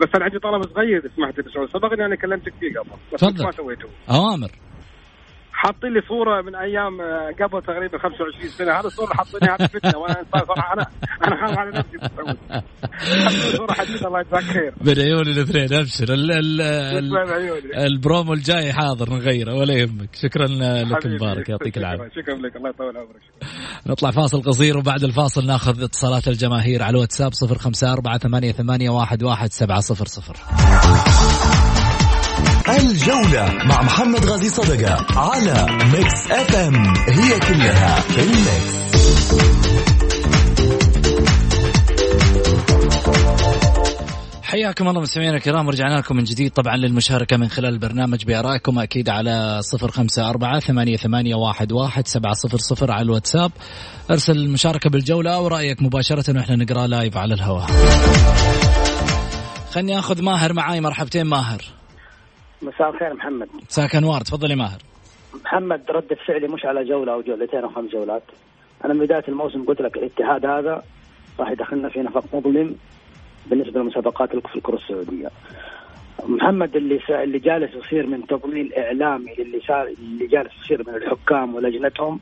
بس 0.00 0.08
أنا 0.16 0.24
عندي 0.24 0.38
طلب 0.38 0.62
صغير 0.74 1.10
سمحت 1.16 1.38
ابو 1.38 1.48
سعود 1.48 1.68
سبق 1.68 1.92
اني 1.92 2.06
أنا 2.06 2.16
كلمتك 2.16 2.52
فيه 2.60 2.78
قبل 2.78 2.90
بس 3.12 3.20
تفضل. 3.20 3.44
ما 3.44 3.50
سويته. 3.50 3.88
أوامر. 4.10 4.48
حاطين 5.64 5.92
لي 5.94 6.00
صورة 6.08 6.42
من 6.42 6.54
أيام 6.54 7.00
آه، 7.00 7.30
قبل 7.40 7.62
تقريبا 7.62 7.98
25 7.98 8.48
سنة. 8.48 8.72
هذا 8.72 8.86
الصورة 8.86 9.14
حاطينها 9.14 9.54
هذه 9.54 9.66
فتنة. 9.66 9.98
وأنا 9.98 10.24
صراحة 10.32 10.72
أنا 10.74 10.86
أنا 11.26 11.46
خايف 11.46 11.58
على 11.58 11.70
نفسي. 11.70 11.98
صورة 13.56 13.72
حديثه 13.72 14.06
الله 14.08 14.20
يجزاك 14.20 14.42
خير. 14.42 14.74
بين 14.80 14.98
عيوني 15.00 15.30
الاثنين 15.30 15.74
أبشر. 15.80 16.14
ال 16.14 16.32
ال 16.32 16.60
ال 16.60 17.76
البرومو 17.76 18.32
الجاي 18.32 18.72
حاضر 18.72 19.10
نغيره 19.10 19.54
ولا 19.54 19.74
يهمك. 19.74 20.14
شكرا 20.14 20.46
لك 20.84 21.06
مبارك 21.06 21.48
يعطيك 21.48 21.78
العافية. 21.78 22.08
شكرا 22.22 22.34
لك. 22.34 22.56
الله 22.56 22.68
يطول 22.68 22.96
عمرك. 22.96 23.20
نطلع 23.86 24.10
فاصل 24.10 24.42
قصير 24.42 24.78
وبعد 24.78 25.04
الفاصل 25.04 25.46
ناخذ 25.46 25.82
اتصالات 25.82 26.28
الجماهير 26.28 26.82
على 26.82 26.94
الواتساب 26.94 27.32
054 27.50 28.18
88 28.18 29.02
11700 29.02 31.73
الجولة 32.68 33.52
مع 33.64 33.82
محمد 33.82 34.24
غازي 34.24 34.50
صدقة 34.50 35.06
على 35.18 35.66
ميكس 35.92 36.30
اف 36.30 36.54
ام 36.56 36.94
هي 37.08 37.40
كلها 37.40 38.00
في 38.00 38.20
الميكس 38.20 38.84
حياكم 44.42 44.88
الله 44.88 45.00
مستمعينا 45.00 45.36
الكرام 45.36 45.68
رجعنا 45.68 45.98
لكم 45.98 46.16
من 46.16 46.24
جديد 46.24 46.50
طبعا 46.52 46.76
للمشاركة 46.76 47.36
من 47.36 47.48
خلال 47.48 47.72
البرنامج 47.74 48.24
بآرائكم 48.24 48.78
أكيد 48.78 49.08
على 49.08 49.60
صفر 49.62 49.90
خمسة 49.90 50.30
أربعة 50.30 50.60
ثمانية, 50.60 50.96
ثمانية 50.96 51.34
واحد, 51.34 51.72
واحد 51.72 52.08
سبعة 52.08 52.34
صفر 52.34 52.58
صفر 52.58 52.92
على 52.92 53.02
الواتساب. 53.02 53.52
أرسل 54.10 54.32
المشاركة 54.32 54.90
بالجولة 54.90 55.34
أو 55.34 55.46
رأيك 55.46 55.82
مباشرة 55.82 56.36
وإحنا 56.36 56.56
نقرأ 56.56 56.86
لايف 56.86 57.16
على 57.16 57.34
الهواء. 57.34 57.66
خلني 59.72 59.98
أخذ 59.98 60.22
ماهر 60.22 60.52
معاي. 60.52 60.80
مرحبتين 60.80 61.26
ماهر. 61.26 61.62
مساء 62.64 62.90
الخير 62.90 63.14
محمد. 63.14 63.48
مساك 63.70 63.94
أنوار 63.96 64.20
تفضلي 64.20 64.56
ماهر. 64.56 64.78
محمد 65.44 65.82
ردة 65.90 66.16
فعلي 66.26 66.48
مش 66.48 66.64
على 66.64 66.84
جولة 66.84 67.12
أو 67.12 67.22
جولتين 67.22 67.60
أو 67.60 67.68
خمس 67.68 67.90
جولات. 67.90 68.22
أنا 68.84 68.94
من 68.94 69.00
بداية 69.00 69.24
الموسم 69.28 69.64
قلت 69.64 69.80
لك 69.80 69.96
الاتحاد 69.96 70.46
هذا 70.46 70.82
راح 71.40 71.50
يدخلنا 71.50 71.88
في 71.88 72.00
نفق 72.00 72.24
مظلم 72.34 72.76
بالنسبة 73.46 73.80
لمسابقات 73.80 74.30
في 74.30 74.56
الكرة 74.56 74.76
السعودية. 74.76 75.30
محمد 76.26 76.76
اللي 76.76 77.00
سا... 77.08 77.22
اللي 77.22 77.38
جالس 77.38 77.74
يصير 77.74 78.06
من 78.06 78.26
تضليل 78.26 78.74
إعلامي 78.74 79.32
اللي 79.38 79.60
صار 79.68 79.86
اللي 79.86 80.26
جالس 80.26 80.52
يصير 80.64 80.82
من 80.88 80.94
الحكام 80.94 81.54
ولجنتهم 81.54 82.20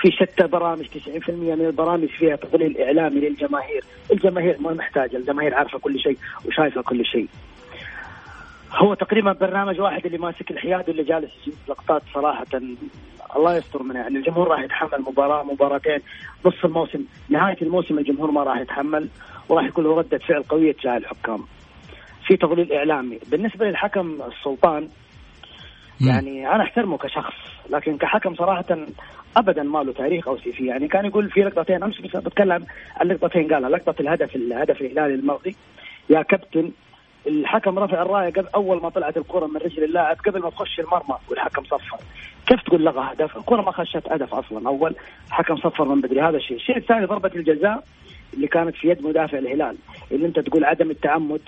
في 0.00 0.10
شتى 0.10 0.46
برامج 0.46 0.86
90% 0.86 1.30
من 1.30 1.66
البرامج 1.66 2.08
فيها 2.08 2.36
تضليل 2.36 2.78
إعلامي 2.78 3.20
للجماهير. 3.20 3.84
الجماهير 4.12 4.56
ما 4.60 4.72
محتاجة 4.72 5.16
الجماهير 5.16 5.54
عارفة 5.54 5.78
كل 5.78 6.00
شيء 6.00 6.18
وشايفة 6.46 6.82
كل 6.82 7.04
شيء. 7.04 7.28
هو 8.72 8.94
تقريبا 8.94 9.32
برنامج 9.32 9.80
واحد 9.80 10.06
اللي 10.06 10.18
ماسك 10.18 10.50
الحياد 10.50 10.88
واللي 10.88 11.02
جالس 11.02 11.30
يجيب 11.42 11.54
لقطات 11.68 12.02
صراحة. 12.14 12.46
الله 13.36 13.56
يستر 13.56 13.82
منه. 13.82 13.98
يعني 13.98 14.18
الجمهور 14.18 14.48
راح 14.48 14.60
يتحمل 14.60 15.00
مباراة 15.00 15.42
مباراتين 15.42 15.98
نص 16.46 16.64
الموسم. 16.64 17.04
نهاية 17.28 17.56
الموسم 17.62 17.98
الجمهور 17.98 18.30
ما 18.30 18.42
راح 18.42 18.58
يتحمل 18.58 19.08
وراح 19.48 19.64
يكون 19.64 19.84
له 19.84 19.96
ردة 19.96 20.18
فعل 20.18 20.42
قوية 20.42 20.72
تجاه 20.72 20.96
الحكام. 20.96 21.44
في 22.26 22.36
تضليل 22.36 22.72
إعلامي. 22.72 23.18
بالنسبة 23.30 23.66
للحكم 23.66 24.18
السلطان 24.22 24.88
يعني 26.00 26.54
أنا 26.54 26.62
أحترمه 26.62 26.98
كشخص 26.98 27.34
لكن 27.70 27.98
كحكم 27.98 28.34
صراحة 28.34 28.76
ابدا 29.36 29.62
ما 29.62 29.78
له 29.78 29.92
تاريخ 29.92 30.28
أو 30.28 30.38
سي 30.38 30.52
في 30.52 30.66
يعني 30.66 30.88
كان 30.88 31.04
يقول 31.04 31.30
في 31.30 31.40
لقطتين 31.40 31.82
أمس 31.82 32.00
بتكلم 32.00 32.66
عن 32.96 33.06
لقطتين 33.06 33.54
قالها 33.54 33.70
لقطة 33.70 34.00
الهدف 34.00 34.36
الهدف 34.36 34.80
الهلالي 34.80 35.14
الماضي. 35.14 35.56
يا 36.10 36.22
كابتن 36.22 36.72
الحكم 37.26 37.78
رفع 37.78 38.02
الراية 38.02 38.32
قبل 38.32 38.48
أول 38.54 38.82
ما 38.82 38.88
طلعت 38.88 39.16
الكرة 39.16 39.46
من 39.46 39.56
رجل 39.56 39.84
اللاعب 39.84 40.16
قبل 40.26 40.40
ما 40.40 40.50
تخش 40.50 40.80
المرمى 40.80 41.18
والحكم 41.28 41.64
صفر. 41.64 41.96
كيف 42.46 42.62
تقول 42.62 42.84
لغى 42.84 43.12
هدف؟ 43.12 43.36
الكرة 43.36 43.62
ما 43.62 43.72
خشت 43.72 44.08
هدف 44.12 44.34
أصلا. 44.34 44.68
أول 44.68 44.94
حكم 45.30 45.56
صفر 45.56 45.84
من 45.84 46.00
بدري. 46.00 46.20
هذا 46.20 46.36
الشيء. 46.36 46.56
الشيء 46.56 46.76
الثاني 46.76 47.06
ضربة 47.06 47.30
الجزاء 47.36 47.84
اللي 48.34 48.46
كانت 48.46 48.76
في 48.76 48.88
يد 48.88 49.06
مدافع 49.06 49.38
الهلال 49.38 49.76
اللي 50.12 50.26
أنت 50.26 50.38
تقول 50.40 50.64
عدم 50.64 50.90
التعمد. 50.90 51.40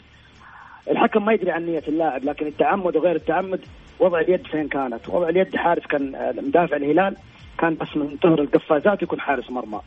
الحكم 0.91 1.25
ما 1.25 1.33
يدري 1.33 1.51
عن 1.51 1.67
نية 1.67 1.83
اللاعب 1.89 2.25
لكن 2.25 2.47
التعمد 2.47 2.97
وغير 2.97 3.17
التعمد 3.17 3.61
وضع 4.01 4.21
اليد 4.21 4.47
فين 4.47 4.69
كانت؟ 4.69 5.09
وضع 5.09 5.29
اليد 5.29 5.57
حارس 5.57 5.87
كان 5.87 6.33
مدافع 6.43 6.77
الهلال 6.77 7.17
كان 7.59 7.75
بس 7.75 7.97
من 7.97 8.19
ظهر 8.23 8.41
القفازات 8.41 9.03
يكون 9.03 9.21
حارس 9.21 9.51
مرمى. 9.51 9.81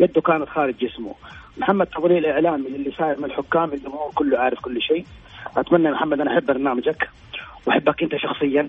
يده 0.00 0.20
كانت 0.20 0.48
خارج 0.48 0.74
جسمه. 0.76 1.14
محمد 1.58 1.86
تضليل 1.86 2.26
إعلامي 2.26 2.66
اللي 2.66 2.90
صاير 2.90 3.18
من 3.18 3.24
الحكام 3.24 3.72
الجمهور 3.72 4.10
كله 4.14 4.38
عارف 4.38 4.60
كل 4.60 4.82
شيء. 4.82 5.04
أتمنى 5.56 5.84
يا 5.84 5.90
محمد 5.90 6.20
أنا 6.20 6.32
أحب 6.32 6.46
برنامجك 6.46 7.08
وأحبك 7.66 8.02
أنت 8.02 8.16
شخصيا. 8.16 8.68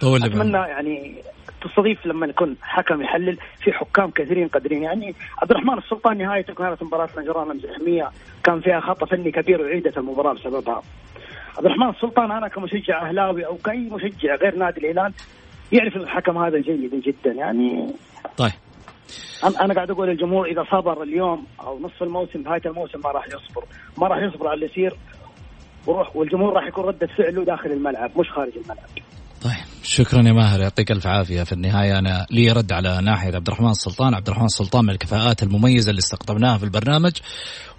طول 0.00 0.24
أتمنى 0.24 0.56
يعني 0.56 1.14
تستضيف 1.60 2.06
لما 2.06 2.26
يكون 2.26 2.56
حكم 2.62 3.02
يحلل 3.02 3.38
في 3.64 3.72
حكام 3.72 4.10
كثيرين 4.10 4.48
قادرين. 4.48 4.82
يعني 4.82 5.14
عبد 5.42 5.50
الرحمن 5.50 5.78
السلطان 5.78 6.18
نهايته 6.18 6.54
كانت 6.54 6.82
مباراة 6.82 7.08
نجران 7.18 7.56
مزحميه 7.56 8.10
كان 8.44 8.60
فيها 8.60 8.80
خطأ 8.80 9.06
فني 9.06 9.30
كبير 9.30 9.62
وعيدت 9.62 9.98
المباراة 9.98 10.32
بسببها. 10.32 10.82
عبد 11.56 11.66
الرحمن 11.66 11.88
السلطان 11.88 12.30
أنا 12.30 12.48
كمشجع 12.48 13.08
أهلاوي 13.08 13.46
أو 13.46 13.56
كأي 13.56 13.90
مشجع 13.90 14.34
غير 14.34 14.56
نادي 14.56 14.80
الهلال 14.80 15.12
يعرف 15.72 15.96
الحكم 15.96 16.38
هذا 16.38 16.58
جيد 16.58 17.02
جدا. 17.02 17.32
يعني 17.32 17.86
طيب. 18.36 18.52
أنا 19.60 19.74
قاعد 19.74 19.90
أقول 19.90 20.08
للجمهور 20.08 20.46
إذا 20.46 20.64
صبر 20.70 21.02
اليوم 21.02 21.46
أو 21.60 21.78
نصف 21.78 22.02
الموسم 22.02 22.42
نهاية 22.42 22.62
الموسم 22.66 23.00
ما 23.04 23.10
راح 23.10 23.26
يصبر. 23.26 23.64
ما 23.98 24.06
راح 24.06 24.18
يصبر 24.18 24.46
على 24.46 24.54
اللي 24.54 24.66
يصير. 24.66 24.94
وروح 25.88 26.16
والجمهور 26.16 26.52
راح 26.52 26.66
يكون 26.66 26.84
ردة 26.84 27.08
فعله 27.18 27.44
داخل 27.44 27.72
الملعب 27.72 28.10
مش 28.18 28.30
خارج 28.30 28.52
الملعب. 28.56 28.88
طيب 29.42 29.64
شكرا 29.82 30.22
يا 30.22 30.32
ماهر 30.32 30.60
يعطيك 30.60 30.90
ألف 30.90 31.06
عافية. 31.06 31.42
في 31.42 31.52
النهاية 31.52 31.98
أنا 31.98 32.26
لي 32.30 32.52
رد 32.52 32.72
على 32.72 33.00
ناحية 33.02 33.34
عبد 33.34 33.46
الرحمن 33.46 33.70
السلطان 33.70 34.14
عبد 34.14 34.28
الرحمن 34.28 34.44
السلطان 34.44 34.84
من 34.84 34.90
الكفاءات 34.90 35.42
المميزة 35.42 35.90
اللي 35.90 35.98
استقطبناها 35.98 36.58
في 36.58 36.64
البرنامج 36.64 37.12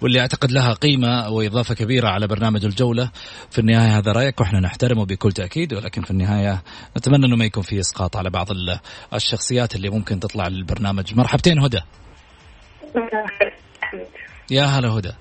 واللي 0.02 0.20
أعتقد 0.20 0.52
لها 0.52 0.72
قيمة 0.72 1.30
وإضافة 1.30 1.74
كبيرة 1.74 2.08
على 2.08 2.26
برنامج 2.26 2.64
الجولة. 2.64 3.10
في 3.50 3.58
النهاية 3.58 3.98
هذا 3.98 4.12
رأيك 4.12 4.40
وإحنا 4.40 4.60
نحترمه 4.60 5.06
بكل 5.06 5.32
تأكيد 5.32 5.74
ولكن 5.74 6.02
في 6.02 6.10
النهاية 6.10 6.62
نتمنى 6.96 7.26
إنه 7.26 7.36
ما 7.36 7.44
يكون 7.44 7.62
في 7.62 7.80
إسقاط 7.80 8.16
على 8.16 8.30
بعض 8.30 8.46
الشخصيات 9.14 9.76
اللي 9.76 9.90
ممكن 9.90 10.20
تطلع 10.20 10.48
للبرنامج. 10.48 11.14
مرحبتين 11.14 11.58
هدى. 11.58 11.80
يا 14.50 14.62
هلا 14.62 14.88
هدى. 14.88 15.12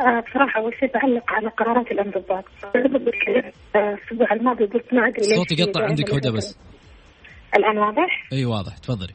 آه 0.00 0.20
بصراحة 0.20 0.60
أول 0.60 0.74
شيء 0.80 0.92
بعلق 0.94 1.32
على 1.32 1.48
قرارات 1.48 1.90
الانضباط. 1.92 2.44
الأسبوع 2.74 4.32
الماضي 4.32 4.64
قلت 4.64 4.94
ما 4.94 5.08
أدري 5.08 5.26
ليش 5.26 5.36
صوتي 5.36 5.62
قطع 5.62 5.84
عندك 5.84 6.14
هدى 6.14 6.30
بس. 6.30 6.58
الآن 7.56 7.78
واضح؟ 7.78 8.28
أي 8.32 8.44
واضح. 8.44 8.78
تفضلي. 8.78 9.14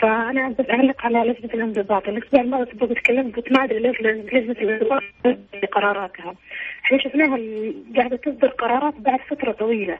فأنا 0.00 0.48
بس 0.48 0.70
أعلق 0.70 1.04
على 1.06 1.18
لجنة 1.18 1.54
الانضباط. 1.54 2.08
الأسبوع 2.08 2.40
الماضي 2.40 2.70
سبق 2.70 2.92
تكلمت 2.92 3.36
قلت 3.36 3.52
ما 3.52 3.64
أدري 3.64 3.78
ليش 3.78 4.00
لجنة 4.00 4.52
الانضباط 4.52 5.02
قراراتها 5.72 6.34
إحنا 6.84 6.98
شفناها 6.98 7.38
قاعدة 7.96 8.16
تصدر 8.16 8.48
قرارات 8.48 8.94
بعد 8.94 9.20
فترة 9.30 9.52
طويلة. 9.52 9.98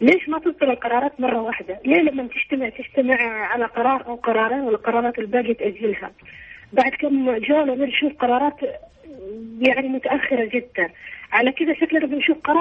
ليش 0.00 0.28
ما 0.28 0.38
تصدر 0.38 0.70
القرارات 0.70 1.20
مرة 1.20 1.40
واحدة؟ 1.42 1.80
ليه 1.86 2.00
لما 2.00 2.28
تجتمع 2.28 2.68
تجتمع 2.68 3.16
على 3.22 3.64
قرار 3.64 4.06
أو 4.06 4.14
قرارين 4.14 4.60
والقرارات 4.60 5.18
الباقية 5.18 5.52
تأجلها؟ 5.54 6.10
بعد 6.72 6.90
كم 6.90 7.38
جولة 7.38 7.74
نشوف 7.74 8.12
قرارات 8.12 8.60
يعني 9.60 9.88
متأخرة 9.88 10.44
جدا. 10.44 10.90
على 11.32 11.52
كذا 11.52 11.74
شكلنا 11.74 12.06
بنشوف 12.06 12.38
قرار 12.38 12.56